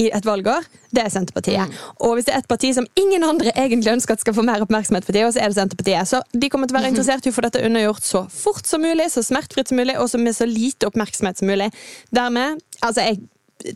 i 0.03 0.09
et 0.13 0.27
valgår? 0.27 0.67
Det 0.93 1.03
er 1.03 1.11
Senterpartiet. 1.11 1.73
Og 2.05 2.15
hvis 2.15 2.27
det 2.29 2.33
er 2.35 2.43
et 2.43 2.49
parti 2.49 2.71
som 2.75 2.87
ingen 2.99 3.16
andre 3.25 3.53
egentlig 3.55 3.93
ønsker 3.95 4.17
at 4.17 4.21
skal 4.21 4.35
få 4.37 4.45
mer 4.45 4.61
oppmerksomhet 4.65 5.07
for 5.07 5.15
tida, 5.15 5.31
så 5.33 5.41
er 5.41 5.49
det 5.49 5.57
Senterpartiet. 5.57 6.09
Så 6.09 6.21
de 6.33 6.49
kommer 6.53 6.69
til 6.69 6.77
å 6.77 6.79
være 6.79 6.91
interessert 6.93 7.25
i 7.25 7.33
å 7.33 7.37
få 7.37 7.45
dette 7.47 7.63
unnagjort 7.65 8.05
så 8.05 8.25
fort 8.33 8.69
som 8.69 8.83
mulig, 8.85 9.09
så 9.13 9.23
smertefritt 9.25 9.71
som 9.71 9.79
mulig, 9.79 9.97
og 9.97 10.11
så 10.11 10.21
med 10.21 10.37
så 10.37 10.47
lite 10.49 10.89
oppmerksomhet 10.89 11.41
som 11.41 11.49
mulig. 11.49 11.71
Dermed, 12.13 12.61
altså 12.81 13.07
jeg 13.07 13.23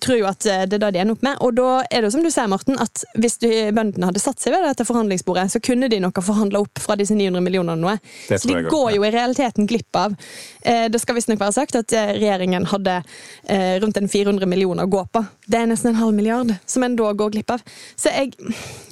tror 0.01 0.17
jo 0.19 0.27
at 0.29 0.45
eh, 0.45 0.63
det 0.69 0.77
er 0.77 0.83
det 0.85 0.91
de 0.95 1.01
ender 1.01 1.17
opp 1.17 1.25
med. 1.25 1.39
Og 1.45 1.55
da 1.57 1.69
er 1.83 2.01
det 2.01 2.09
jo 2.09 2.13
som 2.15 2.25
du 2.25 2.29
sier, 2.33 2.49
Morten, 2.51 2.77
at 2.81 3.03
hvis 3.17 3.39
du, 3.41 3.47
bøndene 3.75 4.09
hadde 4.09 4.21
satt 4.23 4.41
seg 4.41 4.55
ved 4.55 4.65
dette 4.67 4.85
forhandlingsbordet, 4.87 5.47
så 5.53 5.61
kunne 5.63 5.89
de 5.91 6.01
nok 6.03 6.19
ha 6.19 6.25
forhandla 6.25 6.61
opp 6.63 6.81
fra 6.81 6.97
disse 6.99 7.15
900 7.17 7.43
millionene 7.45 7.77
noe. 7.81 7.97
Så 8.29 8.43
de 8.45 8.57
også, 8.57 8.69
går 8.69 8.89
jo 8.97 9.05
i 9.07 9.13
realiteten 9.13 9.69
glipp 9.69 9.99
av. 9.99 10.15
Eh, 10.61 10.87
det 10.91 11.01
skal 11.01 11.17
visstnok 11.17 11.41
være 11.41 11.57
sagt 11.57 11.79
at 11.79 11.95
eh, 11.97 12.13
regjeringen 12.19 12.67
hadde 12.71 12.99
eh, 13.01 13.77
rundt 13.83 13.99
en 14.01 14.11
400 14.11 14.49
millioner 14.49 14.87
å 14.87 14.91
gå 14.91 15.05
på. 15.11 15.25
Det 15.47 15.61
er 15.61 15.71
nesten 15.71 15.93
en 15.93 16.01
halv 16.01 16.15
milliard 16.17 16.55
som 16.69 16.85
en 16.85 16.97
da 16.99 17.11
går 17.17 17.35
glipp 17.35 17.55
av. 17.57 17.65
Så 17.99 18.13
jeg 18.13 18.35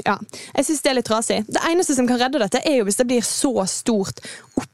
ja, 0.06 0.16
jeg 0.56 0.68
syns 0.68 0.84
det 0.84 0.92
er 0.92 0.98
litt 1.00 1.10
trasig. 1.10 1.42
Det 1.48 1.62
eneste 1.70 1.96
som 1.98 2.08
kan 2.10 2.20
redde 2.22 2.42
dette, 2.42 2.62
er 2.66 2.80
jo 2.80 2.88
hvis 2.88 3.00
det 3.00 3.08
blir 3.10 3.26
så 3.26 3.54
stort 3.70 4.22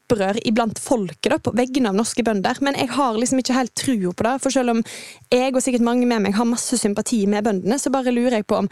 opprør 0.05 0.39
iblant 0.45 0.79
folket 0.81 1.31
da, 1.33 1.39
på 1.41 1.53
vegne 1.57 1.89
av 1.89 1.97
norske 1.97 2.23
bønder. 2.25 2.61
Men 2.61 2.77
jeg 2.77 2.93
har 2.93 3.17
liksom 3.17 3.41
ikke 3.41 3.57
helt 3.57 3.75
trua 3.77 4.13
på 4.13 4.27
det. 4.27 4.37
For 4.43 4.53
selv 4.53 4.75
om 4.75 4.85
jeg 5.33 5.55
og 5.55 5.63
sikkert 5.63 5.85
mange 5.85 6.05
med 6.09 6.23
meg 6.25 6.37
har 6.37 6.49
masse 6.49 6.77
sympati 6.77 7.25
med 7.29 7.45
bøndene, 7.45 7.79
så 7.81 7.93
bare 7.93 8.13
lurer 8.13 8.39
jeg 8.39 8.49
på 8.49 8.63
om 8.63 8.71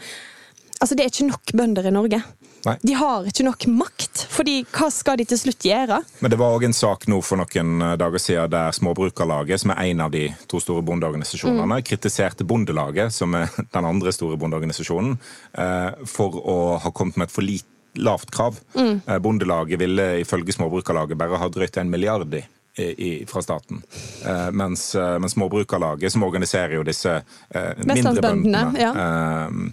Altså, 0.82 0.96
det 0.98 1.04
er 1.04 1.12
ikke 1.12 1.28
nok 1.30 1.52
bønder 1.56 1.86
i 1.86 1.90
Norge. 1.94 2.18
Nei. 2.66 2.74
De 2.82 2.96
har 2.98 3.26
ikke 3.28 3.44
nok 3.46 3.66
makt. 3.70 4.24
fordi 4.34 4.64
hva 4.74 4.88
skal 4.92 5.16
de 5.20 5.24
til 5.30 5.38
slutt 5.38 5.64
gjøre? 5.64 6.00
Men 6.20 6.32
det 6.32 6.38
var 6.40 6.56
òg 6.56 6.64
en 6.66 6.74
sak 6.76 7.06
nå 7.08 7.20
for 7.24 7.38
noen 7.38 7.84
eh, 7.86 7.94
dager 8.00 8.20
siden 8.20 8.50
der 8.52 8.74
Småbrukarlaget, 8.74 9.62
som 9.62 9.70
er 9.70 9.80
en 9.84 10.02
av 10.04 10.10
de 10.12 10.26
to 10.50 10.58
store 10.60 10.82
bondeorganisasjonene, 10.84 11.78
kritiserte 11.86 12.44
Bondelaget, 12.44 13.14
som 13.14 13.36
er 13.38 13.54
den 13.76 13.88
andre 13.88 14.12
store 14.12 14.36
bondeorganisasjonen, 14.42 15.14
eh, 15.62 16.04
for 16.10 16.40
å 16.42 16.58
ha 16.82 16.92
kommet 16.92 17.20
med 17.20 17.30
et 17.30 17.36
for 17.36 17.46
lit, 17.46 17.68
lavt 17.96 18.30
krav. 18.34 18.58
Mm. 18.74 19.00
Bondelaget 19.22 19.80
ville 19.80 20.08
ifølge 20.22 20.52
Småbrukarlaget 20.56 21.18
bare 21.18 21.38
ha 21.40 21.48
drøyt 21.48 21.78
en 21.78 21.90
milliard 21.90 22.34
i. 22.34 22.44
I, 22.74 23.22
fra 23.30 23.38
staten. 23.38 23.84
Eh, 24.26 24.48
mens, 24.50 24.94
eh, 24.98 25.12
mens 25.22 25.36
Småbrukarlaget, 25.36 26.10
som 26.10 26.24
organiserer 26.26 26.74
jo 26.74 26.82
disse 26.82 27.12
eh, 27.54 27.84
mindre 27.86 28.18
bøndene, 28.18 28.64
bøndene, 28.74 29.68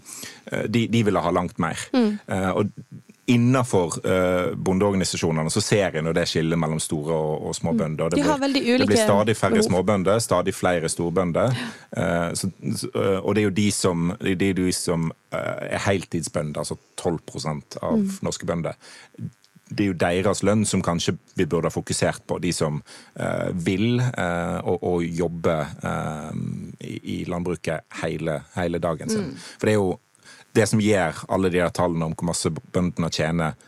eh, 0.52 0.68
de, 0.70 0.84
de 0.86 1.02
ville 1.08 1.24
ha 1.26 1.32
langt 1.34 1.58
mer. 1.58 1.82
Eh, 1.98 2.52
og 2.54 2.70
Innafor 3.32 3.98
uh, 4.06 4.52
bondeorganisasjonene 4.56 5.52
så 5.54 5.62
ser 5.64 5.98
en 6.00 6.10
det 6.14 6.26
skillet 6.30 6.60
mellom 6.60 6.80
store 6.84 7.16
og, 7.16 7.48
og 7.50 7.56
små 7.58 7.74
bønder. 7.78 8.10
Det 8.12 8.20
De 8.20 8.24
blir- 8.24 8.78
Det 8.82 8.88
blir 8.92 9.04
stadig 9.06 9.36
færre 9.40 9.64
småbønder, 9.64 10.20
stadig 10.20 10.54
flere 10.58 10.90
storbønder. 10.90 11.56
Uh, 11.98 12.32
så, 12.36 12.50
eh, 12.96 13.20
og 13.24 13.36
det 13.36 13.42
er 13.44 13.50
jo 13.50 13.56
de 13.62 13.70
som, 13.72 14.12
de, 14.22 14.36
de 14.54 14.72
som 14.76 15.12
eh, 15.34 15.76
er 15.78 15.86
heltidsbønder, 15.88 16.60
altså 16.64 16.76
12% 17.00 17.78
av 17.82 17.98
Mm. 17.98 18.10
norske 18.22 18.46
bønder. 18.46 18.74
Det 19.72 19.86
er 19.86 19.88
jo 19.88 19.94
deres 19.94 20.42
lønn 20.44 20.66
som 20.68 20.82
kanskje 20.84 21.14
vi 21.40 21.46
burde 21.46 21.70
ha 21.70 21.72
fokusert 21.72 22.26
på. 22.28 22.40
De 22.44 22.52
som 22.52 22.82
eh, 23.16 23.52
vil 23.54 24.00
eh, 24.02 24.58
og, 24.68 24.84
og 24.84 25.04
jobbe 25.06 25.54
eh, 25.84 26.32
i, 26.84 27.00
i 27.04 27.18
landbruket 27.32 27.86
hele, 28.04 28.42
hele 28.58 28.80
dagen 28.84 29.10
sin. 29.10 29.30
For 29.60 29.66
det 29.70 29.76
er 29.76 29.80
jo 29.80 29.94
det 30.58 30.68
som 30.68 30.82
gjør 30.84 31.26
alle 31.32 31.52
de 31.52 31.62
her 31.62 31.74
tallene 31.76 32.10
om 32.10 32.16
hvor 32.16 32.32
masse 32.32 32.52
bøndene 32.52 33.12
tjener 33.14 33.60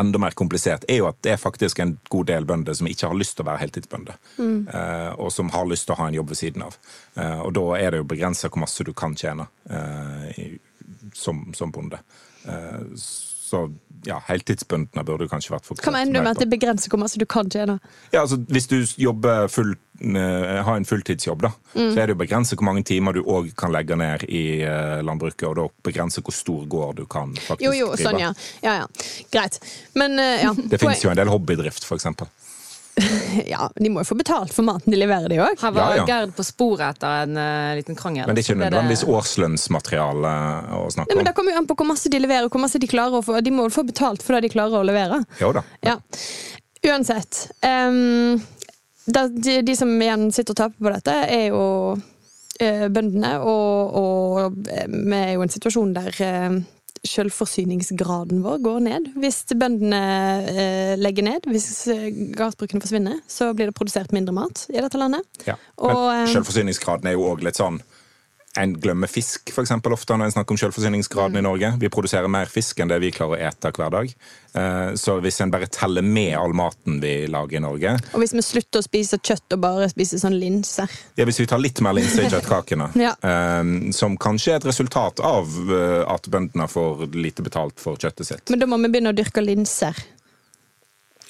enda 0.00 0.18
mer 0.18 0.34
komplisert, 0.34 0.84
er 0.88 0.98
jo 0.98 1.08
at 1.08 1.20
det 1.22 1.34
er 1.34 1.38
faktisk 1.38 1.78
en 1.78 1.96
god 2.10 2.26
del 2.26 2.46
bønder 2.48 2.74
som 2.74 2.88
ikke 2.90 3.06
har 3.10 3.18
lyst 3.18 3.36
til 3.38 3.44
å 3.44 3.50
være 3.52 3.62
heltidsbønder. 3.62 4.16
Eh, 4.74 5.12
og 5.22 5.30
som 5.32 5.52
har 5.54 5.68
lyst 5.70 5.86
til 5.86 5.94
å 5.94 6.00
ha 6.00 6.08
en 6.10 6.16
jobb 6.18 6.32
ved 6.32 6.40
siden 6.40 6.64
av. 6.66 6.78
Eh, 7.14 7.40
og 7.44 7.54
da 7.54 7.66
er 7.78 7.94
det 7.94 8.02
jo 8.02 8.08
begrensa 8.10 8.50
hvor 8.50 8.64
masse 8.64 8.86
du 8.86 8.90
kan 8.96 9.14
tjene 9.18 9.46
eh, 9.70 10.56
som, 11.14 11.46
som 11.54 11.70
bonde. 11.74 12.02
Eh, 12.42 12.80
så 13.54 13.64
ja, 14.04 14.18
heltidsbøndene 14.28 15.04
burde 15.06 15.28
kanskje 15.30 15.54
vært 15.54 15.68
fokusert 15.68 15.86
Hva 15.88 15.94
mener 15.96 16.18
du 16.18 16.20
med 16.24 16.34
at 16.34 16.42
det 16.42 16.50
begrenser 16.52 16.92
hvor 16.92 17.00
mye 17.00 17.20
du 17.20 17.26
kan 17.30 17.50
tjene? 17.52 17.78
Ja, 18.12 18.24
altså 18.24 18.38
Hvis 18.50 18.68
du 18.68 18.76
full, 19.48 19.74
eh, 20.02 20.62
har 20.64 20.76
en 20.76 20.84
fulltidsjobb, 20.84 21.42
da, 21.42 21.52
Mm. 21.74 21.94
så 21.94 21.98
er 22.00 22.06
det 22.06 22.14
jo 22.14 22.20
begrenset 22.24 22.58
hvor 22.58 22.64
mange 22.68 22.84
timer 22.84 23.12
du 23.12 23.22
òg 23.22 23.54
kan 23.56 23.72
legge 23.72 23.96
ned 23.96 24.24
i 24.28 24.62
eh, 24.62 25.02
landbruket, 25.02 25.48
og 25.48 25.56
da 25.56 25.66
begrense 25.82 26.20
hvor 26.22 26.32
stor 26.32 26.66
gård 26.66 26.96
du 26.96 27.06
kan 27.06 27.34
faktisk 27.34 27.60
drive. 27.60 27.74
Jo, 27.74 27.88
jo, 27.88 27.96
sånn, 27.96 28.20
ja. 28.20 28.32
ja, 28.62 28.74
ja. 28.82 28.86
Greit. 29.32 29.58
Men 29.94 30.18
eh, 30.18 30.42
ja. 30.44 30.52
Det 30.70 30.80
finnes 30.80 31.02
jo 31.02 31.10
en 31.10 31.16
del 31.16 31.28
hobbydrift, 31.32 31.84
for 31.84 31.96
eksempel. 31.96 32.28
Ja, 33.46 33.70
De 33.76 33.90
må 33.90 34.02
jo 34.02 34.08
få 34.08 34.16
betalt 34.18 34.54
for 34.54 34.66
maten 34.66 34.92
de 34.92 34.98
leverer, 34.98 35.28
de 35.32 35.40
òg. 35.42 35.58
Her 35.60 35.74
var 35.74 35.94
Ja, 35.94 36.00
ja. 36.00 36.06
Gerd 36.08 36.34
på 36.36 36.46
sporet 36.46 36.84
etter 36.94 37.24
en 37.24 37.38
uh, 37.38 37.74
liten 37.78 37.98
krangel. 37.98 38.28
Men 38.28 38.36
det 38.36 38.44
er 38.44 38.48
ikke 38.48 38.60
nødvendigvis 38.62 39.04
det... 39.04 39.10
årslønnsmateriale 39.18 40.34
å 40.78 40.82
snakke 40.94 41.12
Men 41.12 41.22
om. 41.22 41.28
Det 41.28 41.34
kommer 41.38 41.56
jo 41.56 41.62
an 41.62 41.68
på 41.70 41.78
hvor 41.80 41.90
masse 41.90 42.12
de 42.12 42.22
leverer, 42.22 42.48
og 42.48 42.54
hvor 42.54 42.64
masse 42.64 42.80
de 42.80 42.90
klarer 42.90 43.18
å 43.18 43.24
få. 43.26 43.38
De 43.44 43.54
må 43.54 43.68
jo 43.68 43.74
få 43.74 43.86
betalt 43.88 44.24
for 44.24 44.36
det 44.36 44.46
de 44.46 44.54
klarer 44.54 44.80
å 44.80 44.86
levere. 44.86 45.22
Jo 45.42 45.52
da. 45.56 45.64
Ja. 45.86 45.98
Uansett. 46.84 47.46
Um, 47.64 48.40
da, 49.04 49.26
de, 49.28 49.60
de 49.66 49.76
som 49.76 49.90
igjen 50.00 50.30
sitter 50.32 50.54
og 50.54 50.60
taper 50.62 50.86
på 50.86 50.92
dette, 50.94 51.16
er 51.32 51.46
jo 51.50 51.64
uh, 51.96 52.86
bøndene. 52.92 53.34
Og, 53.40 53.98
og 54.00 54.70
eh, 54.70 54.86
vi 54.88 55.18
er 55.18 55.34
jo 55.34 55.42
i 55.42 55.48
en 55.48 55.54
situasjon 55.54 55.94
der 55.96 56.22
eh, 56.24 56.58
selvforsyningsgraden 57.08 58.42
vår 58.44 58.60
går 58.64 58.78
ned. 58.86 59.10
Hvis 59.20 59.42
bøndene 59.52 60.00
eh, 60.50 60.94
legger 61.00 61.26
ned, 61.26 61.48
hvis 61.50 61.68
gardsbrukene 62.36 62.82
forsvinner, 62.84 63.20
så 63.30 63.52
blir 63.56 63.70
det 63.70 63.76
produsert 63.76 64.14
mindre 64.16 64.34
mat 64.36 64.66
i 64.72 64.80
dette 64.80 65.00
landet. 65.00 65.26
Ja. 65.48 65.58
Og, 65.76 65.92
Men 65.92 66.24
eh, 66.24 66.32
selvforsyningsgraden 66.32 67.10
er 67.10 67.18
jo 67.18 67.28
òg 67.32 67.44
litt 67.44 67.60
sånn 67.60 67.82
En 68.56 68.74
glemmer 68.78 69.10
fisk, 69.10 69.50
for 69.50 69.64
eksempel, 69.64 69.92
ofte 69.96 70.14
når 70.14 70.28
en 70.28 70.34
snakker 70.36 70.54
om 70.54 70.58
selvforsyningsgraden 70.60 71.34
i 71.36 71.40
Mm. 71.42 71.48
Norge. 71.48 71.72
Vi 71.80 71.88
produserer 71.90 72.28
mer 72.30 72.46
fisk 72.46 72.78
enn 72.80 72.88
det 72.88 73.00
vi 73.02 73.10
klarer 73.10 73.34
å 73.34 73.48
ete 73.48 73.72
hver 73.74 73.90
dag. 73.90 74.12
Eh, 74.54 74.94
Så 74.94 75.16
hvis 75.20 75.40
en 75.42 75.50
bare 75.50 75.66
teller 75.66 76.02
med 76.06 76.36
all 76.38 76.52
maten 76.54 77.00
vi 77.02 77.26
lager 77.26 77.56
i 77.56 77.60
Norge 77.60 77.96
Og 78.14 78.20
hvis 78.22 78.32
vi 78.32 78.42
slutter 78.46 78.78
å 78.78 78.84
spise 78.86 79.18
kjøtt 79.18 79.56
og 79.56 79.60
bare 79.64 79.88
spiser 79.90 80.18
sånn 80.22 80.38
linser 80.38 80.86
ja, 81.18 81.24
Hvis 81.26 81.40
vi 81.40 81.46
tar 81.50 81.58
litt 81.58 81.80
mer 81.82 81.92
linser 81.98 82.22
i 82.22 82.30
kjøttkakene, 82.30 82.86
Ja. 83.02 83.16
eh, 83.20 83.90
som 83.90 84.14
kanskje 84.16 84.52
er 84.52 84.56
et 84.62 84.68
resultat 84.70 85.18
av 85.18 85.50
eh, 85.74 86.04
at 86.14 86.28
bøndene 86.30 86.68
får 86.70 87.08
lite 87.14 87.42
betalt 87.42 87.80
for 87.82 87.96
kjøttet 87.96 88.26
sitt. 88.30 88.50
Men 88.50 88.60
da 88.62 88.66
må 88.70 88.78
vi 88.78 88.92
begynne 88.94 89.10
å 89.10 89.16
dyrke 89.18 89.42
linser. 89.44 89.98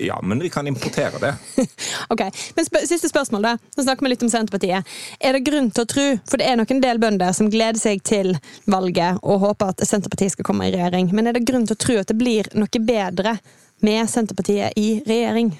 Ja, 0.04 0.20
men 0.22 0.40
vi 0.40 0.50
kan 0.50 0.66
importere 0.66 1.18
det. 1.20 1.34
Ok, 2.08 2.20
men 2.54 2.66
sp 2.68 2.76
Siste 2.84 3.08
spørsmål, 3.08 3.42
da. 3.42 3.52
Nå 3.76 3.82
snakker 3.82 4.04
vi 4.04 4.10
litt 4.12 4.22
om 4.22 4.30
Senterpartiet. 4.30 4.88
Er 5.20 5.36
det 5.36 5.44
grunn 5.46 5.70
til 5.72 5.84
å 5.86 5.88
tro, 5.88 6.04
for 6.28 6.40
det 6.40 6.48
er 6.50 6.58
nok 6.60 6.72
en 6.74 6.82
del 6.84 7.00
bønder 7.00 7.32
som 7.36 7.48
gleder 7.50 7.80
seg 7.80 8.02
til 8.04 8.34
valget 8.70 9.22
og 9.22 9.40
håper 9.46 9.72
at 9.72 9.84
Senterpartiet 9.88 10.34
skal 10.34 10.46
komme 10.46 10.68
i 10.68 10.74
regjering, 10.74 11.08
men 11.16 11.30
er 11.30 11.38
det 11.38 11.46
grunn 11.48 11.64
til 11.68 11.78
å 11.78 11.82
tro 11.86 11.96
at 12.02 12.10
det 12.12 12.18
blir 12.20 12.50
noe 12.58 12.82
bedre 12.84 13.38
med 13.84 14.10
Senterpartiet 14.10 14.76
i 14.80 14.88
regjering? 15.08 15.54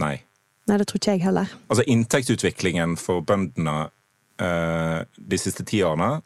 Nei. 0.00 0.16
Nei, 0.66 0.78
det 0.80 0.88
tror 0.90 1.00
ikke 1.00 1.14
jeg 1.14 1.26
heller. 1.28 1.52
Altså 1.70 1.86
Inntektsutviklingen 1.86 2.96
for 2.98 3.22
bøndene 3.26 3.76
eh, 4.42 5.04
de 5.16 5.38
siste 5.38 5.64
ti 5.68 5.84
årene 5.86 6.16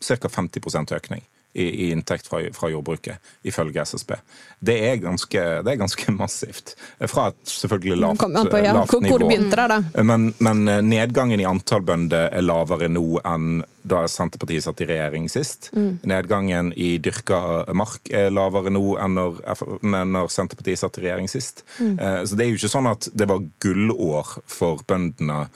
ca. 0.00 0.30
50 0.32 0.96
økning 0.96 1.26
i, 1.58 1.66
i 1.86 1.90
inntekt 1.92 2.28
fra, 2.30 2.40
fra, 2.54 2.70
jordbruket, 2.72 3.18
ifølge 3.42 3.82
SSB. 3.82 4.14
Det 4.60 4.76
er 4.90 5.00
ganske, 5.02 5.44
det 5.64 5.72
er 5.72 5.80
ganske 5.80 6.14
massivt. 6.14 6.74
Fra 7.10 7.28
et 7.32 7.52
selvfølgelig 7.52 7.98
lavt, 8.02 8.22
på, 8.50 8.60
ja, 8.62 8.74
lavt 8.76 8.94
nivå. 9.02 9.30
Da. 9.58 9.80
Men, 10.02 10.32
men, 10.38 10.64
nedgangen 10.88 11.40
i 11.40 11.48
antall 11.48 11.84
bønder 11.86 12.30
er 12.32 12.44
lavere 12.46 12.90
nå 12.92 13.20
enn 13.26 13.62
da 13.88 14.02
Senterpartiet 14.10 14.66
satt 14.66 14.82
i 14.84 14.88
regjering 14.90 15.30
sist. 15.32 15.70
Mm. 15.76 16.00
Nedgangen 16.10 16.74
i 16.76 16.96
dyrka 17.02 17.40
mark 17.76 18.10
er 18.12 18.28
lavere 18.34 18.72
nå 18.74 18.84
enn 19.00 19.16
når, 19.16 19.40
når 19.82 20.28
Senterpartiet 20.32 20.82
satt 20.82 21.00
i 21.00 21.06
regjering 21.06 21.30
sist. 21.30 21.64
Mm. 21.80 21.96
Så 22.28 22.36
det 22.36 22.44
er 22.44 22.52
jo 22.52 22.60
ikke 22.60 22.74
sånn 22.74 22.90
at 22.90 23.08
det 23.16 23.30
var 23.30 23.46
gullår 23.64 24.36
for 24.50 24.84
bøndene 24.88 25.46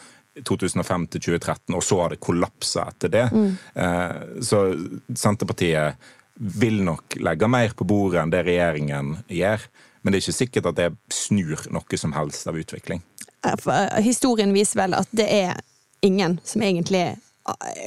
2005 0.41 1.07
til 1.13 1.25
2013, 1.27 1.77
og 1.77 1.85
så 1.85 2.01
har 2.01 2.15
det 2.15 2.21
kollapsa 2.25 2.87
etter 2.89 3.13
det. 3.13 3.25
Mm. 3.33 3.51
Så 4.41 4.61
Senterpartiet 5.13 6.01
vil 6.35 6.81
nok 6.87 7.19
legge 7.21 7.49
mer 7.51 7.75
på 7.77 7.85
bordet 7.85 8.23
enn 8.23 8.33
det 8.33 8.45
regjeringen 8.47 9.17
gjør. 9.29 9.67
Men 10.03 10.13
det 10.13 10.19
er 10.19 10.25
ikke 10.25 10.39
sikkert 10.39 10.71
at 10.73 10.79
det 10.79 10.89
snur 11.13 11.67
noe 11.75 12.01
som 12.01 12.15
helst 12.17 12.49
av 12.51 12.57
utvikling. 12.59 13.03
Historien 14.03 14.55
viser 14.55 14.83
vel 14.85 14.97
at 14.99 15.13
det 15.15 15.29
er 15.29 15.61
ingen 16.03 16.39
som 16.45 16.65
egentlig 16.65 17.13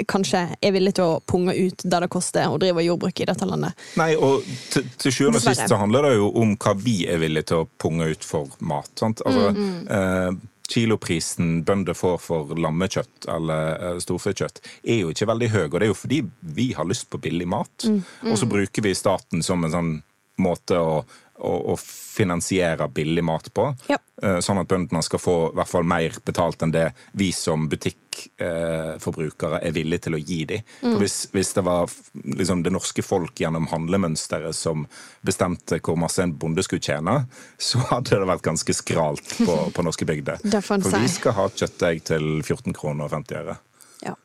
kanskje 0.07 0.41
er 0.59 0.73
villig 0.75 0.95
til 0.97 1.13
å 1.13 1.19
punge 1.27 1.53
ut 1.55 1.83
der 1.87 2.03
det 2.03 2.09
koster 2.11 2.51
å 2.51 2.57
drive 2.59 2.83
jordbruk 2.83 3.21
i 3.23 3.27
dette 3.29 3.47
landet. 3.47 3.85
Nei, 3.99 4.09
og 4.19 4.43
til, 4.71 4.87
til 4.99 5.15
sjuende 5.15 5.39
og 5.39 5.45
sist 5.45 5.63
så 5.71 5.79
handler 5.79 6.09
det 6.09 6.17
jo 6.17 6.27
om 6.41 6.57
hva 6.59 6.73
vi 6.79 6.97
er 7.07 7.21
villige 7.23 7.51
til 7.51 7.63
å 7.63 7.69
punge 7.79 8.09
ut 8.11 8.27
for 8.27 8.51
mat. 8.59 8.91
sant? 8.99 9.23
Altså, 9.25 9.53
mm, 9.55 9.61
mm. 9.61 9.87
Eh, 9.95 10.51
kiloprisen 10.71 11.59
bønder 11.67 11.97
får 11.97 12.17
for 12.23 12.55
lammekjøtt 12.59 13.27
eller 13.31 13.75
eh, 13.75 13.99
storfekjøtt, 14.03 14.61
er 14.83 15.03
jo 15.03 15.13
ikke 15.13 15.29
veldig 15.29 15.51
høy. 15.53 15.63
Og 15.67 15.77
det 15.77 15.87
er 15.87 15.93
jo 15.93 15.99
fordi 15.99 16.21
vi 16.55 16.71
har 16.77 16.89
lyst 16.89 17.09
på 17.11 17.21
billig 17.21 17.47
mat. 17.51 17.87
Mm. 17.87 18.01
Mm. 18.01 18.31
Og 18.31 18.41
så 18.41 18.49
bruker 18.49 18.85
vi 18.85 18.95
staten 18.97 19.45
som 19.45 19.65
en 19.65 19.75
sånn 19.75 19.93
måte 20.41 20.79
å, 20.79 21.03
å, 21.37 21.51
å 21.73 21.75
finansiere 21.79 22.87
billig 22.87 23.23
mat 23.23 23.53
på. 23.53 23.67
Ja. 23.89 23.97
Eh, 24.23 24.39
sånn 24.39 24.61
at 24.61 24.69
bøndene 24.71 25.03
skal 25.03 25.19
få 25.19 25.35
i 25.49 25.55
hvert 25.57 25.71
fall 25.71 25.87
mer 25.87 26.15
betalt 26.25 26.63
enn 26.63 26.71
det 26.71 26.85
vi 27.19 27.31
som 27.35 27.67
butikkforbrukere 27.71 29.59
er 29.59 29.75
villige 29.75 30.05
til 30.07 30.15
å 30.15 30.21
gi 30.21 30.39
dem. 30.47 30.63
Mm. 30.85 30.95
Hvis, 31.01 31.17
hvis, 31.35 31.51
det 31.57 31.65
var 31.67 31.91
liksom, 32.13 32.63
det 32.63 32.73
norske 32.75 33.03
folk 33.03 33.43
gjennom 33.43 33.67
handlemønsteret 33.71 34.55
som 34.55 34.87
bestemte 35.25 35.81
hvor 35.83 35.99
masse 35.99 36.23
en 36.23 36.35
bonde 36.39 36.63
skulle 36.63 36.83
tjene, 36.85 37.25
så 37.59 37.83
hadde 37.91 38.21
det 38.21 38.31
vært 38.31 38.47
ganske 38.47 38.77
skralt 38.77 39.37
på, 39.43 39.59
på 39.75 39.85
norske 39.85 40.07
bygder. 40.07 40.43
For 40.65 40.79
vi 40.95 41.11
skal 41.11 41.35
ha 41.35 41.49
kjøttdeig 41.51 42.05
til 42.13 42.29
14 42.39 42.71
kroner 42.75 43.09
og 43.09 43.17
50 43.19 43.41
øre. 43.43 43.59
Ja. 44.05 44.15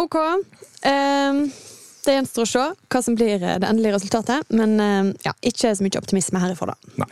OK. 0.00 0.16
Um 0.88 1.46
det 2.06 2.18
gjenstår 2.18 2.46
å 2.46 2.50
se 2.52 2.68
hva 2.92 3.02
som 3.04 3.16
blir 3.18 3.38
det 3.42 3.58
endelige 3.62 3.96
resultatet, 3.96 4.48
men 4.54 5.14
ja, 5.24 5.34
ikke 5.40 5.74
så 5.76 5.84
mye 5.84 6.00
optimisme 6.00 6.42
herifra, 6.42 6.74
da. 6.74 6.94
Nei. 7.04 7.10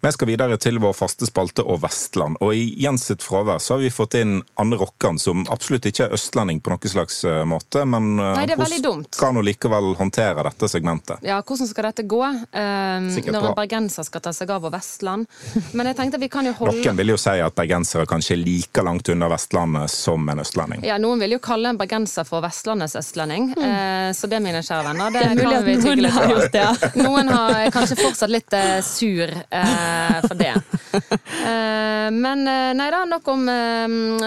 Vi 0.00 0.12
skal 0.12 0.28
videre 0.28 0.56
til 0.60 0.76
vår 0.82 0.92
faste 0.96 1.26
spalte 1.26 1.64
og 1.64 1.80
Vestland. 1.82 2.36
Og 2.44 2.52
i 2.54 2.66
Jens 2.82 3.06
sitt 3.08 3.24
fravær 3.24 3.60
så 3.62 3.76
har 3.76 3.82
vi 3.82 3.90
fått 3.90 4.18
inn 4.18 4.38
Anne 4.60 4.76
Rokkan, 4.76 5.18
som 5.18 5.46
absolutt 5.52 5.88
ikke 5.88 6.06
er 6.06 6.16
østlending 6.16 6.60
på 6.60 6.72
noen 6.72 6.92
slags 6.92 7.22
eh, 7.24 7.42
måte, 7.48 7.84
men 7.88 8.18
eh, 8.20 8.32
Nei, 8.36 8.44
er 8.52 8.82
dumt. 8.84 9.16
kan 9.18 9.36
hun 9.36 9.46
likevel 9.46 9.94
håndtere 9.98 10.44
dette 10.46 10.68
segmentet. 10.68 11.24
Ja, 11.26 11.40
hvordan 11.40 11.70
skal 11.70 11.88
dette 11.88 12.04
gå? 12.06 12.20
Um, 12.26 13.08
når 13.08 13.48
en 13.50 13.56
bergenser 13.56 14.06
skal 14.06 14.24
ta 14.24 14.34
seg 14.36 14.52
av 14.52 14.66
vår 14.66 14.74
Vestland. 14.76 15.26
Men 15.72 15.90
jeg 15.90 15.98
tenkte 15.98 16.20
vi 16.20 16.28
kan 16.32 16.46
jo 16.46 16.54
holde 16.58 16.76
Noen 16.76 17.00
vil 17.00 17.14
jo 17.14 17.18
si 17.20 17.36
at 17.42 17.56
bergensere 17.56 18.06
kanskje 18.08 18.36
er 18.36 18.42
like 18.42 18.84
langt 18.84 19.08
under 19.12 19.32
Vestlandet 19.32 19.92
som 19.92 20.28
en 20.28 20.44
østlending. 20.44 20.84
Ja, 20.86 21.00
noen 21.02 21.22
vil 21.22 21.36
jo 21.36 21.40
kalle 21.42 21.72
en 21.72 21.80
bergenser 21.80 22.28
for 22.28 22.44
Vestlandets 22.44 22.96
østlending, 23.00 23.50
mm. 23.56 23.64
uh, 23.64 24.10
så 24.16 24.28
det, 24.30 24.42
mine 24.44 24.60
kjære 24.60 24.90
venner, 24.90 25.16
det, 25.16 25.24
det 25.40 25.48
kan 25.48 25.66
vi 25.66 25.78
tygge 25.80 26.04
litt 26.04 26.60
på. 26.60 27.00
Noen 27.00 27.32
har 27.32 27.72
kanskje 27.74 27.98
fortsatt 28.04 28.32
litt 28.32 28.56
uh, 28.56 28.78
sur. 28.84 29.32
Uh, 29.50 29.85
for 30.26 30.38
det. 30.38 30.54
Eh, 31.46 32.10
men 32.10 32.46
eh, 32.48 32.72
nei 32.78 32.86
da, 32.90 33.04
nok 33.06 33.28
om 33.28 33.42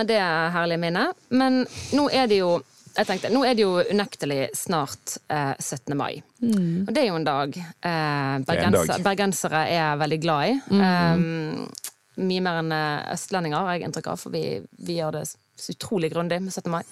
det 0.08 0.20
herlige 0.56 0.82
minnet. 0.82 1.24
Men 1.30 1.64
nå 1.98 2.10
er 2.14 2.30
det 2.32 2.42
jo 2.44 2.60
jeg 3.00 3.08
tenkte, 3.08 3.30
Nå 3.32 3.44
er 3.48 3.56
det 3.56 3.64
jo 3.64 3.78
unektelig 3.80 4.50
snart 4.58 5.20
eh, 5.32 5.54
17. 5.60 5.94
mai. 5.98 6.20
Mm. 6.42 6.88
Og 6.88 6.92
det 6.92 7.04
er 7.04 7.08
jo 7.08 7.20
en 7.20 7.28
dag 7.28 7.54
eh, 7.56 8.36
bergenser, 8.48 8.92
dag. 8.92 9.06
bergensere 9.06 9.62
er 9.72 10.02
veldig 10.02 10.20
glad 10.24 10.50
i. 10.50 10.58
Mm. 10.74 10.82
Um, 10.84 12.26
mye 12.30 12.44
mer 12.44 12.60
enn 12.60 12.74
østlendinger, 13.14 13.64
har 13.64 13.78
jeg 13.78 13.88
inntrykk 13.88 14.10
av, 14.12 14.20
for 14.20 14.36
vi, 14.36 14.44
vi 14.84 14.98
gjør 15.00 15.20
det 15.20 15.24
så 15.30 15.76
utrolig 15.76 16.12
grundig 16.12 16.42
med 16.44 16.52
17. 16.52 16.72
mai. 16.74 16.84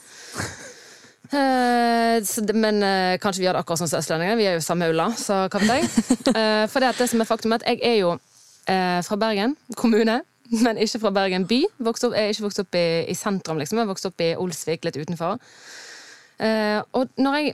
Uh, 1.27 2.23
så, 2.23 2.45
men 2.55 2.79
uh, 2.79 3.17
kanskje 3.19 3.41
vi 3.41 3.49
gjør 3.49 3.57
det 3.57 3.65
akkurat 3.65 3.81
sånn 3.81 3.91
som 3.91 3.99
østlendinger. 3.99 4.39
Vi 4.39 4.47
er 4.47 4.55
jo 4.55 4.63
samme 4.63 4.87
ulla, 4.93 5.09
så 5.19 5.43
hva 5.51 5.59
vet 5.59 5.75
jeg. 5.75 5.91
Uh, 6.31 6.63
for 6.71 6.83
det, 6.83 6.95
det 7.01 7.09
som 7.11 7.23
er 7.23 7.27
faktum, 7.29 7.55
er 7.55 7.63
at 7.63 7.67
jeg 7.73 7.83
er 7.83 7.99
jo 8.05 8.15
eh, 8.69 8.99
fra 9.05 9.19
Bergen 9.19 9.55
kommune, 9.79 10.21
men 10.63 10.81
ikke 10.81 11.01
fra 11.03 11.13
Bergen 11.15 11.47
by. 11.49 11.61
Vokst 11.89 12.07
opp, 12.07 12.15
jeg 12.15 12.29
er 12.29 12.35
ikke 12.35 12.47
vokst 12.47 12.63
opp 12.63 12.79
i, 12.79 12.87
i 13.11 13.15
sentrum, 13.17 13.61
liksom. 13.61 13.81
Jeg 13.81 13.89
vokst 13.89 14.09
opp 14.09 14.23
i 14.23 14.33
Olsvik, 14.39 14.85
litt 14.87 14.99
utenfor. 14.99 15.39
Eh, 16.37 16.79
og 16.93 17.09
når 17.17 17.39
jeg 17.39 17.53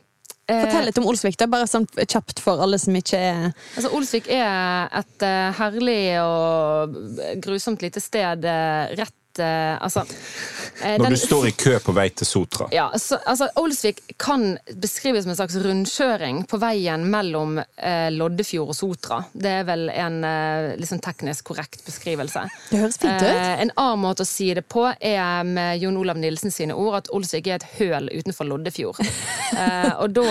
eh, 0.52 0.60
Fortell 0.60 0.88
litt 0.90 1.00
om 1.00 1.08
Olsvik, 1.10 1.40
da, 1.40 1.48
bare 1.52 1.70
sånn 1.70 1.88
kjapt 2.04 2.42
for 2.44 2.62
alle 2.64 2.80
som 2.82 2.96
ikke 3.00 3.20
er 3.20 3.46
Altså, 3.48 3.92
Olsvik 3.96 4.28
er 4.34 4.92
et 5.00 5.24
uh, 5.24 5.50
herlig 5.62 6.02
og 6.20 6.98
grusomt 7.44 7.86
lite 7.86 8.04
sted 8.04 8.44
uh, 8.44 8.92
rett 9.00 9.16
uh, 9.40 9.84
altså, 9.84 10.04
uh, 10.06 10.98
Når 10.98 11.06
den, 11.06 11.16
du 11.16 11.22
står 11.22 11.48
i 11.48 11.54
kø 11.58 11.76
på 11.84 11.96
vei 11.96 12.08
til 12.14 12.28
Sotra? 12.28 12.68
Ja, 12.74 12.90
så, 13.00 13.20
altså, 13.30 13.50
Olsvik 13.60 14.02
kan 14.22 14.58
beskrives 14.82 15.26
som 15.26 15.34
en 15.34 15.40
slags 15.40 15.58
rundkjøring 15.64 16.44
på 16.50 16.60
veien 16.62 17.06
mellom 17.12 17.60
uh, 17.60 18.10
Loddefjord 18.14 18.74
og 18.74 18.78
Sotra. 18.78 19.22
Det 19.34 19.56
er 19.62 19.68
vel 19.68 19.88
en 19.94 20.20
liksom 20.80 21.00
teknisk 21.04 21.48
korrekt 21.52 21.84
beskrivelse. 21.86 22.46
Det 22.70 22.82
høres 22.82 23.00
fint 23.02 23.22
ut. 23.22 23.30
en 23.30 23.72
annen 23.72 24.04
måte 24.04 24.26
å 24.26 24.28
si 24.28 24.52
det 24.56 24.66
på 24.70 24.86
er 24.94 25.48
med 25.48 25.82
Jon 25.82 25.98
Olav 26.00 26.20
Nilsen 26.20 26.54
sine 26.54 26.76
ord 26.78 27.02
at 27.02 27.12
Olsvik 27.14 27.50
er 27.50 27.60
et 27.60 27.68
høl 27.80 28.10
utenfor 28.14 28.48
Loddefjord. 28.50 29.00
og 30.02 30.14
da 30.16 30.28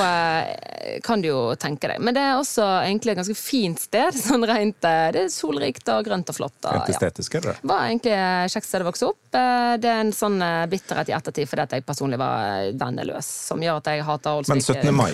kan 1.04 1.22
du 1.22 1.28
jo 1.28 1.40
tenke 1.60 1.90
deg. 1.90 2.00
Men 2.02 2.16
det 2.16 2.22
er 2.24 2.38
også 2.38 2.64
egentlig 2.82 3.14
et 3.14 3.20
ganske 3.22 3.38
fint 3.38 3.80
sted. 3.80 4.18
sånn 4.26 4.46
rent, 4.48 4.80
Det 4.82 5.24
er 5.24 5.32
solrikt 5.32 5.88
og 5.92 6.04
grønt 6.06 6.30
og 6.32 6.38
flott. 6.38 6.58
Og, 6.64 6.80
ja. 6.80 6.84
estetisk 6.94 7.38
er 7.38 7.48
det. 7.50 7.56
Var 7.62 7.88
egentlig 7.88 8.16
kjekt 8.52 8.68
sted 8.68 8.84
å 8.84 8.88
vokse 8.90 9.10
opp. 9.10 9.20
Eh, 9.32 9.74
det 9.82 9.90
er 9.90 10.02
en 10.02 10.12
sånn 10.14 10.40
eh, 10.44 10.64
bitterhet 10.70 11.08
i 11.12 11.16
ettertid 11.16 11.48
fordi 11.48 11.66
at 11.66 11.76
jeg 11.76 11.86
personlig 11.86 12.18
var 12.20 12.66
eh, 12.66 12.72
venneløs, 12.78 13.28
som 13.48 13.62
gjør 13.62 13.80
at 13.80 13.92
jeg 13.92 14.06
hater 14.06 14.42
Olsvik. 14.42 14.58
Men 14.58 14.92
17. 14.92 14.94
mai? 14.96 15.12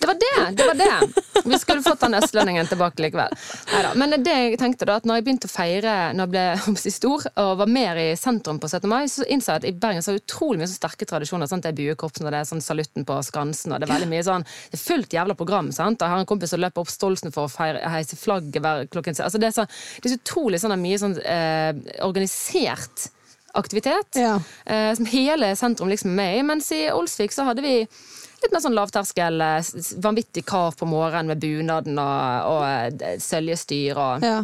Det 0.00 0.08
var 0.08 0.20
det! 0.20 0.36
det 0.56 0.68
var 0.70 0.78
det. 0.80 1.24
Vi 1.44 1.58
skulle 1.58 1.82
fått 1.82 2.00
den 2.00 2.14
østlendingen 2.14 2.66
tilbake 2.66 3.02
likevel. 3.02 3.34
Neida. 3.72 3.92
Men 4.00 4.16
det 4.24 4.36
jeg 4.36 4.58
tenkte 4.60 4.88
da, 4.88 4.96
at 5.00 5.08
når 5.08 5.20
jeg 5.20 5.26
begynte 5.26 5.50
å 5.50 5.52
feire 5.52 5.96
når 6.16 6.26
jeg 6.26 6.32
ble 6.32 6.92
stor 6.96 7.26
og 7.44 7.52
var 7.60 7.70
mer 7.70 8.00
i 8.00 8.08
sentrum 8.18 8.60
på 8.62 8.70
17. 8.70 8.88
mai, 8.90 9.04
så 9.12 9.26
innså 9.28 9.54
jeg 9.54 9.62
at 9.62 9.68
i 9.68 9.74
Bergen 9.84 10.04
så 10.04 10.14
er 10.14 10.22
utrolig 10.22 10.62
mye 10.62 10.70
så 10.70 10.78
sterke 10.78 11.08
tradisjoner. 11.08 11.50
Sant? 11.50 11.66
Det 11.66 11.74
er 11.74 11.78
buekorpsen, 11.80 12.26
og 12.26 12.34
det 12.34 12.42
er 12.42 12.48
sånn 12.48 12.64
salutten 12.64 13.06
på 13.08 13.18
Skansen, 13.26 13.74
og 13.74 13.80
det 13.80 13.88
er 13.88 13.94
veldig 13.94 14.10
mye 14.10 14.24
sånn 14.26 14.46
Det 14.70 14.78
er 14.78 14.84
fullt 15.00 15.16
jævla 15.16 15.36
program. 15.36 15.72
sant? 15.72 16.00
Jeg 16.00 16.12
har 16.12 16.20
en 16.20 16.28
kompis 16.28 16.52
som 16.54 16.60
løper 16.60 16.84
opp 16.84 16.92
Stolsen 16.92 17.32
for 17.32 17.48
å 17.48 17.52
feire, 17.52 17.80
heise 17.88 18.18
flagget 18.18 18.60
hver 18.62 18.86
klokken 18.92 19.16
altså, 19.16 19.40
det, 19.40 19.50
er 19.50 19.56
så, 19.56 19.66
det 19.98 20.10
er 20.10 20.14
så 20.14 20.20
utrolig 20.20 20.60
sånn 20.60 20.76
mye 20.80 21.00
sånn 21.00 21.16
eh, 21.24 21.72
organisert 22.04 23.10
aktivitet. 23.58 24.20
Ja. 24.20 24.38
Eh, 24.64 24.92
som 24.94 25.08
hele 25.10 25.54
sentrum 25.58 25.90
liksom 25.90 26.12
er 26.12 26.20
med 26.20 26.38
i. 26.38 26.46
Mens 26.46 26.70
i 26.76 26.84
Olsvik 26.92 27.34
så 27.34 27.48
hadde 27.48 27.64
vi 27.64 27.80
litt 27.80 28.54
mer 28.54 28.62
sånn 28.62 28.76
lavterskel, 28.76 29.40
eh, 29.42 29.74
vanvittig 30.04 30.46
krav 30.46 30.78
på 30.78 30.88
morgenen 30.88 31.32
med 31.32 31.42
bunaden 31.42 31.98
og, 31.98 32.54
og 32.54 33.02
eh, 33.02 33.18
søljestyr 33.20 33.98
og 33.98 34.26
ja. 34.26 34.40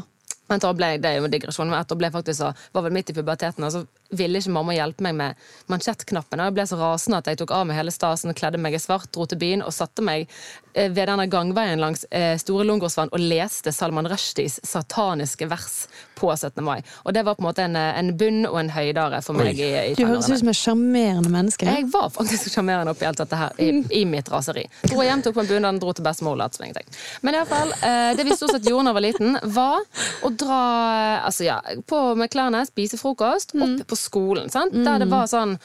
Men 0.47 0.63
da 0.63 0.69
ble, 0.79 0.93
det 1.03 1.11
er 1.11 1.17
jo 1.19 1.27
en 1.27 1.33
digresjon, 1.33 1.71
men 1.71 1.81
etter 1.81 1.99
ble 1.99 2.11
faktisk 2.15 2.39
så, 2.39 2.53
var 2.75 2.85
vel 2.85 2.95
midt 2.95 3.11
i 3.11 3.15
puberteten, 3.17 3.65
og 3.67 3.73
så 3.75 3.81
ville 4.11 4.41
ikke 4.41 4.55
mamma 4.55 4.77
hjelpe 4.77 5.05
meg 5.07 5.17
med 5.19 5.49
mansjettknappen. 5.73 6.43
Jeg 6.45 6.57
ble 6.57 6.67
så 6.69 6.79
rasende 6.81 7.21
at 7.23 7.31
jeg 7.31 7.41
tok 7.41 7.55
av 7.57 7.67
meg 7.69 7.79
hele 7.81 7.95
stasen, 7.95 8.35
kledde 8.37 8.61
meg 8.63 8.77
i 8.77 8.83
svart, 8.83 9.11
dro 9.15 9.27
til 9.29 9.41
byen 9.41 9.65
og 9.67 9.75
satte 9.75 10.05
meg 10.05 10.27
eh, 10.75 10.91
ved 10.91 11.09
denne 11.11 11.27
gangveien 11.31 11.83
langs 11.83 12.07
eh, 12.11 12.35
Store 12.41 12.67
Lungårdsvann 12.69 13.13
og 13.13 13.23
leste 13.23 13.73
Salman 13.75 14.09
Rushdies 14.11 14.61
sataniske 14.67 15.49
vers 15.51 15.87
på 16.17 16.31
17. 16.37 16.65
mai. 16.65 16.81
Og 17.05 17.15
det 17.15 17.25
var 17.27 17.37
på 17.37 17.45
en 17.45 17.49
måte 17.49 17.65
en, 17.67 17.77
eh, 17.77 17.99
en 17.99 18.13
bunn 18.17 18.47
og 18.49 18.59
en 18.61 18.71
høydare 18.73 19.21
for 19.25 19.39
meg. 19.39 19.59
i, 19.59 19.71
i 19.93 19.95
Du 19.99 20.07
høres 20.07 20.31
ut 20.31 20.41
som 20.41 20.53
et 20.53 20.59
sjarmerende 20.59 21.33
menneske. 21.33 21.67
Jeg 21.69 21.89
var 21.93 22.11
faktisk 22.15 22.53
sjarmerende 22.53 22.95
oppi 22.95 23.09
alt 23.09 23.21
dette 23.21 23.41
her, 23.41 23.57
i, 23.61 23.71
i 24.01 24.05
mitt 24.09 24.31
raseri. 24.33 24.67
Dro 24.87 25.03
hjem, 25.05 25.25
tok 25.25 25.37
på 25.37 25.45
en 25.45 25.51
bunad, 25.51 25.81
dro 25.83 25.93
til 25.97 26.07
bestemor 26.07 26.37
og 26.37 26.43
lot 26.45 26.57
som 26.57 26.67
ingenting. 26.67 26.89
Men 27.27 27.41
iallfall, 27.41 27.75
eh, 27.81 28.13
det 28.17 28.27
vi 28.29 28.37
stort 28.39 28.57
sett 28.57 28.69
gjorde 28.69 28.87
da 28.87 28.93
jeg 28.93 28.99
var 28.99 29.07
liten, 29.07 29.39
var 29.57 29.85
å 30.27 30.33
dra 30.33 30.63
altså 31.27 31.47
ja, 31.47 31.59
på 31.89 32.03
med 32.19 32.31
klærne, 32.33 32.63
spise 32.69 32.99
frokost, 33.01 33.55
opp 33.57 33.63
mm. 33.77 33.85
på 33.89 33.96
på 33.97 34.01
skolen. 34.01 34.51
Sant? 34.53 34.75
Der 34.77 35.01
det 35.01 35.09
var 35.11 35.27
sånn 35.31 35.57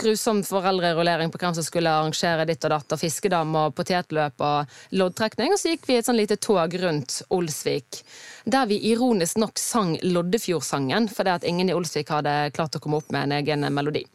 grusom 0.00 0.40
foreldrerullering 0.46 1.30
på 1.30 1.38
hvem 1.38 1.54
som 1.54 1.64
skulle 1.64 1.92
arrangere 1.92 2.46
ditt 2.48 2.64
og 2.66 2.72
datt, 2.72 2.94
og 2.96 3.00
fiskedam 3.00 3.52
og 3.60 3.76
potetløp 3.78 4.42
og 4.42 4.72
loddtrekning. 4.98 5.54
Og 5.54 5.60
så 5.60 5.74
gikk 5.74 5.86
vi 5.86 5.98
et 6.00 6.08
sånn 6.08 6.18
lite 6.18 6.38
tog 6.42 6.74
rundt 6.82 7.20
Olsvik, 7.34 8.00
der 8.44 8.66
vi 8.70 8.80
ironisk 8.90 9.38
nok 9.42 9.60
sang 9.60 9.94
Loddefjordsangen, 10.02 11.08
fordi 11.12 11.36
at 11.36 11.46
ingen 11.46 11.70
i 11.70 11.76
Olsvik 11.76 12.10
hadde 12.14 12.34
klart 12.56 12.76
å 12.78 12.82
komme 12.82 13.00
opp 13.02 13.12
med 13.14 13.28
en 13.28 13.38
egen 13.38 13.68
melodi. 13.74 14.06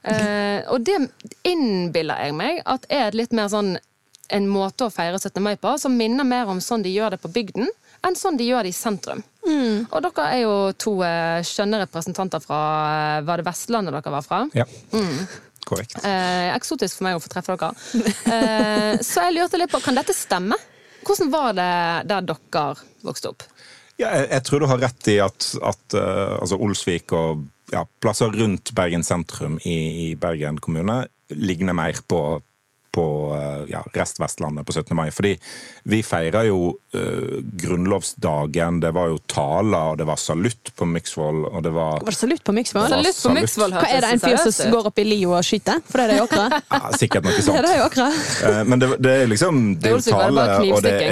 Eh, 0.00 0.64
og 0.72 0.80
det 0.86 0.96
innbiller 1.44 2.24
jeg 2.24 2.36
meg 2.38 2.62
at 2.64 2.86
er 2.88 3.16
litt 3.16 3.34
mer 3.36 3.50
sånn 3.52 3.74
en 4.30 4.46
måte 4.48 4.86
å 4.86 4.92
feire 4.94 5.18
17. 5.18 5.42
mai 5.42 5.56
på, 5.60 5.74
som 5.82 5.96
minner 5.96 6.24
mer 6.24 6.48
om 6.48 6.62
sånn 6.62 6.84
de 6.86 6.92
gjør 6.94 7.16
det 7.16 7.20
på 7.20 7.32
bygden, 7.34 7.68
enn 8.06 8.16
sånn 8.18 8.38
de 8.40 8.48
gjør 8.48 8.66
det 8.66 8.72
i 8.72 8.76
sentrum. 8.76 9.22
Og 9.50 10.02
dere 10.04 10.26
er 10.30 10.42
jo 10.42 10.56
to 10.78 10.98
eh, 11.06 11.40
skjønne 11.46 11.80
representanter 11.82 12.42
fra 12.44 12.58
eh, 12.90 13.22
Var 13.26 13.40
det 13.40 13.46
Vestlandet 13.48 13.96
dere 13.96 14.12
var 14.12 14.26
fra? 14.26 14.42
Ja. 14.54 14.66
Korrekt. 15.66 15.96
Eh, 16.04 16.50
eksotisk 16.54 16.98
for 16.98 17.08
meg 17.08 17.18
å 17.18 17.22
få 17.22 17.32
treffe 17.32 17.56
dere. 17.58 17.72
Eh, 18.30 19.00
så 19.08 19.26
jeg 19.26 19.36
lurte 19.36 19.60
litt 19.60 19.72
på, 19.72 19.80
kan 19.84 19.98
dette 19.98 20.16
stemme? 20.16 20.58
Hvordan 21.06 21.32
var 21.32 21.56
det 21.56 21.70
der 22.10 22.28
dere 22.28 22.66
vokste 23.06 23.32
opp? 23.32 23.46
Ja, 24.00 24.12
jeg, 24.16 24.28
jeg 24.30 24.44
tror 24.46 24.62
du 24.62 24.68
har 24.70 24.80
rett 24.80 25.08
i 25.12 25.16
at, 25.20 25.48
at 25.60 25.96
uh, 25.96 26.36
altså 26.40 26.56
Olsvik 26.60 27.12
og 27.16 27.42
ja, 27.72 27.84
plasser 28.00 28.32
rundt 28.32 28.72
Bergen 28.76 29.04
sentrum 29.04 29.58
i, 29.68 29.76
i 30.06 30.06
Bergen 30.20 30.60
kommune 30.62 31.02
ligner 31.30 31.76
mer 31.76 32.00
på, 32.08 32.40
på 32.92 33.36
eh, 33.36 33.64
ja, 33.70 33.84
Rest-Vestlandet 33.94 34.66
på 34.66 34.72
17. 34.72 34.96
mai. 34.96 35.10
Fordi 35.14 35.38
vi 35.90 36.02
feirer 36.04 36.44
jo 36.48 36.78
uh, 36.94 37.38
grunnlovsdagen, 37.62 38.80
det 38.82 38.90
var 38.94 39.08
jo 39.12 39.18
taler, 39.30 39.84
og 39.92 39.98
det 40.00 40.06
var 40.08 40.16
salutt 40.20 40.72
på 40.76 40.84
Myksvoll, 40.90 41.44
og 41.48 41.62
det 41.64 41.72
var 41.74 41.90
Var 42.02 42.10
det 42.10 42.18
salutt 42.18 42.44
på 42.44 42.52
Myksvoll? 42.54 42.88
Salutt 42.90 43.22
på 43.22 43.30
Myksvoll 43.36 43.72
Hva 43.76 43.84
er 43.88 44.00
det 44.04 44.10
en 44.16 44.22
fyr 44.22 44.36
som 44.42 44.70
går 44.74 44.84
opp 44.90 44.98
i 45.00 45.04
Lio 45.06 45.30
og 45.36 45.44
skyter? 45.46 45.78
For 45.86 45.96
det 46.00 46.04
er 46.04 46.08
det 46.12 46.18
i 46.18 46.20
Åkra? 46.24 46.44
ja, 46.74 46.80
sikkert 46.98 47.22
noe 47.28 47.42
sånt. 47.46 47.58
det 47.66 47.70
er 47.70 47.78
jo. 47.80 47.86
Eh, 48.50 48.62
Men 48.70 48.76
det, 48.82 48.88
det 49.06 49.12
er 49.22 49.26
liksom 49.30 49.54
Det 49.80 49.86
er 49.90 49.94
jo 49.96 50.02
tale, 50.08 50.42
og 50.70 50.78
det 50.84 50.90
er 50.90 50.96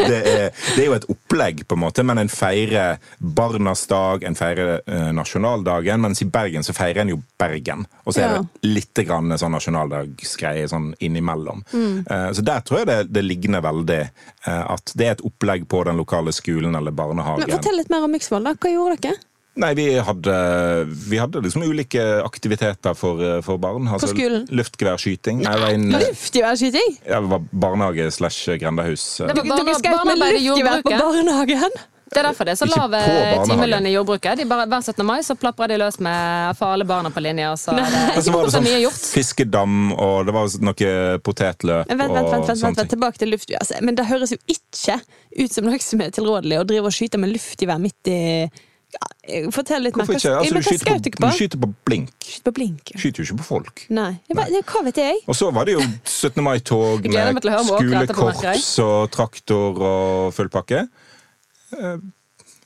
det 0.00 0.16
er, 0.16 0.22
det 0.52 0.82
er 0.82 0.86
jo 0.86 0.94
et 0.96 1.08
opplegg, 1.12 1.56
på 1.68 1.74
en 1.76 1.82
måte, 1.82 2.00
men 2.06 2.16
en 2.22 2.32
feirer 2.32 2.90
Barnas 3.18 3.82
dag, 3.90 4.24
en 4.26 4.36
feirer 4.38 4.70
nasjonaldagen, 5.16 5.98
mens 6.02 6.22
i 6.24 6.26
Bergen 6.30 6.62
så 6.66 6.72
feirer 6.76 7.00
en 7.04 7.12
jo 7.14 7.18
Bergen. 7.40 7.80
Og 8.04 8.10
så 8.14 8.18
er 8.24 8.28
det 8.36 8.70
litt 8.70 8.96
grann 9.06 9.38
sånn 9.40 9.56
nasjonaldagsgreie 9.70 10.68
sånn 10.70 10.92
innimellom. 11.02 11.64
Mm. 11.72 12.04
Eh, 12.10 12.28
så 12.36 12.44
der 12.44 12.60
tror 12.66 12.82
jeg 12.82 12.90
det, 12.90 12.98
det 13.14 13.24
ligner 13.26 13.64
veldig 13.64 14.00
eh, 14.02 14.62
at 14.74 14.92
det 14.94 15.06
er 15.08 15.16
et 15.18 15.24
opplegg 15.26 15.66
på 15.70 15.84
den 15.88 16.00
lokale 16.00 16.34
skolen 16.36 16.76
eller 16.78 16.94
barnehagen. 16.94 17.46
Men 17.46 17.58
Fortell 17.58 17.80
litt 17.80 17.90
mer 17.92 18.06
om 18.06 18.14
Myksvold. 18.14 18.48
da. 18.50 18.56
Hva 18.60 18.72
gjorde 18.74 19.00
dere? 19.08 19.26
Nei, 19.60 19.72
vi 19.74 19.84
hadde, 19.98 20.34
vi 21.10 21.18
hadde 21.18 21.40
liksom 21.42 21.64
ulike 21.66 22.00
aktiviteter 22.22 22.94
for, 22.96 23.20
eh, 23.20 23.40
for 23.44 23.58
barn. 23.60 23.88
Altså, 23.90 24.12
skolen? 24.14 24.46
Luftgeværskyting. 24.48 25.42
Luftgeværskyting? 25.90 27.00
ja, 27.04 27.20
det 27.20 27.30
var 27.32 27.42
barnehage 27.50 28.10
slash 28.14 28.56
grendehus. 28.62 29.20
eh. 29.20 29.26
Det 29.26 29.42
var 29.42 29.64
Dere 29.64 29.74
skjøt 29.74 30.06
med 30.06 30.22
luftgevær 30.22 30.84
på 30.86 30.94
barnehagen? 30.94 31.80
Det 32.10 32.18
er 32.18 32.26
derfor 32.26 32.48
det 32.48 32.52
er 32.56 32.58
så 32.58 32.66
lav 32.66 32.94
eh, 32.98 33.36
timelønn 33.46 33.86
i 33.86 33.92
jordbruket. 33.94 34.40
De 34.40 34.46
bare, 34.50 34.64
hver 34.66 34.82
17. 34.82 35.04
mai 35.06 35.20
så 35.22 35.36
plaprer 35.38 35.70
de 35.70 35.76
løs 35.78 36.00
med 36.02 36.56
for 36.58 36.74
alle 36.74 36.86
barna 36.88 37.12
på 37.14 37.22
linje, 37.22 37.46
og 37.52 37.58
så 37.60 37.76
er 37.78 37.84
det 38.16 38.24
så 38.26 38.32
var 38.34 38.48
det 38.48 38.54
sånn 38.56 38.66
mye 38.66 38.80
gjort. 38.82 39.04
fiskedam, 39.14 39.76
og 39.94 40.26
det 40.26 40.34
var 40.34 40.56
noe 40.66 40.94
potetløp 41.22 41.92
Men 41.92 42.00
Vent, 42.00 42.10
vent, 42.10 42.16
vent, 42.16 42.26
og 42.26 42.32
vent, 42.34 42.48
vent, 42.48 42.62
sånne 42.64 42.82
ting. 42.82 42.90
tilbake 42.96 43.22
til 43.22 43.30
luftgevær. 43.34 43.62
Altså, 43.62 43.78
Men 43.86 44.00
det 44.00 44.08
høres 44.10 44.34
jo 44.34 44.40
ikke 44.50 44.98
ut 45.38 45.54
som 45.54 45.70
noe 45.70 45.78
som 45.84 46.02
er 46.02 46.10
tilrådelig 46.18 46.58
å 46.58 46.66
drive 46.72 46.90
og 46.90 46.96
skyte 46.98 47.20
med 47.22 47.30
luftgevær 47.36 47.78
midt 47.82 48.10
i 48.10 48.18
ja, 48.90 49.06
Fortell 49.54 49.84
litt. 49.86 49.94
Hvorfor 49.94 50.16
ikke? 50.18 50.32
Altså, 50.40 50.54
du, 50.56 50.64
skyter 50.66 51.14
på, 51.14 51.28
du 51.30 51.36
skyter 51.36 51.60
på 51.62 51.68
blink. 51.86 52.30
På 52.42 52.50
blink. 52.56 52.90
ja. 52.90 52.98
Skyter 52.98 53.22
jo 53.22 53.28
ikke 53.28 53.36
på 53.44 53.46
folk. 53.46 53.84
Nei. 53.94 54.08
Ja, 54.26 54.34
hva 54.66 54.82
vet 54.88 54.98
jeg? 54.98 55.20
Og 55.30 55.38
så 55.38 55.52
var 55.54 55.68
det 55.68 55.76
jo 55.76 55.84
17. 56.10 56.42
mai-tog 56.42 57.06
med 57.06 57.38
skolekorps 57.68 58.72
og 58.82 59.12
traktor 59.14 59.78
og 59.78 60.34
full 60.34 60.50
pakke. 60.50 60.88
Eh, 61.76 61.96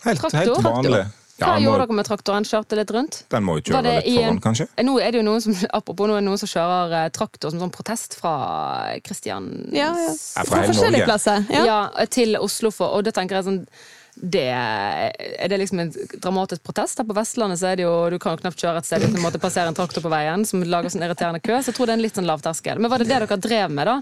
Helt, 0.04 0.20
Traktor? 0.20 0.38
helt 0.38 0.64
vanlig. 0.64 1.04
Hva 1.34 1.48
Ja, 1.48 1.54
gjorde 1.58 1.78
må, 1.80 1.86
dere 1.86 1.94
med 1.98 2.06
traktoren? 2.06 2.44
Kjørte 2.46 2.76
litt 2.78 2.90
rundt? 2.94 3.16
den 3.32 3.42
må 3.42 3.56
jo 3.58 3.62
kjøre 3.72 3.82
litt 3.96 4.06
foran, 4.14 4.36
kanskje. 4.44 4.66
Nå 4.86 4.92
er 5.02 5.10
det 5.10 5.18
jo 5.18 5.24
noen 5.26 5.42
som, 5.42 5.56
apropos, 5.80 6.06
nå 6.06 6.14
er 6.14 6.22
det 6.22 6.28
noen 6.28 6.38
som 6.38 6.50
kjører 6.52 6.94
eh, 7.00 7.08
traktor 7.16 7.50
som 7.50 7.58
sånn 7.64 7.72
protest 7.74 8.14
fra 8.20 8.34
Kristian... 9.02 9.48
Ja, 9.74 9.88
ja. 9.98 10.12
Ja, 10.12 10.14
fra 10.14 10.44
Fra 10.46 10.60
hele 10.62 10.70
forskjellige 10.70 11.02
Norge. 11.02 11.10
plasser. 11.10 11.44
Ja. 11.50 11.64
Ja. 11.66 12.06
til 12.06 12.36
Oslo 12.38 12.70
for 12.70 12.94
Og 12.94 13.02
da 13.08 13.10
tenker 13.16 13.40
jeg 13.40 13.48
sånn 13.48 13.60
det, 14.14 14.44
er 14.46 15.48
det 15.50 15.58
liksom 15.58 15.80
en 15.82 15.88
dramatisk 16.22 16.62
protest? 16.62 17.00
Her 17.02 17.08
på 17.08 17.16
Vestlandet 17.18 17.58
så 17.58 17.72
er 17.72 17.80
det 17.80 17.82
jo 17.82 17.94
Du 18.14 18.18
kan 18.22 18.36
jo 18.36 18.44
knapt 18.44 18.62
kjøre 18.62 18.78
et 18.78 18.86
sted 18.86 19.02
uten 19.02 19.18
å 19.18 19.24
måtte 19.24 19.40
passere 19.42 19.66
en 19.66 19.74
traktor 19.74 20.04
på 20.04 20.12
veien 20.12 20.44
som 20.46 20.62
lager 20.62 20.92
sånn 20.94 21.02
irriterende 21.02 21.42
kø. 21.42 21.56
Så 21.58 21.72
jeg 21.72 21.80
tror 21.80 21.90
det 21.90 21.96
er 21.96 21.98
en 21.98 22.04
litt 22.06 22.14
sånn 22.20 22.28
lav 22.30 22.44
terskel. 22.44 22.78
Men 22.78 22.92
var 22.94 23.02
det 23.02 23.08
det 23.10 23.18
dere 23.26 23.40
drev 23.42 23.74
med, 23.74 23.90
da? 23.90 23.96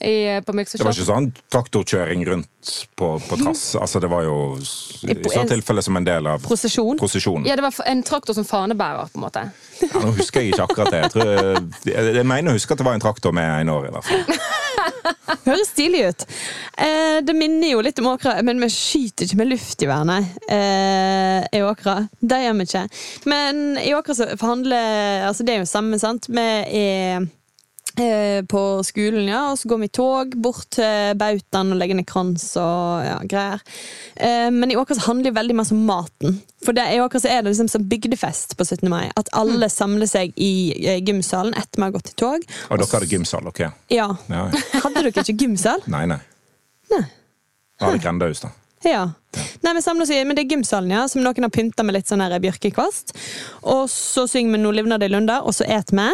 I, 0.00 0.40
på 0.46 0.52
Det 0.54 0.78
var 0.84 0.94
ikke 0.94 1.06
sånn 1.08 1.32
traktorkjøring 1.50 2.20
rundt 2.28 2.70
på, 2.94 3.08
på 3.18 3.38
trass. 3.40 3.72
Altså, 3.80 3.98
det 3.98 4.10
var 4.12 4.22
jo 4.28 4.36
i 5.02 5.10
i 5.10 5.32
så 5.32 5.42
tilfelle 5.48 5.82
som 5.82 5.98
en 5.98 6.06
del 6.06 6.28
av 6.30 6.44
Prosesjon. 6.44 6.98
prosesjonen. 7.00 7.48
Ja, 7.48 7.56
det 7.58 7.64
var 7.66 7.74
en 7.86 8.04
traktor 8.06 8.36
som 8.36 8.46
fanebærer, 8.46 9.10
på 9.10 9.18
en 9.18 9.24
måte. 9.26 9.42
Ja, 9.82 9.90
nå 9.98 10.12
husker 10.18 10.44
jeg 10.44 10.52
ikke 10.54 10.68
akkurat 10.68 10.94
det. 10.94 11.00
Jeg, 11.02 11.12
tror, 11.16 11.32
jeg, 11.90 12.14
jeg 12.20 12.26
mener 12.30 12.52
å 12.52 12.58
huske 12.60 12.76
at 12.76 12.82
det 12.82 12.86
var 12.86 12.98
en 12.98 13.02
traktor 13.02 13.34
med 13.34 13.50
en 13.64 13.74
år, 13.74 13.88
i 13.88 13.94
hvert 13.96 14.06
fall. 14.12 14.38
Høres 15.48 15.72
stilig 15.72 16.04
ut. 16.08 16.26
Eh, 16.78 17.18
det 17.26 17.34
minner 17.36 17.72
jo 17.72 17.82
litt 17.84 17.98
om 17.98 18.10
Åkra, 18.12 18.36
men 18.46 18.60
vi 18.62 18.70
skyter 18.72 19.26
ikke 19.26 19.40
med 19.40 19.50
luftgevær, 19.52 20.04
nei. 20.08 20.20
Eh, 20.46 21.48
I 21.58 21.64
Åkra. 21.66 21.96
Det 22.20 22.38
gjør 22.44 22.56
vi 22.60 22.68
ikke. 22.68 22.84
Men 23.34 23.64
i 23.82 23.90
Åkra 23.98 24.14
så 24.14 24.30
forhandler 24.38 25.26
Altså, 25.28 25.44
det 25.44 25.56
er 25.56 25.62
jo 25.64 25.68
samme, 25.68 25.98
sant. 26.00 26.28
Vi 26.30 26.44
er 26.44 27.18
eh, 27.18 27.28
på 28.48 28.62
skolen, 28.86 29.28
ja, 29.30 29.40
og 29.52 29.58
så 29.58 29.68
går 29.68 29.80
vi 29.82 29.88
i 29.88 29.92
tog 29.98 30.36
bort 30.38 30.68
til 30.76 31.16
bautaen 31.18 31.72
og 31.74 31.80
legger 31.80 31.98
ned 31.98 32.06
krans 32.08 32.44
og 32.60 33.04
ja, 33.06 33.16
greier. 33.28 33.64
Eh, 34.14 34.48
men 34.54 34.70
i 34.70 34.76
Åkers 34.78 35.04
handler 35.06 35.30
det 35.30 35.36
veldig 35.38 35.56
mye 35.58 35.74
om 35.74 35.84
maten. 35.88 36.38
For 36.64 36.76
det, 36.76 36.86
i 36.94 37.00
Åkers 37.02 37.26
er 37.28 37.42
det 37.42 37.52
liksom 37.52 37.70
som 37.70 37.88
bygdefest 37.88 38.56
på 38.58 38.64
17. 38.66 38.88
mai. 38.90 39.10
At 39.18 39.30
alle 39.36 39.70
samler 39.72 40.10
seg 40.10 40.34
i 40.36 40.52
eh, 40.78 41.02
gymsalen 41.04 41.54
etter 41.58 41.80
vi 41.80 41.86
har 41.86 41.94
gått 41.94 42.12
i 42.12 42.16
tog. 42.18 42.46
Og 42.68 42.80
dere 42.80 42.90
hadde 42.92 43.10
gymsal, 43.12 43.50
ok? 43.50 43.64
Ja. 43.94 44.08
Ja. 44.30 44.48
Hadde 44.82 45.02
dere 45.02 45.12
ikke 45.12 45.36
gymsal? 45.44 45.84
Nei, 45.90 46.04
nei. 46.10 46.20
Nei. 46.92 47.04
Var 47.78 47.92
hadde 47.92 48.02
grendehus, 48.02 48.42
da. 48.42 48.50
Ja. 48.86 49.04
Nei, 49.62 49.72
vi 49.74 49.82
samler 49.82 50.06
oss 50.06 50.12
i, 50.14 50.18
men 50.26 50.36
Det 50.38 50.44
er 50.44 50.54
gymsalen, 50.56 50.90
ja, 50.94 51.06
som 51.10 51.22
noen 51.22 51.46
har 51.46 51.54
pynta 51.54 51.84
med 51.86 51.98
litt 51.98 52.10
sånn 52.10 52.22
bjørkekvast. 52.42 53.14
Og 53.70 53.86
så 53.90 54.26
synger 54.30 54.56
vi 54.56 54.62
'Nå 54.62 54.72
livner 54.74 54.98
det 54.98 55.10
i 55.10 55.14
lunder', 55.14 55.42
og 55.42 55.54
så 55.54 55.66
et 55.66 55.90
vi 55.92 56.08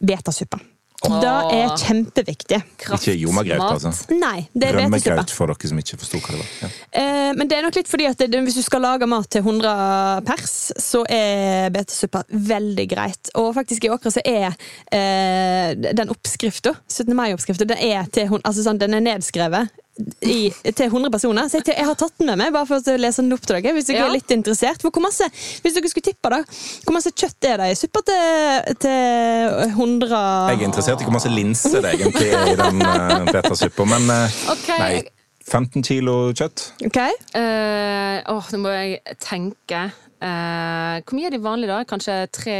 betasuppe. 0.00 0.60
Det 1.04 1.32
er 1.54 1.72
kjempeviktig. 1.80 2.58
Ikke 2.96 3.14
jomagraut, 3.14 3.76
altså. 3.76 3.92
Nei, 4.16 4.46
det 4.56 4.70
er. 4.70 4.78
Rømmegraut 4.80 5.32
for 5.34 5.52
dere 5.52 5.70
som 5.70 5.80
ikke 5.80 5.98
forsto 6.00 6.20
hva 6.22 6.34
det 6.34 6.40
var. 6.40 6.52
Ja. 6.64 6.70
Eh, 7.02 7.30
men 7.36 7.50
det 7.50 7.58
er 7.58 7.66
nok 7.66 7.78
litt 7.78 7.90
fordi 7.90 8.08
at 8.08 8.24
det, 8.24 8.40
hvis 8.48 8.58
du 8.58 8.64
skal 8.64 8.82
lage 8.84 9.08
mat 9.10 9.28
til 9.30 9.44
100 9.44 10.24
pers, 10.26 10.56
så 10.82 11.04
er 11.12 11.70
betesuppa 11.74 12.24
veldig 12.30 12.88
greit. 12.90 13.32
Og 13.38 13.52
faktisk 13.56 13.86
i 13.86 13.92
Åkra 13.92 14.14
så 14.14 14.24
er 14.24 14.48
eh, 14.90 15.74
den 15.76 16.12
oppskrifta, 16.12 16.74
17. 16.88 17.12
mai-oppskrifta, 17.16 17.68
den 17.68 18.40
altså 18.42 18.64
sånn, 18.64 18.80
den 18.80 18.96
er 18.96 19.04
nedskrevet. 19.04 19.74
I, 20.20 20.52
til 20.76 20.86
100 20.90 21.10
personer. 21.10 21.48
Så 21.48 21.60
jeg, 21.60 21.72
jeg 21.72 21.86
har 21.88 21.96
tatt 21.98 22.14
den 22.20 22.28
med 22.28 22.40
meg 22.42 22.52
bare 22.54 22.68
for 22.68 22.76
å 22.80 22.96
lese 23.00 23.24
den 23.24 23.32
opp 23.36 23.46
til 23.46 23.56
dere. 23.56 23.72
Hvis 23.76 23.88
dere 23.88 24.02
Ja. 24.02 24.08
er 24.10 24.16
litt 24.16 24.34
interessert. 24.34 24.82
For 24.84 24.92
hvor 24.92 25.04
masse, 25.06 25.28
hvis 25.64 25.76
dere 25.76 25.88
skulle 25.92 26.08
tippe, 26.10 26.32
da, 26.32 26.42
hvor 26.84 26.96
masse 26.98 27.12
kjøtt 27.16 27.48
er 27.48 27.62
det 27.62 27.70
i 27.72 27.78
suppa 27.80 28.02
til, 28.04 28.72
til 28.84 29.66
100 29.72 30.22
Jeg 30.52 30.60
er 30.60 30.66
interessert 30.68 31.00
i 31.00 31.08
hvor 31.08 31.16
masse 31.16 31.32
linser 31.32 31.80
det 31.80 31.96
egentlig 31.96 32.28
er 32.28 32.52
i 32.52 32.56
den 32.60 32.82
uh, 32.84 33.28
betasuppa, 33.32 33.88
men 33.88 34.10
uh, 34.12 34.40
okay. 34.52 34.80
nei. 34.80 35.04
15 35.46 35.84
kilo 35.86 36.16
kjøtt? 36.34 36.72
Ok? 36.88 36.98
Uh, 37.36 38.18
åh, 38.34 38.48
nå 38.52 38.58
må 38.64 38.74
jeg 38.74 39.16
tenke. 39.22 39.86
Eh, 40.16 41.02
hvor 41.04 41.12
mye 41.12 41.26
er 41.28 41.34
det 41.34 41.40
i 41.40 41.44
vanlig, 41.44 41.66
da? 41.68 41.82
Kanskje 41.84 42.14
tre 42.32 42.54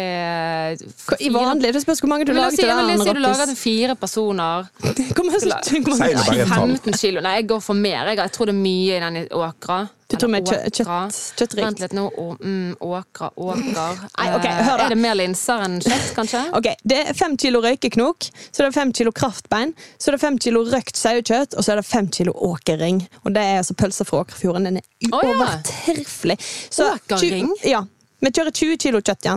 fire? 0.76 1.16
I 1.24 1.30
vanlig, 1.32 1.72
Det 1.72 1.80
spørs 1.82 2.00
hvor 2.04 2.10
mange 2.12 2.26
du 2.28 2.32
lager 2.36 2.50
si, 2.50 2.56
til 2.56 2.68
hver. 2.68 2.82
la 2.86 2.94
oss 2.94 3.02
si 3.06 3.12
du 3.16 3.20
lager 3.24 3.46
til 3.46 3.56
fire 3.56 3.94
personer. 3.96 4.68
Hvor 4.80 5.24
mange- 5.24 5.40
hvor 5.40 5.96
mange- 5.96 5.96
Si 5.96 6.04
det 6.12 6.26
bare 6.26 6.40
et 6.42 6.48
tall. 6.48 6.76
15 6.76 6.92
kilo. 7.00 7.20
Nei, 7.20 7.34
jeg 7.40 7.48
går 7.48 7.60
for 7.62 7.74
mer. 7.74 8.04
Jeg, 8.12 8.16
jeg 8.18 8.32
tror 8.32 8.44
det 8.46 8.54
er 8.54 8.60
mye 8.60 8.96
i 8.96 9.00
den 9.00 9.28
åkra. 9.32 9.88
Du 10.08 10.14
tror 10.16 10.28
Eller 10.28 10.38
med 10.38 10.46
kjø- 10.46 10.70
kjøtt- 10.70 11.16
kjøttrikt? 11.38 11.64
Vent 11.66 11.80
litt 11.82 11.94
nå. 11.98 12.04
Mm, 12.38 12.76
åkra, 12.80 13.30
åker. 13.36 13.96
Nei, 14.18 14.26
ok, 14.36 14.44
Eh, 14.46 14.60
hør 14.68 14.78
da. 14.78 14.84
Er 14.84 14.92
det 14.94 14.98
mer 15.02 15.16
linser 15.18 15.64
enn 15.64 15.80
kjøtt, 15.82 16.12
kanskje? 16.14 16.42
Ok, 16.60 16.68
Det 16.86 17.00
er 17.08 17.18
fem 17.18 17.34
kilo 17.36 17.60
røykeknok, 17.64 18.28
så 18.52 18.62
det 18.62 18.68
er 18.68 18.76
fem 18.76 18.92
kilo 18.94 19.10
kraftbein, 19.10 19.74
så 19.98 20.12
det 20.14 20.20
er 20.20 20.24
fem 20.28 20.38
kilo 20.38 20.62
røkt 20.70 20.94
sauekjøtt, 21.00 21.56
og 21.58 21.66
så 21.66 21.74
er 21.74 21.80
det 21.82 21.86
fem 21.90 22.06
kilo 22.14 22.32
åkerring. 22.52 23.02
Og 23.24 23.34
det 23.34 23.42
er 23.42 23.58
altså 23.64 23.74
pølser 23.74 24.06
fra 24.06 24.22
Åkrafjorden. 24.22 24.70
Den 24.70 24.78
er 24.78 24.86
ja. 25.10 25.20
uovertreffelig. 25.24 26.38
Så 26.70 26.86
Åkerring? 26.94 27.50
Ja. 27.66 27.82
Vi 28.22 28.30
kjører 28.32 28.54
20 28.56 28.78
kilo 28.80 29.00
kjøtt, 29.04 29.26
ja. 29.28 29.34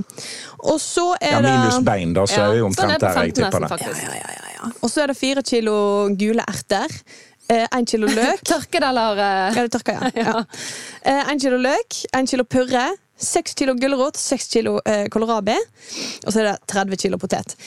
Og 0.70 0.78
så 0.80 1.10
er 1.20 1.34
Ja, 1.34 1.42
det 1.44 1.50
minus 1.52 1.82
bein, 1.84 2.14
da, 2.16 2.24
så 2.30 2.46
er 2.46 2.54
vi 2.54 2.62
sånn 2.62 2.70
omtrent 2.70 2.94
det 2.94 3.00
på 3.02 3.10
der 3.10 3.26
jeg 3.26 3.34
15 3.34 3.42
tipper 3.42 3.66
Ja, 3.66 3.74
det. 3.76 4.54
ja, 4.56 4.70
Og 4.86 4.90
så 4.94 5.02
er 5.04 5.12
det 5.12 5.18
fire 5.20 5.44
kilo 5.44 5.74
gule 6.16 6.46
erter. 6.48 6.94
Én 7.50 7.86
kilo 7.90 8.10
løk. 8.20 8.44
Tørket 8.46 8.84
eller 8.86 9.20
eh, 9.20 9.58
Ja, 9.58 9.66
det 9.66 9.72
tørker, 9.74 10.00
ja. 10.00 10.12
ja. 10.24 10.42
Eh, 11.02 11.36
kilo 11.42 11.58
løk, 11.62 12.02
én 12.16 12.30
kilo 12.30 12.46
purre, 12.46 12.90
6 13.20 13.56
kilo 13.60 13.76
gulrot, 13.76 14.18
6 14.18 14.52
kilo 14.54 14.80
eh, 14.86 15.08
kålrabi, 15.12 15.58
og 16.26 16.32
så 16.32 16.44
er 16.44 16.52
det 16.52 16.60
30 16.72 17.02
kilo 17.02 17.20
potet. 17.20 17.58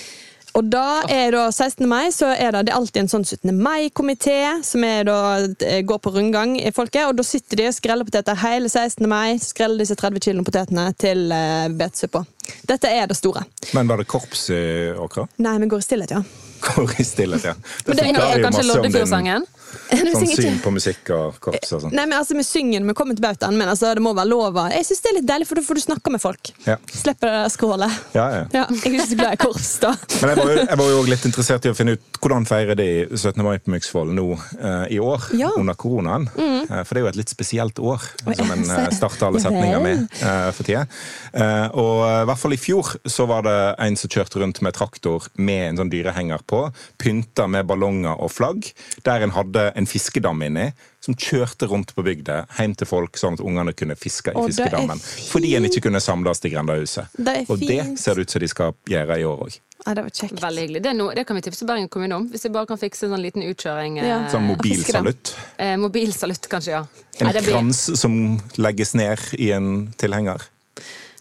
Og 0.52 0.66
da 0.68 1.00
er 1.08 1.32
da 1.32 1.46
16. 1.48 1.86
mai 1.88 2.10
så 2.12 2.28
er 2.28 2.52
det, 2.52 2.66
det 2.66 2.72
er 2.74 2.76
alltid 2.76 3.00
en 3.02 3.08
sånn 3.08 3.24
17. 3.24 3.54
mai-komité 3.56 4.36
som 4.66 4.84
er 4.84 5.06
da, 5.08 5.16
eh, 5.64 5.80
går 5.88 6.00
på 6.04 6.12
rundgang 6.12 6.58
i 6.60 6.72
folket. 6.76 7.06
Og 7.08 7.16
da 7.16 7.24
sitter 7.24 7.56
de 7.62 7.70
og 7.70 7.76
skreller 7.76 8.04
poteter 8.04 8.36
hele 8.42 8.68
16. 8.68 9.08
mai. 9.08 9.38
Skreller 9.40 9.80
disse 9.80 9.96
30 9.96 10.20
kilo 10.20 10.44
potetene 10.44 10.90
til 11.00 11.32
eh, 11.32 11.72
betesuppa. 11.72 12.26
Dette 12.68 12.92
er 12.92 13.08
det 13.08 13.16
store. 13.16 13.46
Men 13.72 13.88
var 13.88 14.02
det 14.02 14.10
korps 14.12 14.50
i 14.52 14.60
Åkra? 14.92 15.24
Nei, 15.40 15.56
vi 15.64 15.72
går 15.72 15.80
i 15.80 15.88
stillhet, 15.88 16.12
ja. 16.18 16.22
Går 16.68 17.00
i 17.00 17.08
stillhet, 17.08 17.48
ja. 17.48 17.56
Det 17.56 17.96
Men 17.96 17.96
det 17.96 18.10
er 18.12 18.44
Kanskje 18.44 18.66
din 18.66 18.72
Loddefjordsangen? 18.74 19.48
Vi 19.48 19.61
sånn 20.12 20.28
syn 20.30 20.58
på 20.62 20.72
musikk 20.74 21.12
og 21.14 21.38
korps 21.42 21.74
og 21.76 21.84
sånn. 21.84 21.94
Nei, 21.96 22.06
men 22.06 22.18
altså, 22.18 22.36
Vi 22.38 22.44
synger 22.46 22.84
vi 22.86 22.96
kommer 22.98 23.18
til 23.18 23.24
bautaen, 23.24 23.56
men 23.58 23.70
altså, 23.70 23.92
det 23.96 24.04
må 24.04 24.14
være 24.16 24.30
lov. 24.30 24.58
Jeg 24.72 24.88
syns 24.88 25.04
det 25.04 25.12
er 25.12 25.18
litt 25.20 25.28
deilig, 25.28 25.48
for 25.50 25.60
da 25.60 25.66
får 25.66 25.78
du 25.78 25.84
snakke 25.84 26.14
med 26.14 26.22
folk. 26.22 26.52
Ja. 26.66 26.78
Slipper 26.92 27.32
det 27.36 27.42
skrålet. 27.54 27.98
Ja, 28.16 28.26
ja. 28.34 28.42
Ja, 28.52 28.64
jeg 28.70 28.80
er 28.90 28.96
ikke 28.96 29.08
så 29.12 29.20
glad 29.20 29.36
i 29.36 29.40
korps, 29.42 29.72
da. 29.82 29.92
Men 30.22 30.32
jeg 30.32 30.78
var, 30.78 30.86
jo, 30.90 31.00
også 31.02 31.12
litt 31.12 31.28
interessert 31.30 31.68
i 31.68 31.72
å 31.72 31.76
finne 31.76 31.96
ut 31.96 32.20
hvordan 32.22 32.46
feirer 32.48 32.78
de 32.78 32.88
17. 33.10 33.42
mai 33.42 33.56
på 33.62 33.72
Myksvoll 33.74 34.12
nå 34.16 34.26
eh, 34.36 34.96
i 34.96 35.00
år. 35.02 35.30
Mm. 35.32 35.60
under 35.60 35.74
koronaen. 35.78 36.28
Eh, 36.38 36.82
for 36.84 36.94
det 36.94 37.00
er 37.00 37.04
jo 37.06 37.10
et 37.10 37.18
litt 37.20 37.32
spesielt 37.32 37.80
år, 37.82 38.04
som 38.24 38.52
en 38.54 38.64
eh, 38.64 38.88
starter 38.94 39.28
alle 39.28 39.42
setninger 39.42 39.82
med 39.82 40.04
eh, 40.22 40.48
for 40.54 40.66
tida. 40.66 40.84
Eh, 41.32 41.66
og 41.78 42.02
eh, 42.06 42.20
i 42.22 42.28
hvert 42.30 42.42
fall 42.42 42.56
i 42.56 42.60
fjor 42.60 42.92
så 43.08 43.26
var 43.30 43.46
det 43.46 43.56
en 43.82 43.98
som 43.98 44.12
kjørte 44.12 44.42
rundt 44.42 44.62
med 44.64 44.76
traktor 44.76 45.28
med 45.40 45.68
en 45.70 45.82
sånn 45.82 45.92
dyrehenger 45.92 46.44
på, 46.48 46.64
pynta 47.02 47.48
med 47.50 47.68
ballonger 47.68 48.18
og 48.22 48.32
flagg, 48.32 48.70
der 49.06 49.26
en 49.26 49.34
hadde 49.36 49.61
en 49.78 49.86
fiskedam 49.86 50.42
inni. 50.46 50.68
Som 51.02 51.16
kjørte 51.18 51.66
rundt 51.66 51.90
på 51.96 52.02
bygda 52.06 52.36
hjem 52.58 52.76
til 52.78 52.86
folk, 52.86 53.16
sånn 53.18 53.34
at 53.34 53.40
ungene 53.42 53.72
kunne 53.74 53.96
fiske 53.98 54.30
i 54.30 54.44
fiskedammen. 54.46 55.00
Fordi 55.32 55.56
en 55.58 55.66
ikke 55.66 55.82
kunne 55.88 56.00
samles 56.02 56.42
i 56.46 56.52
grendehuset. 56.52 57.10
Det 57.18 57.40
Og 57.50 57.58
det 57.58 57.98
ser 57.98 58.14
det 58.14 58.26
ut 58.28 58.30
som 58.36 58.40
de 58.44 58.48
skal 58.52 58.74
gjøre 58.86 59.18
i 59.18 59.24
år 59.26 59.42
òg. 59.48 59.56
Ja, 59.82 59.94
det 59.98 60.04
var 60.06 60.10
kjekt. 60.14 60.38
Veldig 60.38 60.62
hyggelig. 60.62 60.82
Det, 60.84 60.90
er 60.92 60.94
noe, 60.94 61.14
det 61.18 61.24
kan 61.26 61.34
vi 61.34 61.42
tipse 61.42 61.66
Bergen 61.66 61.88
kommune 61.90 62.14
om. 62.14 62.28
Hvis 62.30 62.44
vi 62.46 62.52
bare 62.54 62.68
kan 62.70 62.78
fikse 62.78 63.08
en 63.08 63.16
sånn 63.16 63.24
liten 63.24 63.42
utkjøring. 63.42 63.96
Ja. 63.98 64.20
Eh, 64.20 64.30
Sånn 64.30 64.46
mobilsalutt. 64.46 65.32
eh, 65.58 65.74
mobilsalutt, 65.76 66.46
kanskje, 66.52 66.76
ja. 66.76 66.84
En 67.18 67.26
Nei, 67.26 67.32
det 67.34 67.42
blir- 67.42 67.56
krans 67.58 67.80
som 67.98 68.40
legges 68.62 68.94
ned 68.94 69.18
i 69.42 69.50
en 69.50 69.92
tilhenger. 69.98 70.38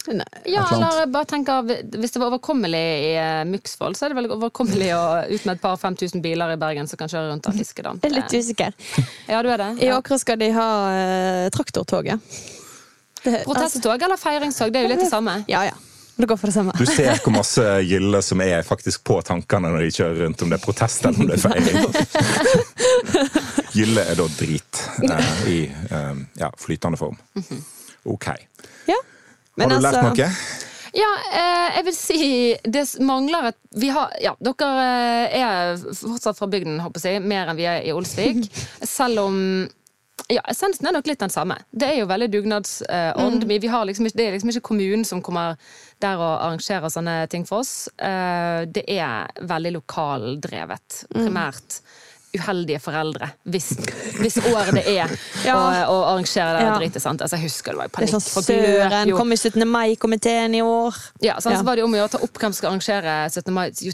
Nei. 0.07 0.25
Ja, 0.49 0.63
eller 0.73 1.05
bare 1.13 1.27
tenk 1.29 1.49
av 1.53 1.67
Hvis 1.69 2.13
det 2.15 2.19
var 2.19 2.31
overkommelig 2.31 2.81
i 2.81 3.11
eh, 3.21 3.59
så 3.69 4.05
er 4.05 4.13
det 4.13 4.17
vel 4.17 4.31
overkommelig 4.33 4.89
å 4.97 5.03
ut 5.29 5.45
med 5.45 5.53
et 5.53 5.61
par 5.61 5.77
5000 5.77 6.23
biler 6.23 6.55
i 6.55 6.57
Bergen 6.61 6.89
som 6.89 6.97
kan 6.97 7.11
kjøre 7.11 7.29
rundt 7.29 7.47
og 7.47 7.57
fiske, 7.57 7.83
da. 7.85 7.93
Jeg 8.01 8.09
er 8.09 8.15
litt 8.17 8.33
usikker. 8.33 8.73
Ja, 9.29 9.43
du 9.45 9.51
er 9.51 9.61
det? 9.61 9.69
I 9.79 9.91
Ja. 9.91 9.99
Åkra 9.99 10.17
skal 10.17 10.39
de 10.41 10.49
ha 10.55 10.67
uh, 10.89 11.45
traktortoget. 11.53 12.33
Protesttog 13.21 13.93
altså. 13.93 14.05
eller 14.07 14.17
feiringstog, 14.17 14.73
det 14.73 14.81
er 14.81 14.87
jo 14.87 14.93
litt 14.95 15.03
det 15.05 15.11
samme. 15.11 15.43
Ja, 15.51 15.65
ja. 15.69 15.77
Det 16.15 16.27
går 16.29 16.37
for 16.37 16.47
det 16.47 16.53
samme. 16.53 16.73
Du 16.77 16.85
ser 16.85 17.15
hvor 17.23 17.33
masse 17.33 17.63
gylle 17.87 18.21
som 18.25 18.41
er 18.43 18.61
faktisk 18.65 19.03
på 19.07 19.21
tankene 19.25 19.71
når 19.73 19.85
de 19.85 19.93
kjører 19.95 20.19
rundt, 20.25 20.41
om 20.43 20.51
det 20.51 20.59
er 20.59 20.63
protest 20.65 21.05
eller 21.05 21.21
om 21.21 21.29
det 21.29 21.37
er 21.37 21.43
feiring. 21.45 21.77
Gylle 23.77 24.03
er 24.11 24.19
da 24.19 24.27
drit 24.37 24.81
uh, 25.05 25.31
i 25.49 25.59
uh, 25.93 26.19
ja, 26.41 26.51
flytende 26.61 26.99
form. 26.99 27.17
Ok. 28.11 28.27
Ja. 28.89 28.97
Har 29.59 29.69
du 29.69 29.79
lært 29.83 30.03
noe? 30.03 30.29
Ja, 30.91 31.09
eh, 31.31 31.67
jeg 31.77 31.85
vil 31.87 31.95
si 31.95 32.23
det 32.67 32.81
mangler 32.99 33.51
et 33.51 33.59
vi 33.79 33.91
har, 33.95 34.11
ja, 34.19 34.33
Dere 34.43 34.71
eh, 34.83 35.37
er 35.39 35.77
fortsatt 35.79 36.35
fra 36.39 36.49
bygden, 36.51 36.81
håper 36.83 37.05
jeg, 37.07 37.21
mer 37.23 37.47
enn 37.51 37.59
vi 37.59 37.67
er 37.69 37.85
i 37.87 37.93
Olsvik. 37.95 38.43
Selv 38.97 39.23
om 39.23 39.37
ja, 40.31 40.43
Essensen 40.51 40.87
er 40.87 40.95
nok 40.95 41.07
litt 41.07 41.19
den 41.23 41.31
samme. 41.31 41.57
Det 41.71 41.87
er 41.87 42.01
jo 42.01 42.09
veldig 42.11 42.27
dugnadsånd. 42.31 43.47
Vi 43.47 43.71
har 43.71 43.87
liksom 43.87 44.07
det 44.11 44.25
er 44.27 44.35
liksom 44.35 44.51
ikke 44.51 44.67
kommunen 44.69 45.07
som 45.07 45.23
kommer 45.23 45.55
der 46.03 46.19
og 46.19 46.35
arrangerer 46.43 46.91
sånne 46.91 47.15
ting 47.31 47.47
for 47.47 47.63
oss. 47.63 47.87
Eh, 47.97 48.67
Det 48.71 48.83
er 48.91 49.31
veldig 49.47 49.73
lokaldrevet. 49.79 51.05
Primært 51.15 51.81
uheldige 52.37 52.79
foreldre, 52.79 53.27
hvis, 53.51 53.71
hvis 54.21 54.37
året 54.51 54.73
det 54.77 54.83
er 54.87 55.11
Ja. 55.47 55.55
å, 55.57 55.91
å 55.91 55.95
arrangere 56.13 56.57
det 56.57 56.65
Ja. 56.65 56.75
dritet. 56.77 57.01
sant? 57.03 57.21
Altså, 57.21 57.35
jeg 57.39 57.49
husker 57.49 57.71
det 57.73 57.77
var 57.81 57.89
jo 57.89 57.93
Det 57.97 58.07
er 58.07 58.13
sånn 58.13 58.43
Søren, 58.45 59.09
jo. 59.09 59.17
kom 59.17 59.31
i 59.33 59.37
17. 59.37 59.65
mai-komiteen 59.67 60.55
i 60.55 60.61
år. 60.61 60.95
Ja, 61.21 61.39
sant? 61.39 61.53
Ja. 61.55 61.59
så 61.61 61.65
var 61.67 61.75
det 61.75 61.83
om 61.83 61.91
å 61.93 61.99
gjøre 61.99 62.09
å 62.09 62.13
ta 62.15 62.21
opp 62.23 62.37
hvem 62.39 62.53
som 62.53 62.59
skal 62.59 62.69
arrangere 62.71 63.15
17. 63.31 63.51
mai 63.53 63.71
jo 63.81 63.91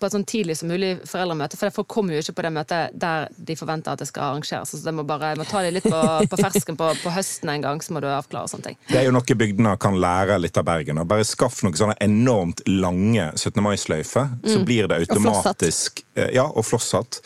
på 0.00 0.06
et 0.08 0.12
sånn 0.16 0.24
tidlig 0.28 0.56
som 0.60 0.68
mulig 0.70 0.94
foreldremøte. 1.08 1.56
For 1.60 1.70
folk 1.70 1.88
kommer 1.92 2.16
jo 2.16 2.22
ikke 2.24 2.36
på 2.38 2.46
det 2.46 2.52
møtet 2.56 2.96
der 2.96 3.28
de 3.36 3.56
forventer 3.58 3.92
at 3.92 3.98
det 4.02 4.08
skal 4.08 4.30
arrangeres. 4.32 4.70
Så 4.72 4.82
det 4.84 4.94
må 4.94 5.04
bare 5.06 5.34
må 5.36 5.44
ta 5.48 5.62
det 5.62 5.74
litt 5.76 5.84
på, 5.88 6.00
på 6.30 6.40
fersken 6.40 6.76
på, 6.78 6.90
på 7.02 7.12
høsten 7.14 7.50
en 7.52 7.64
gang, 7.64 7.80
så 7.84 7.92
må 7.96 8.00
du 8.04 8.08
avklare 8.08 8.48
sånne 8.52 8.70
ting. 8.70 8.78
Det 8.88 9.00
er 9.02 9.08
jo 9.08 9.14
noe 9.16 9.36
bygdene 9.36 9.76
kan 9.82 9.98
lære 10.00 10.38
litt 10.40 10.56
av 10.60 10.64
Bergen. 10.68 10.98
og 11.02 11.08
Bare 11.10 11.24
skaff 11.26 11.62
noen 11.66 11.76
sånne 11.76 11.96
enormt 12.00 12.62
lange 12.70 13.30
17. 13.36 13.60
mai-sløyfer, 13.62 14.30
så 14.46 14.62
blir 14.64 14.88
det 14.88 15.02
automatisk 15.04 16.04
eh, 16.16 16.30
Ja, 16.36 16.46
og 16.48 16.64
flosshatt. 16.66 17.20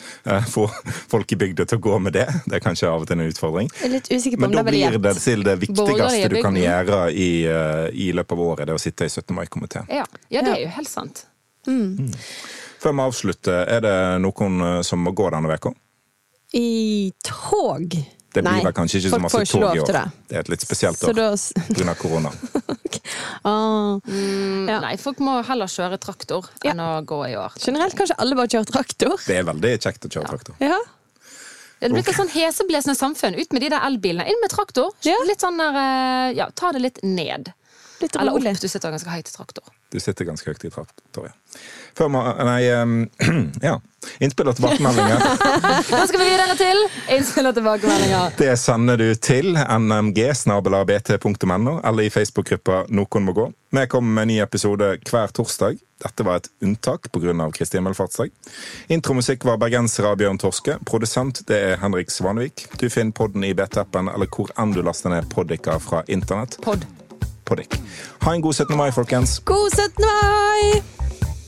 Få 0.49 0.67
folk 1.11 1.31
i 1.31 1.37
bygda 1.39 1.65
til 1.69 1.79
å 1.79 1.83
gå 1.83 1.99
med 1.99 2.15
det. 2.17 2.27
Det 2.45 2.57
er 2.57 2.63
kanskje 2.63 2.89
av 2.89 3.03
og 3.03 3.09
til 3.09 3.19
en 3.19 3.31
utfordring. 3.31 3.69
Litt 3.91 4.09
usikker 4.11 4.37
på 4.37 4.45
Men 4.45 4.51
om 4.51 4.59
da 4.59 4.63
blir 4.67 4.97
det 4.97 5.15
til 5.21 5.43
det 5.47 5.57
viktigste 5.63 6.29
du 6.31 6.39
kan 6.43 6.57
gjøre 6.57 7.01
i, 7.13 7.31
eh, 7.49 7.87
i 7.93 8.11
løpet 8.15 8.37
av 8.37 8.45
året, 8.47 8.65
det 8.69 8.77
å 8.77 8.81
sitte 8.81 9.07
i 9.07 9.11
17. 9.11 9.35
mai-komiteen. 9.37 9.89
Ja, 9.91 10.05
ja, 10.29 10.41
det 10.45 10.55
er 10.55 10.63
jo 10.65 10.73
helt 10.77 10.91
sant. 10.91 11.25
Før 12.81 12.95
vi 12.97 13.05
avslutter, 13.05 13.67
er 13.69 13.83
det 13.85 13.97
noen 14.23 14.61
eh, 14.65 14.79
som 14.87 15.03
må 15.05 15.13
gå 15.17 15.29
denne 15.33 15.59
uka? 15.59 15.73
I 16.57 17.11
tog? 17.23 17.95
Det 18.31 18.43
blir 18.45 18.63
vel 18.63 18.75
kanskje 18.75 19.01
ikke 19.01 19.09
så 19.09 19.17
folk 19.17 19.25
masse 19.25 19.41
ikke 19.43 19.59
tog 19.59 19.75
i 19.75 19.81
år. 19.81 19.89
det. 19.91 20.03
Det 20.29 20.37
er 20.37 20.45
et 20.45 20.51
litt 20.53 20.63
spesielt 20.63 21.01
år 21.03 21.17
pga. 21.75 21.95
korona. 21.99 22.31
ah. 23.49 23.99
Ja. 24.69 24.77
Nei, 24.85 24.93
folk 25.01 25.19
må 25.23 25.41
heller 25.47 25.71
kjøre 25.71 25.99
traktor 25.99 26.47
enn 26.63 26.79
å 26.79 26.89
gå 27.07 27.19
i 27.27 27.35
år. 27.39 27.57
Generelt 27.59 27.97
kanskje 27.99 28.15
alle 28.23 28.37
bare 28.39 28.53
kjører 28.55 28.71
traktor. 28.71 29.17
Det 29.27 29.37
er 29.41 29.47
veldig 29.51 29.73
kjekt 29.83 30.07
å 30.07 30.13
kjøre 30.15 30.31
traktor. 30.31 30.55
Ja. 30.63 30.79
Det 31.81 31.89
er 31.89 31.95
blitt 31.97 32.11
et 32.13 32.19
sånn 32.19 32.29
heseblesende 32.29 32.93
samfunn. 32.95 33.35
Ut 33.41 33.55
med 33.55 33.65
de 33.65 33.71
der 33.73 33.83
elbilene. 33.87 34.27
Inn 34.29 34.39
med 34.43 34.53
traktor. 34.53 34.93
Ja. 35.03 35.17
Litt 35.25 35.41
sånn 35.41 35.57
der, 35.57 35.79
eh, 35.81 36.37
ja, 36.37 36.47
Ta 36.55 36.71
det 36.71 36.83
litt 36.83 36.99
ned. 37.03 37.51
Litt 37.99 38.15
Eller 38.15 38.37
opp. 38.37 38.61
Du 38.61 38.67
sitter 38.69 38.93
ganske 38.93 39.09
høyt 39.09 39.27
i 39.27 39.33
traktor. 39.33 39.65
Du 39.91 39.99
sitter 39.99 40.25
ganske 40.27 40.47
høyt 40.47 40.63
i 40.63 40.71
trapp, 40.71 40.91
Torje. 41.11 41.33
Før 41.97 42.07
man, 42.13 42.29
nei, 42.47 42.61
um, 42.79 43.09
ja. 43.67 43.75
Innspill 44.23 44.47
og 44.49 44.55
tilbakemeldinger. 44.57 45.19
Hva 45.91 46.05
skal 46.09 46.21
vi 46.21 46.27
videre 46.29 46.55
til 46.57 46.79
innspill 47.17 47.49
og 47.49 47.57
tilbakemeldinger. 47.57 48.31
Det 48.39 48.53
sender 48.57 48.97
du 48.97 49.11
til 49.19 49.51
nmg.bt.no 49.59 50.93
eller 51.83 52.07
i 52.07 52.09
Facebook-gruppa 52.13 52.85
Noen 52.89 53.27
må 53.27 53.35
gå. 53.37 53.49
Vi 53.71 53.83
kommer 53.91 54.15
med 54.15 54.21
en 54.23 54.31
ny 54.33 54.39
episode 54.43 54.87
hver 55.07 55.35
torsdag. 55.35 55.77
Dette 56.01 56.25
var 56.25 56.41
et 56.41 56.49
unntak 56.65 57.11
pga. 57.13 57.51
Kristi 57.53 57.77
himmelfartsdag. 57.77 58.31
Intromusikk 58.95 59.45
var 59.45 59.59
bergensere 59.61 60.11
av 60.11 60.17
Bjørn 60.23 60.39
Torske. 60.41 60.79
Produsent 60.87 61.43
det 61.51 61.59
er 61.73 61.77
Henrik 61.83 62.11
Svanevik. 62.11 62.65
Du 62.79 62.89
finner 62.89 63.13
podden 63.15 63.43
i 63.45 63.53
BT-appen 63.53 64.09
eller 64.11 64.31
hvor 64.31 64.49
enn 64.59 64.73
du 64.73 64.81
laster 64.81 65.13
ned 65.13 65.29
poddiker 65.31 65.79
fra 65.83 66.03
internett. 66.07 66.57
Pod. 66.65 66.87
Poddik. 67.51 67.75
Ha 68.23 68.33
en 68.33 68.41
god 68.41 68.53
17. 68.53 68.77
mai, 68.79 68.91
folkens. 68.95 69.39
God 69.43 69.69
17. 69.75 70.05
mai! 70.07 70.81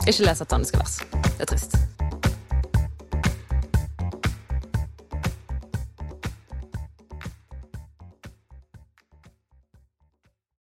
Ikke 0.08 0.26
les 0.28 0.38
sataniske 0.44 0.78
vers. 0.82 1.00
Det 1.24 1.46
er 1.46 1.52
trist. 1.54 1.78